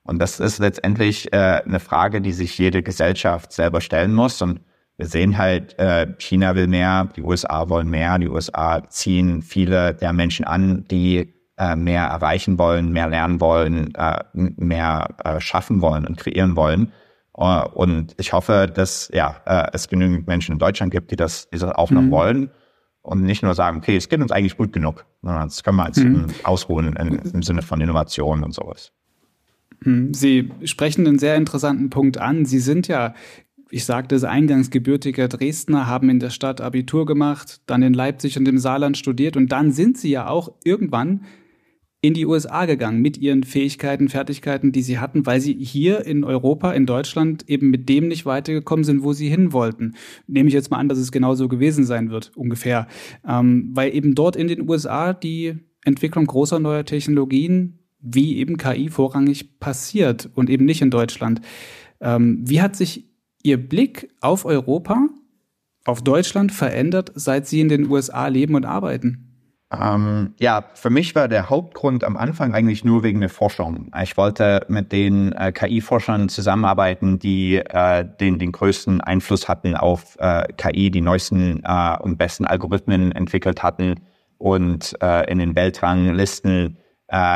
Und 0.05 0.19
das 0.19 0.39
ist 0.39 0.59
letztendlich 0.59 1.33
äh, 1.33 1.63
eine 1.65 1.81
Frage, 1.81 2.21
die 2.21 2.33
sich 2.33 2.57
jede 2.59 2.83
Gesellschaft 2.83 3.53
selber 3.53 3.81
stellen 3.81 4.15
muss 4.15 4.41
und 4.43 4.61
wir 4.97 5.07
sehen 5.07 5.39
halt, 5.39 5.77
äh, 5.79 6.07
China 6.19 6.55
will 6.55 6.69
mehr, 6.69 7.09
die 7.17 7.23
USA 7.23 7.69
wollen 7.69 7.89
mehr, 7.89 8.19
die 8.19 8.29
USA 8.29 8.89
ziehen 8.89 9.43
viele 9.43 9.93
der 9.93 10.13
Menschen 10.13 10.45
an, 10.45 10.85
die 10.89 11.35
äh, 11.59 11.75
mehr 11.75 12.05
erreichen 12.05 12.59
wollen, 12.59 12.93
mehr 12.93 13.09
lernen 13.09 13.41
wollen, 13.41 13.93
äh, 13.95 14.23
mehr 14.35 15.09
äh, 15.25 15.41
schaffen 15.41 15.81
wollen 15.81 16.07
und 16.07 16.17
kreieren 16.17 16.57
wollen. 16.57 16.93
Uh, 17.37 17.65
und 17.75 18.15
ich 18.17 18.33
hoffe, 18.33 18.71
dass 18.73 19.11
ja, 19.13 19.35
äh, 19.45 19.67
es 19.73 19.89
genügend 19.89 20.29
Menschen 20.29 20.53
in 20.53 20.61
Deutschland 20.61 20.93
gibt, 20.93 21.11
die 21.11 21.17
das, 21.17 21.51
die 21.51 21.59
das 21.59 21.73
auch 21.73 21.91
noch 21.91 22.03
mhm. 22.03 22.11
wollen 22.13 22.51
und 23.03 23.23
nicht 23.25 23.43
nur 23.43 23.55
sagen, 23.55 23.79
okay, 23.79 23.97
es 23.97 24.09
geht 24.09 24.21
uns 24.21 24.31
eigentlich 24.31 24.57
gut 24.57 24.73
genug, 24.73 25.05
sondern 25.21 25.49
das 25.49 25.65
können 25.65 25.79
wir 25.79 25.87
jetzt 25.87 25.99
mhm. 25.99 26.27
ausruhen 26.45 26.95
in, 26.95 27.19
im 27.19 27.43
Sinne 27.43 27.63
von 27.63 27.81
Innovation 27.81 28.45
und 28.45 28.55
sowas. 28.55 28.93
Mhm. 29.85 30.13
Sie 30.13 30.51
sprechen 30.65 31.07
einen 31.07 31.19
sehr 31.19 31.37
interessanten 31.37 31.91
Punkt 31.91 32.19
an. 32.19 32.45
Sie 32.45 32.59
sind 32.59 32.89
ja 32.89 33.15
ich 33.71 33.87
sagte 33.87 34.15
es 34.15 34.23
eingangs, 34.23 34.71
gebürtiger 34.71 35.27
Dresdner, 35.27 35.89
haben 35.89 36.09
in 36.09 36.21
der 36.21 36.31
Stadt 36.31 36.61
Abitur 36.61 37.07
gemacht, 37.07 37.61
dann 37.67 37.83
in 37.83 37.93
Leipzig 37.93 38.39
und 38.39 38.47
im 38.47 38.59
Saarland 38.59 38.97
studiert 38.97 39.37
und 39.37 39.51
dann 39.51 39.73
sind 39.73 39.99
sie 39.99 40.11
ja 40.11 40.29
auch 40.29 40.53
irgendwann 40.63 41.23
in 42.01 42.15
die 42.15 42.27
USA 42.27 42.67
gegangen 42.67 43.01
mit 43.01 43.17
ihren 43.17 43.43
Fähigkeiten, 43.43 44.09
Fertigkeiten, 44.09 44.71
die 44.71 44.83
sie 44.83 44.99
hatten, 44.99 45.27
weil 45.27 45.41
sie 45.41 45.55
hier 45.55 46.05
in 46.05 46.23
Europa, 46.23 46.73
in 46.73 46.87
Deutschland 46.87 47.49
eben 47.49 47.71
mit 47.71 47.89
dem 47.89 48.07
nicht 48.07 48.27
weitergekommen 48.27 48.85
sind, 48.85 49.03
wo 49.03 49.13
sie 49.13 49.29
hin 49.29 49.53
wollten. 49.53 49.95
Nehme 50.27 50.49
ich 50.49 50.55
jetzt 50.55 50.71
mal 50.71 50.77
an, 50.77 50.89
dass 50.89 50.99
es 50.99 51.11
genauso 51.13 51.49
gewesen 51.49 51.85
sein 51.85 52.11
wird, 52.11 52.31
ungefähr. 52.37 52.87
Ähm, 53.27 53.71
weil 53.73 53.93
eben 53.95 54.15
dort 54.15 54.37
in 54.37 54.49
den 54.49 54.69
USA 54.69 55.15
die 55.15 55.55
Entwicklung 55.83 56.27
großer 56.27 56.61
neuer 56.61 56.85
Technologien 56.85 57.79
wie 58.05 58.37
eben 58.37 58.57
KI 58.57 58.89
vorrangig 58.89 59.59
passiert 59.59 60.29
und 60.35 60.51
eben 60.51 60.65
nicht 60.65 60.83
in 60.83 60.91
Deutschland. 60.91 61.41
Ähm, 62.01 62.41
wie 62.45 62.61
hat 62.61 62.77
sich 62.77 63.07
Ihr 63.43 63.57
Blick 63.57 64.11
auf 64.21 64.45
Europa, 64.45 65.09
auf 65.85 66.03
Deutschland 66.03 66.53
verändert, 66.53 67.13
seit 67.15 67.47
Sie 67.47 67.61
in 67.61 67.69
den 67.69 67.91
USA 67.91 68.29
leben 68.29 68.55
und 68.55 68.65
arbeiten? 68.65 69.35
Ähm, 69.73 70.35
ja, 70.39 70.65
für 70.75 70.91
mich 70.91 71.15
war 71.15 71.29
der 71.29 71.51
Hauptgrund 71.51 72.05
am 72.05 72.17
Anfang 72.17 72.55
eigentlich 72.55 72.85
nur 72.85 73.03
wegen 73.03 73.21
der 73.21 73.29
Forschung. 73.29 73.91
Ich 74.03 74.17
wollte 74.17 74.65
mit 74.69 74.93
den 74.93 75.33
äh, 75.33 75.53
KI-Forschern 75.53 76.29
zusammenarbeiten, 76.29 77.19
die 77.19 77.57
äh, 77.57 78.05
den, 78.21 78.39
den 78.39 78.53
größten 78.53 79.01
Einfluss 79.01 79.49
hatten 79.49 79.75
auf 79.75 80.17
äh, 80.21 80.45
KI, 80.57 80.91
die 80.91 81.01
neuesten 81.01 81.63
äh, 81.65 81.97
und 82.01 82.19
besten 82.19 82.45
Algorithmen 82.45 83.13
entwickelt 83.13 83.63
hatten 83.63 83.97
und 84.39 84.95
äh, 85.03 85.31
in 85.31 85.39
den 85.39 85.57
Weltranglisten 85.57 86.77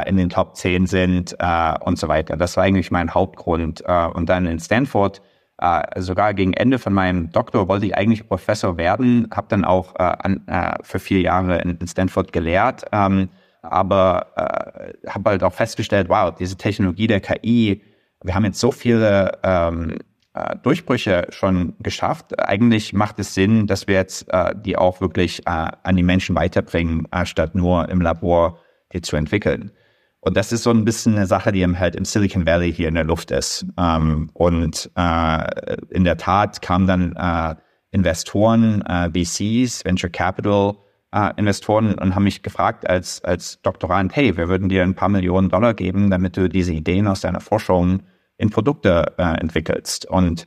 in 0.07 0.17
den 0.17 0.31
Top 0.31 0.57
10 0.57 0.87
sind 0.87 1.37
und 1.81 1.99
so 1.99 2.09
weiter. 2.09 2.37
Das 2.37 2.57
war 2.57 2.65
eigentlich 2.65 2.91
mein 2.91 3.13
Hauptgrund. 3.13 3.83
und 3.83 4.29
dann 4.29 4.47
in 4.47 4.59
Stanford 4.59 5.21
äh, 5.61 6.01
sogar 6.01 6.35
gegen 6.35 6.53
Ende 6.53 6.79
von 6.79 6.93
meinem 6.93 7.31
Doktor 7.33 7.69
wollte 7.69 7.87
ich 7.87 7.97
eigentlich 7.97 8.29
Professor 8.29 8.77
werden, 8.77 9.29
habe 9.35 9.49
dann 9.51 9.65
auch 9.65 9.97
äh, 9.97 10.03
an, 10.03 10.47
äh, 10.47 10.75
für 10.83 11.01
vier 11.01 11.21
Jahre 11.21 11.59
in, 11.59 11.87
Stanford 11.87 12.33
gelehrt, 12.33 12.85
ähm, 12.93 13.29
aber 13.63 14.29
äh, 14.37 15.11
habe 15.11 15.31
halt 15.31 15.43
auch 15.43 15.53
festgestellt, 15.53 16.09
wow, 16.09 16.33
diese 16.33 16.57
Technologie 16.57 17.09
der 17.09 17.21
KI, 17.21 17.83
wir 18.23 18.35
haben 18.35 18.45
jetzt 18.45 18.61
so 18.61 18.71
viele 18.71 19.33
ähm, 19.43 19.99
äh, 20.35 20.55
Durchbrüche 20.63 21.27
schon 21.31 21.75
geschafft. 21.81 22.39
Eigentlich 22.39 22.93
macht 22.93 23.19
es 23.19 23.35
Sinn, 23.35 23.67
dass 23.67 23.89
wir 23.89 23.97
jetzt 23.97 24.33
äh, 24.33 24.55
die 24.57 24.77
auch 24.77 25.01
wirklich 25.01 25.45
äh, 25.45 25.71
an 25.83 25.97
die 25.97 26.05
Menschen 26.05 26.37
weiterbringen, 26.37 27.09
äh, 27.11 27.27
statt 27.27 27.57
nur 27.57 27.89
im 27.89 28.01
Labor 28.01 28.61
die 28.93 29.01
zu 29.01 29.17
entwickeln. 29.17 29.73
Und 30.21 30.37
das 30.37 30.53
ist 30.53 30.65
so 30.65 30.71
ein 30.71 30.85
bisschen 30.85 31.15
eine 31.15 31.27
Sache, 31.27 31.53
die 31.53 31.65
halt 31.65 31.95
im 31.95 32.05
Silicon 32.05 32.45
Valley 32.45 32.73
hier 32.73 32.89
in 32.89 32.95
der 32.95 33.05
Luft 33.05 33.31
ist. 33.31 33.65
Ähm, 33.79 34.31
und 34.35 34.91
äh, 34.97 35.77
in 35.91 36.05
der 36.05 36.17
Tat 36.17 36.61
kamen 36.61 36.87
dann 36.87 37.15
äh, 37.17 37.55
Investoren, 37.93 38.83
äh, 38.83 39.11
VCs, 39.11 39.85
Venture 39.85 40.11
Capital 40.11 40.77
Investoren 41.39 41.95
und 41.95 42.15
haben 42.15 42.25
mich 42.25 42.43
gefragt 42.43 42.87
als, 42.87 43.25
als 43.25 43.63
Doktorand, 43.63 44.15
hey, 44.15 44.37
wir 44.37 44.51
würden 44.51 44.69
dir 44.69 44.83
ein 44.83 44.95
paar 44.95 45.09
Millionen 45.09 45.49
Dollar 45.49 45.73
geben, 45.73 46.11
damit 46.11 46.37
du 46.37 46.51
diese 46.51 46.75
Ideen 46.75 47.07
aus 47.07 47.23
deiner 47.23 47.41
Forschung 47.41 48.03
in 48.37 48.51
Produkte 48.51 49.15
entwickelst. 49.17 50.05
Und 50.05 50.47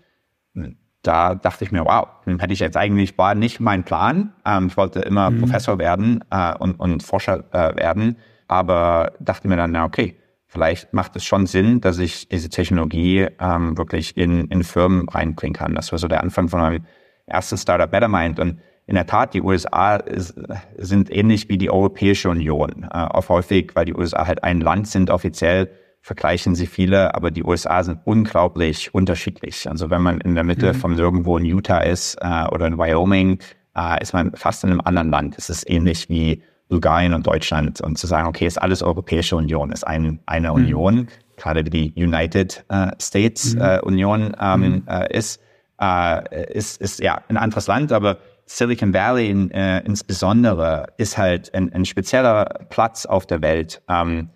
da 1.02 1.34
dachte 1.34 1.64
ich 1.64 1.72
mir, 1.72 1.84
wow, 1.84 2.10
hätte 2.28 2.54
ich 2.54 2.60
jetzt 2.60 2.78
eigentlich 2.78 3.18
war 3.18 3.34
nicht 3.34 3.60
mein 3.60 3.84
Plan. 3.84 4.36
Ähm, 4.46 4.68
ich 4.68 4.78
wollte 4.78 5.00
immer 5.00 5.32
mhm. 5.32 5.40
Professor 5.40 5.80
werden 5.80 6.24
und, 6.60 6.80
und 6.80 7.02
Forscher 7.02 7.44
werden, 7.52 8.18
aber 8.52 9.14
dachte 9.22 9.48
mir 9.48 9.56
dann, 9.56 9.72
na 9.72 9.86
okay, 9.86 10.18
vielleicht 10.46 10.94
macht 10.94 11.16
es 11.16 11.24
schon 11.24 11.46
Sinn, 11.46 11.80
dass 11.80 11.98
ich 12.00 12.28
diese 12.28 12.50
Technologie 12.50 13.28
ähm, 13.40 13.78
wirklich 13.78 14.18
in, 14.18 14.48
in 14.48 14.66
Firmen 14.66 15.08
reinbringen 15.08 15.54
kann. 15.54 15.74
Das 15.74 15.94
war 15.94 16.00
so 16.00 16.10
der 16.10 16.22
Anfang 16.22 16.50
von 16.50 16.60
meinem 16.60 16.86
ersten 17.26 17.58
Startup 17.58 17.90
Bettermind. 17.90 18.42
Und 18.42 18.60
in 18.88 18.96
der 18.96 19.06
Tat, 19.06 19.34
die 19.34 19.42
USA 19.42 19.96
ist, 19.96 20.34
sind 20.78 21.10
ähnlich 21.16 21.48
wie 21.48 21.58
die 21.58 21.72
Europäische 21.72 22.30
Union. 22.30 22.84
Äh, 22.84 22.98
auch 22.98 23.30
häufig, 23.30 23.72
weil 23.74 23.86
die 23.86 23.94
USA 23.94 24.28
halt 24.28 24.44
ein 24.44 24.60
Land 24.60 24.90
sind 24.90 25.10
offiziell, 25.10 25.72
vergleichen 26.02 26.54
sie 26.54 26.68
viele, 26.68 27.16
aber 27.16 27.32
die 27.32 27.46
USA 27.46 27.84
sind 27.84 28.00
unglaublich 28.04 28.94
unterschiedlich. 28.94 29.70
Also 29.70 29.90
wenn 29.90 30.02
man 30.02 30.20
in 30.20 30.36
der 30.36 30.44
Mitte 30.44 30.74
mhm. 30.74 30.78
von 30.78 30.98
irgendwo 30.98 31.38
in 31.38 31.46
Utah 31.46 31.80
ist 31.80 32.18
äh, 32.20 32.48
oder 32.52 32.68
in 32.68 32.78
Wyoming, 32.78 33.40
äh, 33.78 34.02
ist 34.02 34.12
man 34.12 34.34
fast 34.36 34.66
in 34.66 34.72
einem 34.72 34.82
anderen 34.82 35.10
Land. 35.10 35.38
Es 35.38 35.50
ist 35.50 35.70
ähnlich 35.70 36.10
wie 36.10 36.44
Bulgarien 36.72 37.14
und 37.14 37.28
Deutschland. 37.28 37.82
Und 37.82 37.98
zu 37.98 38.08
sagen, 38.08 38.28
okay, 38.28 38.48
ist 38.48 38.60
alles 38.60 38.82
Europäische 38.82 39.36
Union, 39.36 39.72
ist 39.74 39.86
ein, 39.86 40.22
eine 40.26 40.48
mhm. 40.48 40.56
Union, 40.56 41.08
gerade 41.36 41.64
die 41.66 41.94
United 41.96 42.64
äh, 42.70 42.92
States 43.00 43.56
mhm. 43.56 43.62
äh, 43.62 43.80
Union 43.82 44.36
ähm, 44.40 44.62
mhm. 44.62 44.84
äh, 44.88 45.16
ist, 45.16 45.42
äh, 45.82 46.54
ist, 46.54 46.82
ist 46.82 47.00
ja 47.02 47.22
ein 47.28 47.36
anderes 47.36 47.68
Land, 47.68 47.92
aber 47.92 48.18
Silicon 48.46 48.94
Valley 48.94 49.30
in, 49.30 49.52
äh, 49.52 49.82
insbesondere 49.82 50.88
ist 50.98 51.18
halt 51.18 51.54
ein, 51.54 51.74
ein 51.74 51.84
spezieller 51.84 52.46
Platz 52.70 53.06
auf 53.06 53.26
der 53.26 53.42
Welt. 53.42 53.82
Ähm, 53.90 54.30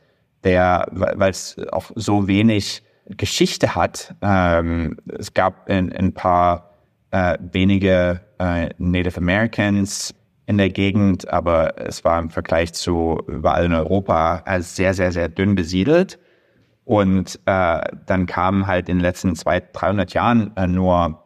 der, 0.44 0.88
weil 0.92 1.32
es 1.32 1.58
auch 1.72 1.90
so 1.96 2.28
wenig 2.28 2.84
Geschichte 3.10 3.74
hat. 3.74 4.14
Ähm, 4.22 4.98
es 5.18 5.34
gab 5.34 5.68
ein, 5.68 5.92
ein 5.92 6.14
paar 6.14 6.70
äh, 7.10 7.40
wenige 7.52 8.22
Native 8.78 9.18
Americans 9.18 10.14
in 10.48 10.58
der 10.58 10.70
Gegend, 10.70 11.28
aber 11.30 11.80
es 11.82 12.04
war 12.04 12.20
im 12.20 12.30
Vergleich 12.30 12.74
zu 12.74 13.20
überall 13.28 13.66
in 13.66 13.74
Europa 13.74 14.44
als 14.46 14.76
sehr, 14.76 14.94
sehr, 14.94 15.12
sehr 15.12 15.30
dünn 15.30 15.56
besiedelt. 15.56 16.20
Und 16.84 17.40
äh, 17.46 17.82
dann 18.06 18.28
kamen 18.28 18.68
halt 18.68 18.90
in 18.90 18.98
den 18.98 19.02
letzten 19.02 19.36
200, 19.36 19.70
300 19.74 20.14
Jahren 20.14 20.56
äh, 20.56 20.68
nur 20.68 21.24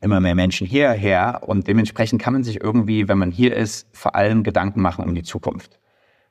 immer 0.00 0.20
mehr 0.20 0.34
Menschen 0.34 0.66
hierher 0.66 1.42
und 1.46 1.68
dementsprechend 1.68 2.20
kann 2.22 2.32
man 2.32 2.42
sich 2.42 2.62
irgendwie, 2.62 3.08
wenn 3.08 3.18
man 3.18 3.30
hier 3.30 3.54
ist, 3.54 3.86
vor 3.92 4.14
allem 4.14 4.42
Gedanken 4.42 4.80
machen 4.80 5.04
um 5.04 5.14
die 5.14 5.22
Zukunft. 5.22 5.78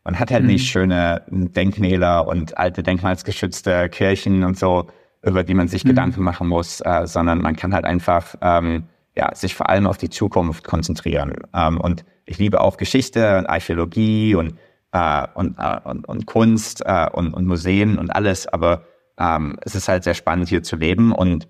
Man 0.04 0.20
hat 0.20 0.32
halt 0.32 0.44
mhm. 0.44 0.50
nicht 0.50 0.70
schöne 0.70 1.24
Denkmäler 1.30 2.28
und 2.28 2.58
alte 2.58 2.84
denkmalsgeschützte 2.84 3.90
Kirchen 3.90 4.44
und 4.44 4.58
so, 4.58 4.88
über 5.22 5.44
die 5.44 5.54
man 5.54 5.68
sich 5.68 5.84
mhm. 5.84 5.90
Gedanken 5.90 6.24
machen 6.24 6.48
muss, 6.48 6.82
äh, 6.82 7.06
sondern 7.06 7.42
man 7.42 7.56
kann 7.56 7.74
halt 7.74 7.86
einfach 7.86 8.36
ähm, 8.42 8.86
ja, 9.20 9.36
sich 9.36 9.54
vor 9.54 9.70
allem 9.70 9.86
auf 9.86 9.98
die 9.98 10.10
Zukunft 10.10 10.64
konzentrieren. 10.64 11.34
Ähm, 11.54 11.80
und 11.80 12.06
ich 12.26 12.38
liebe 12.38 12.62
auch 12.62 12.78
Geschichte 12.78 13.38
und 13.38 13.48
Archäologie 13.48 14.36
und, 14.36 14.56
äh, 14.94 15.28
und, 15.34 15.58
äh, 15.60 15.80
und, 15.84 16.08
und, 16.08 16.26
Kunst 16.26 16.82
äh, 16.86 17.08
und, 17.12 17.34
und 17.34 17.46
Museen 17.46 18.00
und 18.00 18.10
alles, 18.12 18.48
aber 18.48 18.86
ähm, 19.20 19.58
es 19.62 19.76
ist 19.76 19.90
halt 19.90 20.06
sehr 20.06 20.14
spannend 20.14 20.48
hier 20.48 20.64
zu 20.64 20.78
leben 20.78 21.12
und 21.12 21.50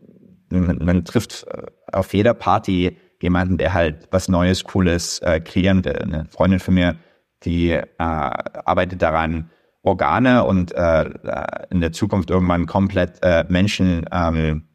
man, 0.49 0.79
man 0.83 1.05
trifft 1.05 1.45
äh, 1.47 1.63
auf 1.91 2.13
jeder 2.13 2.33
Party 2.33 2.97
jemanden, 3.21 3.57
der 3.57 3.73
halt 3.73 4.07
was 4.11 4.29
Neues, 4.29 4.63
Cooles 4.63 5.19
äh, 5.19 5.39
kreieren 5.39 5.85
will. 5.85 5.97
Eine 5.97 6.25
Freundin 6.25 6.59
von 6.59 6.73
mir 6.73 6.95
die 7.43 7.69
äh, 7.69 7.83
arbeitet 7.97 9.01
daran, 9.01 9.49
Organe 9.81 10.43
und 10.43 10.73
äh, 10.73 11.03
äh, 11.03 11.65
in 11.69 11.79
der 11.79 11.93
Zukunft 11.93 12.29
irgendwann 12.29 12.65
komplett 12.65 13.19
äh, 13.21 13.45
Menschen, 13.47 14.05
ähm, 14.11 14.35
äh, 14.35 14.68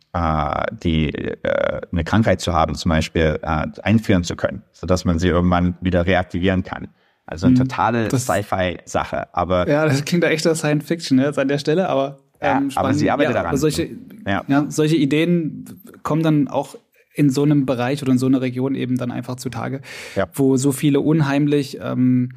die 0.83 1.13
äh, 1.13 1.81
eine 1.91 2.05
Krankheit 2.05 2.41
zu 2.41 2.53
haben, 2.53 2.75
zum 2.77 2.91
Beispiel 2.91 3.39
äh, 3.43 3.67
einführen 3.83 4.23
zu 4.23 4.37
können, 4.37 4.63
sodass 4.73 5.05
man 5.05 5.19
sie 5.19 5.29
irgendwann 5.29 5.77
wieder 5.81 6.07
reaktivieren 6.07 6.63
kann. 6.63 6.89
Also 7.27 7.47
eine 7.47 7.59
hm, 7.59 7.69
totale 7.69 8.11
Sci-Fi-Sache. 8.11 9.35
Aber 9.35 9.69
ja, 9.69 9.87
das 9.87 10.05
klingt 10.05 10.23
da 10.23 10.29
echt 10.29 10.47
als 10.47 10.59
Science 10.59 10.87
Fiction 10.87 11.19
jetzt 11.19 11.39
an 11.39 11.49
der 11.49 11.59
Stelle, 11.59 11.89
aber 11.89 12.19
ähm, 12.41 12.69
ja, 12.71 12.77
aber 12.77 12.95
sie 12.95 13.11
arbeitet 13.11 13.35
ja, 13.35 13.43
daran. 13.43 13.57
Solche, 13.57 13.89
ja. 14.27 14.45
ja. 14.47 14.67
solche 14.69 14.97
Ideen 14.97 15.65
kommen 16.03 16.23
dann 16.23 16.49
auch 16.49 16.77
in 17.15 17.31
so 17.31 17.43
einem 17.43 17.65
Bereich 17.65 18.03
oder 18.03 18.13
in 18.13 18.19
so 18.19 18.27
einer 18.27 18.41
Region 18.41 18.75
eben 18.75 18.97
dann 18.97 19.11
einfach 19.11 19.37
zutage, 19.37 19.81
ja. 20.17 20.29
wo 20.35 20.57
so 20.57 20.73
viele 20.73 21.01
unheimlich 21.01 21.79
ähm, 21.81 22.33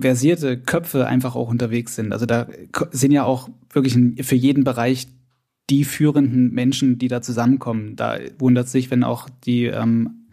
versierte 0.00 0.58
Köpfe 0.58 1.06
einfach 1.06 1.36
auch 1.36 1.48
unterwegs 1.48 1.94
sind. 1.94 2.12
Also 2.12 2.26
da 2.26 2.48
sind 2.90 3.12
ja 3.12 3.24
auch 3.24 3.48
wirklich 3.70 3.96
für 4.26 4.34
jeden 4.34 4.64
Bereich 4.64 5.08
die 5.70 5.84
führenden 5.84 6.52
Menschen, 6.52 6.98
die 6.98 7.08
da 7.08 7.22
zusammenkommen. 7.22 7.96
Da 7.96 8.18
wundert 8.38 8.68
sich, 8.68 8.90
wenn 8.90 9.04
auch 9.04 9.28
die 9.44 9.64
ähm, 9.66 10.28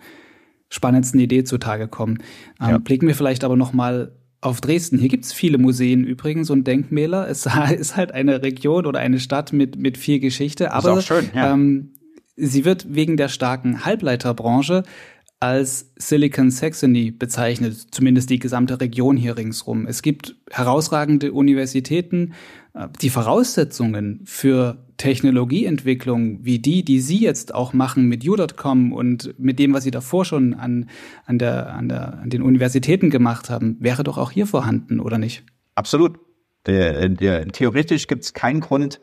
spannendsten 0.69 1.19
Ideen 1.19 1.45
zutage 1.45 1.87
kommen. 1.87 2.19
Ähm, 2.61 2.69
ja. 2.69 2.77
Blicken 2.77 3.07
wir 3.07 3.15
vielleicht 3.15 3.43
aber 3.43 3.55
noch 3.55 3.73
mal 3.73 4.11
auf 4.41 4.61
Dresden. 4.61 4.97
Hier 4.97 5.09
gibt's 5.09 5.33
viele 5.33 5.57
Museen 5.57 6.03
übrigens 6.03 6.49
und 6.49 6.65
Denkmäler. 6.65 7.27
Es 7.27 7.45
ist 7.77 7.95
halt 7.95 8.11
eine 8.11 8.41
Region 8.41 8.85
oder 8.85 8.99
eine 8.99 9.19
Stadt 9.19 9.53
mit, 9.53 9.77
mit 9.77 9.97
viel 9.97 10.19
Geschichte. 10.19 10.71
Aber 10.71 10.93
ist 10.93 10.97
auch 10.97 11.15
schön, 11.15 11.29
ja. 11.33 11.53
ähm, 11.53 11.93
sie 12.35 12.65
wird 12.65 12.93
wegen 12.93 13.17
der 13.17 13.27
starken 13.27 13.85
Halbleiterbranche 13.85 14.83
als 15.39 15.93
Silicon 15.95 16.51
Saxony 16.51 17.11
bezeichnet, 17.11 17.87
zumindest 17.91 18.29
die 18.29 18.39
gesamte 18.39 18.81
Region 18.81 19.15
hier 19.15 19.37
ringsrum. 19.37 19.87
Es 19.87 20.01
gibt 20.01 20.35
herausragende 20.51 21.31
Universitäten. 21.31 22.33
Äh, 22.73 22.87
die 23.01 23.09
Voraussetzungen 23.09 24.21
für 24.25 24.85
Technologieentwicklung 24.97 26.43
wie 26.43 26.59
die, 26.59 26.83
die 26.83 26.99
Sie 26.99 27.19
jetzt 27.19 27.55
auch 27.55 27.71
machen 27.71 28.07
mit 28.09 28.27
U.com 28.27 28.91
und 28.91 29.33
mit 29.39 29.59
dem, 29.59 29.73
was 29.73 29.85
Sie 29.85 29.91
davor 29.91 30.25
schon 30.25 30.53
an, 30.55 30.89
an, 31.25 31.39
der, 31.39 31.73
an, 31.73 31.87
der, 31.87 32.19
an 32.19 32.29
den 32.29 32.41
Universitäten 32.41 33.09
gemacht 33.09 33.49
haben, 33.49 33.77
wäre 33.79 34.03
doch 34.03 34.17
auch 34.17 34.31
hier 34.31 34.45
vorhanden, 34.45 34.99
oder 34.99 35.17
nicht? 35.17 35.45
Absolut. 35.75 36.19
Der, 36.65 37.07
der, 37.07 37.47
theoretisch 37.47 38.07
gibt 38.07 38.25
es 38.25 38.33
keinen 38.33 38.59
Grund, 38.59 38.99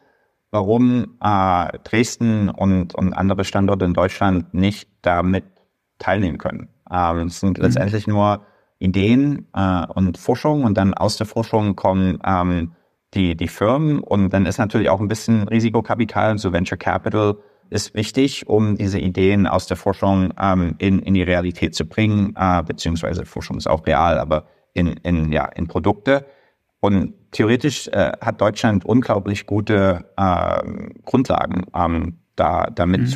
warum 0.50 1.16
äh, 1.22 1.78
Dresden 1.84 2.50
und, 2.50 2.94
und 2.94 3.14
andere 3.14 3.44
Standorte 3.44 3.86
in 3.86 3.94
Deutschland 3.94 4.52
nicht 4.52 4.90
damit 5.00 5.44
teilnehmen 5.98 6.38
können. 6.38 6.68
Ähm, 6.90 7.26
es 7.26 7.40
sind 7.40 7.58
mhm. 7.58 7.64
letztendlich 7.64 8.06
nur 8.06 8.42
Ideen 8.78 9.46
äh, 9.54 9.86
und 9.86 10.18
Forschung 10.18 10.64
und 10.64 10.76
dann 10.76 10.94
aus 10.94 11.16
der 11.16 11.26
Forschung 11.26 11.76
kommen 11.76 12.18
ähm, 12.24 12.72
die, 13.14 13.36
die 13.36 13.48
Firmen 13.48 14.00
und 14.00 14.30
dann 14.30 14.46
ist 14.46 14.58
natürlich 14.58 14.90
auch 14.90 15.00
ein 15.00 15.08
bisschen 15.08 15.48
Risikokapital, 15.48 16.38
so 16.38 16.52
Venture 16.52 16.78
Capital 16.78 17.36
ist 17.70 17.94
wichtig, 17.94 18.48
um 18.48 18.76
diese 18.76 18.98
Ideen 18.98 19.46
aus 19.46 19.66
der 19.66 19.76
Forschung 19.76 20.32
ähm, 20.40 20.74
in, 20.78 21.00
in 21.00 21.14
die 21.14 21.22
Realität 21.22 21.74
zu 21.74 21.84
bringen, 21.86 22.34
äh, 22.36 22.62
beziehungsweise 22.62 23.24
Forschung 23.24 23.56
ist 23.56 23.66
auch 23.66 23.86
real, 23.86 24.18
aber 24.18 24.46
in, 24.72 24.88
in, 25.02 25.32
ja, 25.32 25.46
in 25.46 25.66
Produkte. 25.66 26.26
Und 26.80 27.14
theoretisch 27.32 27.88
äh, 27.88 28.12
hat 28.20 28.40
Deutschland 28.40 28.84
unglaublich 28.84 29.46
gute 29.46 30.04
äh, 30.16 30.62
Grundlagen, 31.04 31.64
ähm, 31.74 32.18
da 32.36 32.68
damit 32.72 33.00
mhm. 33.00 33.06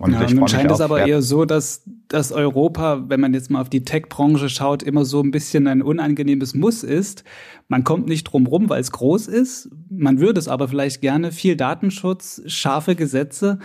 Und 0.00 0.14
ja, 0.14 0.26
nun 0.32 0.48
scheint 0.48 0.70
es 0.70 0.80
aber 0.80 1.06
eher 1.06 1.20
so, 1.20 1.44
dass, 1.44 1.82
dass 2.08 2.32
Europa, 2.32 3.04
wenn 3.08 3.20
man 3.20 3.34
jetzt 3.34 3.50
mal 3.50 3.60
auf 3.60 3.68
die 3.68 3.84
Tech-Branche 3.84 4.48
schaut, 4.48 4.82
immer 4.82 5.04
so 5.04 5.20
ein 5.20 5.30
bisschen 5.30 5.66
ein 5.66 5.82
unangenehmes 5.82 6.54
Muss 6.54 6.82
ist. 6.82 7.22
Man 7.68 7.84
kommt 7.84 8.06
nicht 8.06 8.24
drum 8.24 8.46
rum, 8.46 8.70
weil 8.70 8.80
es 8.80 8.92
groß 8.92 9.28
ist. 9.28 9.68
Man 9.90 10.18
würde 10.18 10.40
es 10.40 10.48
aber 10.48 10.68
vielleicht 10.68 11.02
gerne. 11.02 11.32
Viel 11.32 11.54
Datenschutz, 11.54 12.40
scharfe 12.46 12.96
Gesetze. 12.96 13.58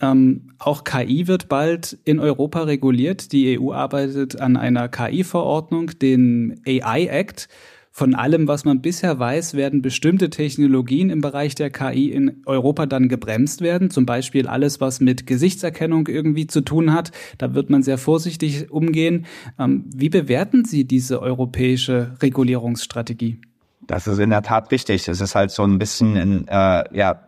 Ähm, 0.00 0.52
auch 0.58 0.84
KI 0.84 1.28
wird 1.28 1.50
bald 1.50 1.98
in 2.04 2.18
Europa 2.18 2.62
reguliert. 2.62 3.32
Die 3.32 3.60
EU 3.60 3.70
arbeitet 3.70 4.40
an 4.40 4.56
einer 4.56 4.88
KI-Verordnung, 4.88 5.90
den 6.00 6.62
AI 6.66 7.08
Act 7.08 7.48
von 7.96 8.16
allem, 8.16 8.48
was 8.48 8.64
man 8.64 8.82
bisher 8.82 9.20
weiß, 9.20 9.54
werden 9.54 9.80
bestimmte 9.80 10.28
Technologien 10.28 11.10
im 11.10 11.20
Bereich 11.20 11.54
der 11.54 11.70
KI 11.70 12.10
in 12.10 12.42
Europa 12.44 12.86
dann 12.86 13.08
gebremst 13.08 13.60
werden. 13.60 13.88
Zum 13.88 14.04
Beispiel 14.04 14.48
alles, 14.48 14.80
was 14.80 14.98
mit 14.98 15.28
Gesichtserkennung 15.28 16.08
irgendwie 16.08 16.48
zu 16.48 16.62
tun 16.62 16.92
hat. 16.92 17.12
Da 17.38 17.54
wird 17.54 17.70
man 17.70 17.84
sehr 17.84 17.96
vorsichtig 17.96 18.68
umgehen. 18.72 19.26
Ähm, 19.60 19.84
wie 19.94 20.08
bewerten 20.08 20.64
Sie 20.64 20.84
diese 20.86 21.22
europäische 21.22 22.16
Regulierungsstrategie? 22.20 23.40
Das 23.86 24.08
ist 24.08 24.18
in 24.18 24.30
der 24.30 24.42
Tat 24.42 24.72
richtig. 24.72 25.06
Es 25.06 25.20
ist 25.20 25.36
halt 25.36 25.52
so 25.52 25.62
ein 25.62 25.78
bisschen, 25.78 26.16
in, 26.16 26.48
äh, 26.48 26.96
ja, 26.96 27.20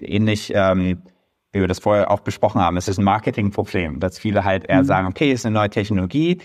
ähnlich, 0.00 0.50
ähm, 0.52 1.00
wie 1.52 1.60
wir 1.60 1.68
das 1.68 1.78
vorher 1.78 2.10
auch 2.10 2.20
besprochen 2.20 2.60
haben. 2.60 2.76
Es 2.76 2.88
ist 2.88 2.98
ein 2.98 3.04
Marketingproblem, 3.04 4.00
dass 4.00 4.18
viele 4.18 4.42
halt 4.42 4.68
eher 4.68 4.82
mhm. 4.82 4.86
sagen, 4.86 5.06
okay, 5.06 5.30
es 5.30 5.42
ist 5.42 5.46
eine 5.46 5.54
neue 5.54 5.70
Technologie 5.70 6.38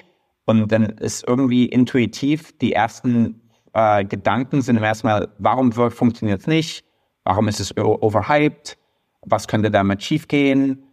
und 0.46 0.72
dann 0.72 0.84
ist 0.84 1.28
irgendwie 1.28 1.66
intuitiv 1.66 2.56
die 2.60 2.74
ersten 2.74 3.40
äh, 3.74 4.06
Gedanken 4.06 4.62
sind 4.62 4.82
erstmal, 4.82 5.30
warum 5.40 5.72
funktioniert 5.72 6.42
es 6.42 6.48
nicht? 6.48 6.86
Warum 7.24 7.48
ist 7.48 7.60
es 7.60 7.76
overhyped? 7.78 8.78
Was 9.26 9.48
könnte 9.48 9.72
damit 9.72 10.04
schiefgehen? 10.04 10.84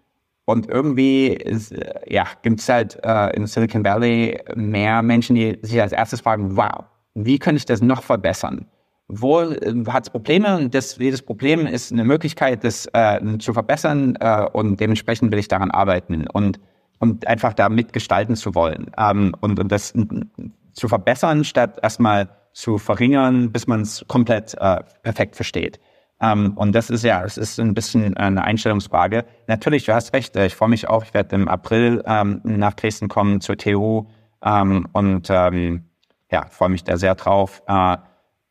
Und 0.44 0.68
irgendwie 0.68 1.34
äh, 1.36 2.12
ja, 2.12 2.24
gibt 2.42 2.60
es 2.60 2.68
halt 2.68 2.98
äh, 3.04 3.36
in 3.36 3.46
Silicon 3.46 3.84
Valley 3.84 4.40
mehr 4.54 5.02
Menschen, 5.02 5.36
die 5.36 5.58
sich 5.62 5.80
als 5.80 5.92
erstes 5.92 6.22
fragen, 6.22 6.56
wow, 6.56 6.84
wie 7.14 7.38
könnte 7.38 7.58
ich 7.58 7.66
das 7.66 7.82
noch 7.82 8.02
verbessern? 8.02 8.66
Wo 9.08 9.40
äh, 9.42 9.84
hat 9.88 10.04
es 10.04 10.10
Probleme? 10.10 10.56
Und 10.56 10.74
das, 10.74 10.96
jedes 10.96 11.22
Problem 11.22 11.66
ist 11.66 11.92
eine 11.92 12.04
Möglichkeit, 12.04 12.64
das 12.64 12.86
äh, 12.92 13.38
zu 13.38 13.52
verbessern 13.52 14.16
äh, 14.20 14.46
und 14.52 14.80
dementsprechend 14.80 15.30
will 15.30 15.38
ich 15.38 15.48
daran 15.48 15.70
arbeiten 15.70 16.26
und, 16.28 16.58
und 16.98 17.26
einfach 17.26 17.52
da 17.52 17.68
mitgestalten 17.68 18.36
zu 18.36 18.54
wollen 18.54 18.90
ähm, 18.98 19.34
und, 19.40 19.60
und 19.60 19.70
das 19.70 19.94
zu 20.72 20.88
verbessern, 20.88 21.44
statt 21.44 21.78
erstmal 21.82 22.28
zu 22.52 22.78
verringern, 22.78 23.52
bis 23.52 23.66
man 23.66 23.82
es 23.82 24.04
komplett 24.08 24.54
äh, 24.58 24.82
perfekt 25.02 25.36
versteht. 25.36 25.80
Ähm, 26.20 26.52
und 26.56 26.72
das 26.72 26.90
ist 26.90 27.04
ja, 27.04 27.24
es 27.24 27.38
ist 27.38 27.58
ein 27.58 27.74
bisschen 27.74 28.16
eine 28.16 28.44
Einstellungsfrage. 28.44 29.24
Natürlich, 29.46 29.86
du 29.86 29.94
hast 29.94 30.12
recht, 30.12 30.36
äh, 30.36 30.46
ich 30.46 30.54
freue 30.54 30.68
mich 30.68 30.88
auch, 30.88 31.04
ich 31.04 31.14
werde 31.14 31.34
im 31.34 31.48
April 31.48 32.02
ähm, 32.06 32.40
nach 32.44 32.74
Dresden 32.74 33.08
kommen 33.08 33.40
zur 33.40 33.56
TU 33.56 34.06
ähm, 34.42 34.86
und 34.92 35.28
ähm, 35.30 35.84
ja, 36.30 36.46
freue 36.50 36.68
mich 36.68 36.84
da 36.84 36.96
sehr 36.96 37.14
drauf. 37.14 37.62
Äh, 37.66 37.96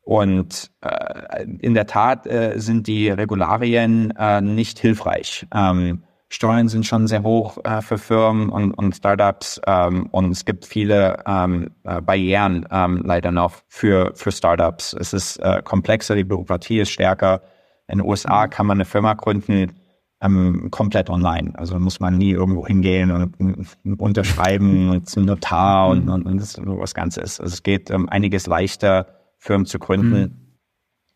und 0.02 0.72
äh, 0.80 1.44
in 1.60 1.74
der 1.74 1.86
Tat 1.86 2.26
äh, 2.26 2.54
sind 2.56 2.88
die 2.88 3.10
Regularien 3.10 4.12
äh, 4.18 4.40
nicht 4.40 4.78
hilfreich. 4.80 5.46
Ähm, 5.54 6.02
Steuern 6.32 6.68
sind 6.68 6.86
schon 6.86 7.08
sehr 7.08 7.24
hoch 7.24 7.58
äh, 7.64 7.82
für 7.82 7.98
Firmen 7.98 8.50
und, 8.50 8.72
und 8.72 8.94
Startups 8.94 9.60
ähm, 9.66 10.06
und 10.12 10.30
es 10.30 10.44
gibt 10.44 10.64
viele 10.64 11.22
ähm, 11.26 11.72
äh, 11.82 12.00
Barrieren 12.00 12.66
ähm, 12.70 13.02
leider 13.04 13.32
noch 13.32 13.54
für, 13.66 14.12
für 14.14 14.30
Startups. 14.30 14.92
Es 14.92 15.12
ist 15.12 15.38
äh, 15.38 15.60
komplexer, 15.62 16.14
die 16.14 16.22
Bürokratie 16.22 16.78
ist 16.78 16.90
stärker. 16.90 17.42
In 17.88 17.98
den 17.98 18.06
USA 18.06 18.46
kann 18.46 18.66
man 18.66 18.76
eine 18.76 18.84
Firma 18.84 19.14
gründen 19.14 19.72
ähm, 20.20 20.68
komplett 20.70 21.10
online. 21.10 21.52
Also 21.54 21.78
muss 21.80 21.98
man 21.98 22.16
nie 22.16 22.30
irgendwo 22.30 22.64
hingehen 22.64 23.10
und, 23.10 23.66
unterschreiben 24.00 25.04
zum 25.06 25.24
Notar 25.24 25.88
und, 25.88 26.08
und, 26.08 26.26
und 26.26 26.40
das 26.40 26.60
was 26.64 26.94
Ganzes. 26.94 27.40
Also 27.40 27.54
es 27.54 27.62
geht 27.64 27.90
ähm, 27.90 28.08
einiges 28.08 28.46
leichter, 28.46 29.06
Firmen 29.38 29.66
zu 29.66 29.80
gründen 29.80 30.54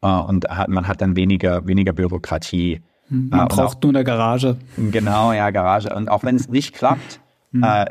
mhm. 0.02 0.08
äh, 0.08 0.20
und 0.22 0.48
hat, 0.48 0.68
man 0.68 0.88
hat 0.88 1.00
dann 1.00 1.14
weniger, 1.14 1.66
weniger 1.68 1.92
Bürokratie. 1.92 2.82
Mhm. 3.08 3.28
Man 3.30 3.46
äh, 3.46 3.48
braucht 3.48 3.78
auch, 3.78 3.82
nur 3.82 3.90
eine 3.90 4.04
Garage. 4.04 4.56
Genau, 4.76 5.32
ja, 5.32 5.50
Garage. 5.50 5.94
Und 5.94 6.08
auch 6.08 6.24
wenn 6.24 6.36
es 6.36 6.48
nicht 6.48 6.74
klappt, 6.74 7.20
mhm. 7.52 7.64
äh, 7.64 7.86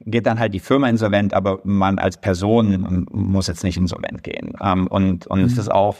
geht 0.00 0.26
dann 0.26 0.38
halt 0.38 0.54
die 0.54 0.60
Firma 0.60 0.88
insolvent, 0.88 1.34
aber 1.34 1.60
man 1.64 1.98
als 1.98 2.16
Person 2.16 3.06
muss 3.10 3.46
jetzt 3.46 3.64
nicht 3.64 3.76
insolvent 3.76 4.22
gehen. 4.22 4.54
Ähm, 4.60 4.86
und 4.86 5.26
und 5.26 5.40
es 5.40 5.54
mhm. 5.54 5.60
ist 5.60 5.70
auch 5.70 5.96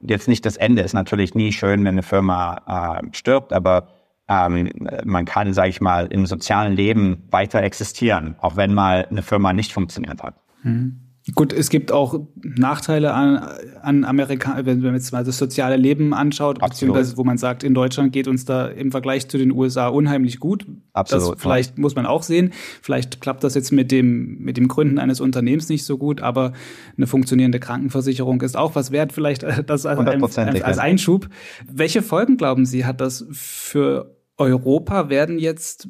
jetzt 0.00 0.28
nicht 0.28 0.44
das 0.46 0.56
Ende. 0.56 0.82
Ist 0.82 0.94
natürlich 0.94 1.34
nie 1.34 1.52
schön, 1.52 1.80
wenn 1.80 1.94
eine 1.94 2.02
Firma 2.02 3.00
äh, 3.00 3.06
stirbt, 3.12 3.52
aber 3.52 3.88
ähm, 4.28 4.70
man 5.04 5.24
kann, 5.24 5.54
sage 5.54 5.68
ich 5.68 5.80
mal, 5.80 6.06
im 6.06 6.26
sozialen 6.26 6.74
Leben 6.74 7.24
weiter 7.30 7.62
existieren, 7.62 8.34
auch 8.40 8.56
wenn 8.56 8.74
mal 8.74 9.06
eine 9.08 9.22
Firma 9.22 9.52
nicht 9.52 9.72
funktioniert 9.72 10.22
hat. 10.22 10.34
Mhm. 10.62 11.05
Gut, 11.34 11.52
es 11.52 11.70
gibt 11.70 11.90
auch 11.90 12.20
Nachteile 12.40 13.12
an, 13.12 13.42
an 13.82 14.04
Amerika, 14.04 14.60
wenn 14.62 14.80
man 14.80 14.94
jetzt 14.94 15.12
mal 15.12 15.24
das 15.24 15.38
soziale 15.38 15.76
Leben 15.76 16.14
anschaut, 16.14 16.62
Absolut. 16.62 16.70
beziehungsweise 16.94 17.16
wo 17.16 17.24
man 17.24 17.36
sagt, 17.36 17.64
in 17.64 17.74
Deutschland 17.74 18.12
geht 18.12 18.28
uns 18.28 18.44
da 18.44 18.68
im 18.68 18.92
Vergleich 18.92 19.26
zu 19.26 19.36
den 19.36 19.50
USA 19.50 19.88
unheimlich 19.88 20.38
gut. 20.38 20.66
Absolut. 20.92 21.34
Das 21.34 21.42
vielleicht 21.42 21.78
muss 21.78 21.96
man 21.96 22.06
auch 22.06 22.22
sehen. 22.22 22.52
Vielleicht 22.80 23.20
klappt 23.20 23.42
das 23.42 23.54
jetzt 23.54 23.72
mit 23.72 23.90
dem, 23.90 24.38
mit 24.38 24.56
dem 24.56 24.68
Gründen 24.68 25.00
eines 25.00 25.20
Unternehmens 25.20 25.68
nicht 25.68 25.84
so 25.84 25.98
gut, 25.98 26.20
aber 26.20 26.52
eine 26.96 27.08
funktionierende 27.08 27.58
Krankenversicherung 27.58 28.40
ist 28.42 28.56
auch 28.56 28.76
was 28.76 28.92
wert, 28.92 29.12
vielleicht 29.12 29.42
das 29.66 29.84
als, 29.84 29.98
als, 30.36 30.62
als 30.62 30.78
Einschub. 30.78 31.28
Welche 31.68 32.02
Folgen, 32.02 32.36
glauben 32.36 32.66
Sie, 32.66 32.84
hat 32.84 33.00
das 33.00 33.26
für 33.32 34.16
Europa? 34.36 35.08
Werden 35.08 35.40
jetzt 35.40 35.88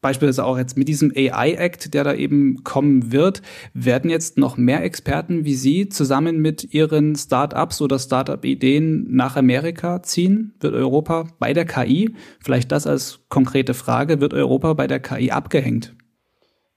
beispielsweise 0.00 0.44
auch 0.44 0.58
jetzt 0.58 0.76
mit 0.76 0.88
diesem 0.88 1.12
AI-Act, 1.14 1.94
der 1.94 2.04
da 2.04 2.14
eben 2.14 2.62
kommen 2.64 3.12
wird, 3.12 3.42
werden 3.74 4.10
jetzt 4.10 4.38
noch 4.38 4.56
mehr 4.56 4.82
Experten 4.84 5.44
wie 5.44 5.54
Sie 5.54 5.88
zusammen 5.88 6.38
mit 6.40 6.72
Ihren 6.72 7.16
Start-ups 7.16 7.80
oder 7.80 7.98
Start-up-Ideen 7.98 9.06
nach 9.10 9.36
Amerika 9.36 10.02
ziehen? 10.02 10.54
Wird 10.60 10.74
Europa 10.74 11.28
bei 11.38 11.52
der 11.52 11.64
KI, 11.64 12.14
vielleicht 12.40 12.72
das 12.72 12.86
als 12.86 13.20
konkrete 13.28 13.74
Frage, 13.74 14.20
wird 14.20 14.34
Europa 14.34 14.74
bei 14.74 14.86
der 14.86 15.00
KI 15.00 15.30
abgehängt? 15.30 15.94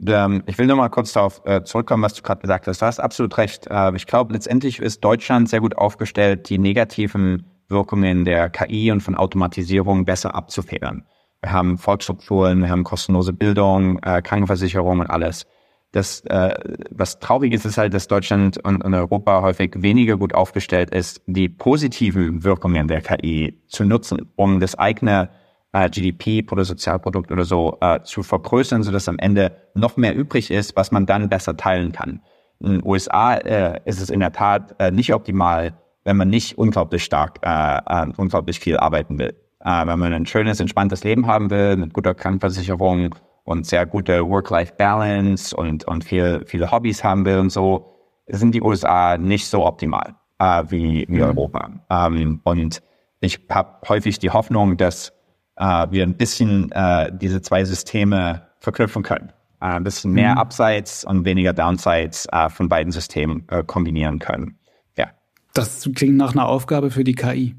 Ähm, 0.05 0.43
ich 0.47 0.57
will 0.57 0.65
nur 0.65 0.77
mal 0.77 0.89
kurz 0.89 1.13
darauf 1.13 1.41
äh, 1.45 1.63
zurückkommen, 1.63 2.03
was 2.03 2.13
du 2.13 2.23
gerade 2.23 2.41
gesagt 2.41 2.67
hast. 2.67 2.81
Du 2.81 2.85
hast 2.85 2.99
absolut 2.99 3.37
recht. 3.37 3.67
Äh, 3.69 3.95
ich 3.95 4.07
glaube, 4.07 4.33
letztendlich 4.33 4.79
ist 4.79 5.03
Deutschland 5.03 5.49
sehr 5.49 5.59
gut 5.59 5.77
aufgestellt, 5.77 6.49
die 6.49 6.57
negativen 6.57 7.45
Wirkungen 7.67 8.25
der 8.25 8.49
KI 8.49 8.91
und 8.91 9.01
von 9.01 9.15
Automatisierung 9.15 10.05
besser 10.05 10.35
abzufedern. 10.35 11.05
Wir 11.41 11.51
haben 11.51 11.77
Volkshochschulen, 11.77 12.61
wir 12.61 12.69
haben 12.69 12.83
kostenlose 12.83 13.33
Bildung, 13.33 13.99
äh, 14.03 14.21
Krankenversicherung 14.21 14.99
und 14.99 15.07
alles. 15.07 15.47
Das, 15.91 16.21
äh, 16.21 16.53
was 16.91 17.19
traurig 17.19 17.51
ist, 17.51 17.65
ist 17.65 17.77
halt, 17.77 17.93
dass 17.93 18.07
Deutschland 18.07 18.57
und, 18.63 18.83
und 18.83 18.93
Europa 18.93 19.41
häufig 19.41 19.73
weniger 19.75 20.17
gut 20.17 20.33
aufgestellt 20.33 20.91
ist, 20.91 21.21
die 21.25 21.49
positiven 21.49 22.43
Wirkungen 22.43 22.87
der 22.87 23.01
KI 23.01 23.61
zu 23.67 23.83
nutzen, 23.83 24.31
um 24.35 24.59
das 24.59 24.77
eigene 24.77 25.29
äh, 25.73 25.89
GDP, 25.89 26.43
Bruttosozialprodukt 26.43 27.31
oder 27.31 27.43
so 27.43 27.77
äh, 27.81 28.01
zu 28.03 28.23
vergrößern, 28.23 28.83
sodass 28.83 29.09
am 29.09 29.17
Ende 29.19 29.55
noch 29.73 29.97
mehr 29.97 30.15
übrig 30.15 30.51
ist, 30.51 30.75
was 30.75 30.91
man 30.91 31.05
dann 31.05 31.27
besser 31.27 31.57
teilen 31.57 31.91
kann. 31.91 32.21
In 32.59 32.73
den 32.73 32.85
USA 32.85 33.33
äh, 33.33 33.79
ist 33.85 33.99
es 33.99 34.09
in 34.09 34.19
der 34.19 34.31
Tat 34.31 34.75
äh, 34.79 34.91
nicht 34.91 35.13
optimal, 35.13 35.73
wenn 36.03 36.17
man 36.17 36.29
nicht 36.29 36.57
unglaublich 36.57 37.03
stark, 37.03 37.39
äh, 37.43 37.77
äh, 37.77 38.07
unglaublich 38.15 38.59
viel 38.59 38.77
arbeiten 38.77 39.17
will. 39.17 39.35
Äh, 39.63 39.87
wenn 39.87 39.99
man 39.99 40.13
ein 40.13 40.25
schönes, 40.25 40.59
entspanntes 40.59 41.03
Leben 41.03 41.27
haben 41.27 41.49
will, 41.49 41.77
mit 41.77 41.93
guter 41.93 42.13
Krankenversicherung 42.13 43.15
und 43.43 43.65
sehr 43.65 43.85
gute 43.85 44.27
Work-Life-Balance 44.27 45.55
und, 45.55 45.85
und 45.85 46.03
viel, 46.03 46.43
viele 46.45 46.71
Hobbys 46.71 47.03
haben 47.03 47.25
will 47.25 47.39
und 47.39 47.49
so, 47.51 47.95
sind 48.27 48.55
die 48.55 48.61
USA 48.61 49.17
nicht 49.17 49.47
so 49.47 49.65
optimal 49.65 50.15
äh, 50.39 50.63
wie, 50.69 51.05
wie 51.07 51.17
mhm. 51.17 51.21
Europa. 51.21 51.69
Ähm, 51.89 52.41
und 52.43 52.81
ich 53.19 53.39
habe 53.49 53.87
häufig 53.87 54.19
die 54.19 54.31
Hoffnung, 54.31 54.77
dass 54.77 55.13
äh, 55.57 55.87
wir 55.91 56.03
ein 56.03 56.15
bisschen 56.15 56.71
äh, 56.71 57.11
diese 57.15 57.41
zwei 57.41 57.63
Systeme 57.65 58.47
verknüpfen 58.59 59.03
können. 59.03 59.31
Äh, 59.59 59.65
ein 59.65 59.83
bisschen 59.83 60.11
mehr 60.11 60.33
mhm. 60.33 60.37
Upsides 60.39 61.03
und 61.03 61.25
weniger 61.25 61.53
Downsides 61.53 62.27
äh, 62.31 62.49
von 62.49 62.67
beiden 62.67 62.91
Systemen 62.91 63.47
äh, 63.49 63.63
kombinieren 63.63 64.19
können. 64.19 64.57
Ja. 64.97 65.07
Das 65.53 65.87
klingt 65.95 66.17
nach 66.17 66.31
einer 66.31 66.47
Aufgabe 66.47 66.89
für 66.89 67.03
die 67.03 67.15
KI. 67.15 67.55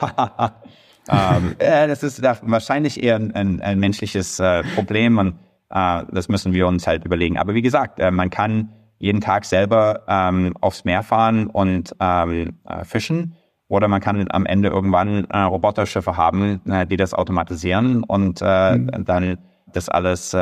ähm, 1.10 1.54
äh, 1.58 1.88
das 1.88 2.02
ist 2.02 2.22
wahrscheinlich 2.22 3.02
eher 3.02 3.16
ein, 3.16 3.34
ein, 3.34 3.60
ein 3.60 3.78
menschliches 3.78 4.38
äh, 4.38 4.62
Problem 4.74 5.18
und 5.18 5.34
äh, 5.70 6.04
das 6.12 6.28
müssen 6.28 6.52
wir 6.52 6.66
uns 6.66 6.86
halt 6.86 7.04
überlegen. 7.04 7.38
Aber 7.38 7.54
wie 7.54 7.62
gesagt, 7.62 8.00
äh, 8.00 8.10
man 8.10 8.30
kann 8.30 8.70
jeden 8.98 9.20
Tag 9.20 9.44
selber 9.44 10.02
ähm, 10.08 10.54
aufs 10.60 10.84
Meer 10.84 11.02
fahren 11.02 11.46
und 11.46 11.94
ähm, 12.00 12.58
äh, 12.68 12.84
fischen. 12.84 13.34
Oder 13.68 13.88
man 13.88 14.00
kann 14.00 14.26
am 14.30 14.46
Ende 14.46 14.68
irgendwann 14.68 15.24
äh, 15.26 15.38
Roboterschiffe 15.38 16.16
haben, 16.16 16.60
die 16.90 16.96
das 16.96 17.14
automatisieren 17.14 18.02
und 18.02 18.40
mhm. 18.40 19.04
dann 19.04 19.38
das 19.72 19.88
alles, 19.88 20.36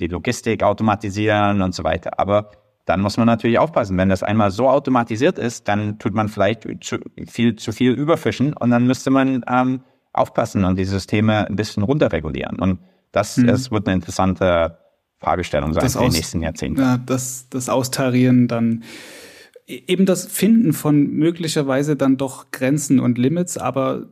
die 0.00 0.06
Logistik 0.06 0.62
automatisieren 0.62 1.60
und 1.60 1.74
so 1.74 1.84
weiter. 1.84 2.18
Aber 2.18 2.52
dann 2.86 3.02
muss 3.02 3.16
man 3.18 3.26
natürlich 3.26 3.58
aufpassen. 3.58 3.98
Wenn 3.98 4.08
das 4.08 4.22
einmal 4.22 4.50
so 4.50 4.68
automatisiert 4.68 5.38
ist, 5.38 5.68
dann 5.68 5.98
tut 5.98 6.14
man 6.14 6.28
vielleicht 6.28 6.66
zu 6.82 6.98
viel, 7.28 7.56
zu 7.56 7.72
viel 7.72 7.92
überfischen 7.92 8.54
und 8.54 8.70
dann 8.70 8.86
müsste 8.86 9.10
man 9.10 9.44
ähm, 9.46 9.82
aufpassen 10.12 10.64
und 10.64 10.76
die 10.76 10.84
Systeme 10.84 11.46
ein 11.46 11.56
bisschen 11.56 11.82
runterregulieren. 11.82 12.58
Und 12.58 12.80
das, 13.12 13.36
mhm. 13.36 13.46
das 13.46 13.70
wird 13.70 13.86
eine 13.86 13.94
interessante 13.94 14.78
Fragestellung 15.18 15.74
sein 15.74 15.82
das 15.82 15.96
für 15.96 16.04
die 16.04 16.16
nächsten 16.16 16.42
Jahrzehnte. 16.42 16.80
Ja, 16.80 16.98
das, 16.98 17.48
das 17.50 17.68
Austarieren 17.68 18.48
dann 18.48 18.82
e, 19.66 19.82
eben 19.86 20.06
das 20.06 20.26
Finden 20.26 20.72
von 20.72 21.10
möglicherweise 21.10 21.96
dann 21.96 22.16
doch 22.16 22.50
Grenzen 22.50 23.00
und 23.00 23.18
Limits, 23.18 23.58
aber 23.58 24.08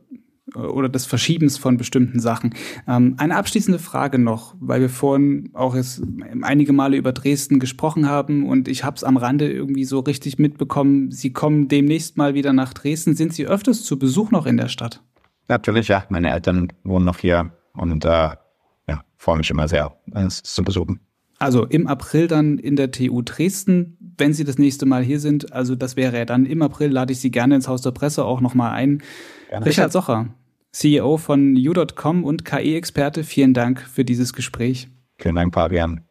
äh, 0.55 0.59
oder 0.59 0.87
des 0.87 1.05
Verschiebens 1.05 1.57
von 1.57 1.77
bestimmten 1.77 2.19
Sachen. 2.19 2.53
Ähm, 2.87 3.15
eine 3.17 3.35
abschließende 3.37 3.79
Frage 3.79 4.19
noch, 4.19 4.55
weil 4.59 4.81
wir 4.81 4.89
vorhin 4.89 5.49
auch 5.53 5.75
jetzt 5.75 6.03
einige 6.41 6.73
Male 6.73 6.95
über 6.95 7.11
Dresden 7.11 7.59
gesprochen 7.59 8.07
haben 8.07 8.47
und 8.47 8.67
ich 8.67 8.83
habe 8.83 8.95
es 8.95 9.03
am 9.03 9.17
Rande 9.17 9.51
irgendwie 9.51 9.85
so 9.85 9.99
richtig 9.99 10.37
mitbekommen. 10.37 11.11
Sie 11.11 11.33
kommen 11.33 11.67
demnächst 11.67 12.17
mal 12.17 12.35
wieder 12.35 12.53
nach 12.53 12.73
Dresden. 12.73 13.15
Sind 13.15 13.33
Sie 13.33 13.47
öfters 13.47 13.83
zu 13.83 13.97
Besuch 13.97 14.29
noch 14.29 14.45
in 14.45 14.57
der 14.57 14.69
Stadt? 14.69 15.01
Natürlich, 15.49 15.87
ja. 15.89 16.05
Meine 16.09 16.31
Eltern 16.31 16.71
wohnen 16.83 17.05
noch 17.05 17.17
hier 17.17 17.51
und 17.73 18.05
äh, 18.05 18.07
ja, 18.07 19.03
freue 19.17 19.37
mich 19.37 19.49
immer 19.49 19.67
sehr, 19.67 19.97
es 20.13 20.41
zu 20.43 20.63
besuchen. 20.63 21.01
Also 21.39 21.65
im 21.65 21.87
April 21.87 22.27
dann 22.27 22.57
in 22.57 22.75
der 22.75 22.91
TU 22.91 23.21
Dresden, 23.21 23.97
wenn 24.17 24.33
Sie 24.33 24.43
das 24.43 24.57
nächste 24.57 24.85
Mal 24.85 25.03
hier 25.03 25.19
sind. 25.19 25.53
Also 25.53 25.75
das 25.75 25.95
wäre 25.95 26.17
ja 26.17 26.25
dann 26.25 26.45
im 26.45 26.61
April, 26.61 26.91
lade 26.91 27.13
ich 27.13 27.19
Sie 27.19 27.31
gerne 27.31 27.55
ins 27.55 27.67
Haus 27.67 27.81
der 27.81 27.91
Presse 27.91 28.25
auch 28.25 28.41
nochmal 28.41 28.71
ein. 28.71 29.01
Gerne. 29.49 29.65
Richard 29.65 29.91
Socher, 29.91 30.27
CEO 30.71 31.17
von 31.17 31.55
U.com 31.55 32.23
und 32.23 32.45
KI-Experte, 32.45 33.23
vielen 33.23 33.53
Dank 33.53 33.81
für 33.81 34.05
dieses 34.05 34.33
Gespräch. 34.33 34.89
Vielen 35.17 35.35
Dank, 35.35 35.53
Fabian. 35.53 36.01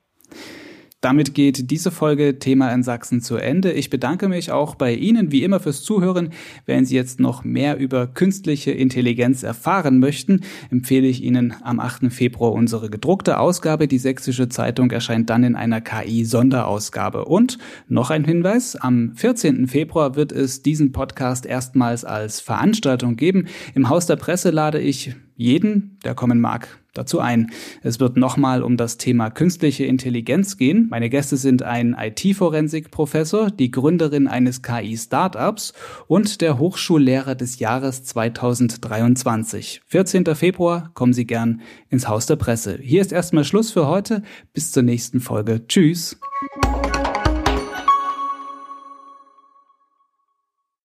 Damit 1.00 1.32
geht 1.32 1.70
diese 1.70 1.92
Folge 1.92 2.40
Thema 2.40 2.74
in 2.74 2.82
Sachsen 2.82 3.20
zu 3.20 3.36
Ende. 3.36 3.70
Ich 3.70 3.88
bedanke 3.88 4.28
mich 4.28 4.50
auch 4.50 4.74
bei 4.74 4.92
Ihnen 4.92 5.30
wie 5.30 5.44
immer 5.44 5.60
fürs 5.60 5.84
Zuhören. 5.84 6.30
Wenn 6.66 6.84
Sie 6.84 6.96
jetzt 6.96 7.20
noch 7.20 7.44
mehr 7.44 7.78
über 7.78 8.08
künstliche 8.08 8.72
Intelligenz 8.72 9.44
erfahren 9.44 10.00
möchten, 10.00 10.40
empfehle 10.72 11.06
ich 11.06 11.22
Ihnen 11.22 11.54
am 11.62 11.78
8. 11.78 12.12
Februar 12.12 12.52
unsere 12.52 12.90
gedruckte 12.90 13.38
Ausgabe. 13.38 13.86
Die 13.86 13.98
Sächsische 13.98 14.48
Zeitung 14.48 14.90
erscheint 14.90 15.30
dann 15.30 15.44
in 15.44 15.54
einer 15.54 15.80
KI-Sonderausgabe. 15.80 17.26
Und 17.26 17.58
noch 17.86 18.10
ein 18.10 18.24
Hinweis, 18.24 18.74
am 18.74 19.12
14. 19.14 19.68
Februar 19.68 20.16
wird 20.16 20.32
es 20.32 20.62
diesen 20.62 20.90
Podcast 20.90 21.46
erstmals 21.46 22.04
als 22.04 22.40
Veranstaltung 22.40 23.14
geben. 23.14 23.46
Im 23.76 23.88
Haus 23.88 24.06
der 24.06 24.16
Presse 24.16 24.50
lade 24.50 24.80
ich 24.80 25.14
jeden, 25.38 25.96
der 26.04 26.14
kommen 26.14 26.40
mag, 26.40 26.80
dazu 26.94 27.20
ein. 27.20 27.52
Es 27.82 28.00
wird 28.00 28.16
nochmal 28.16 28.62
um 28.62 28.76
das 28.76 28.98
Thema 28.98 29.30
künstliche 29.30 29.84
Intelligenz 29.84 30.56
gehen. 30.56 30.88
Meine 30.90 31.08
Gäste 31.08 31.36
sind 31.36 31.62
ein 31.62 31.96
IT-Forensik-Professor, 31.98 33.50
die 33.52 33.70
Gründerin 33.70 34.26
eines 34.26 34.62
KI-Startups 34.62 35.74
und 36.08 36.40
der 36.40 36.58
Hochschullehrer 36.58 37.36
des 37.36 37.60
Jahres 37.60 38.02
2023. 38.02 39.80
14. 39.86 40.26
Februar 40.34 40.90
kommen 40.94 41.12
Sie 41.12 41.26
gern 41.26 41.62
ins 41.88 42.08
Haus 42.08 42.26
der 42.26 42.36
Presse. 42.36 42.76
Hier 42.82 43.00
ist 43.00 43.12
erstmal 43.12 43.44
Schluss 43.44 43.70
für 43.70 43.86
heute. 43.86 44.22
Bis 44.52 44.72
zur 44.72 44.82
nächsten 44.82 45.20
Folge. 45.20 45.66
Tschüss. 45.68 46.18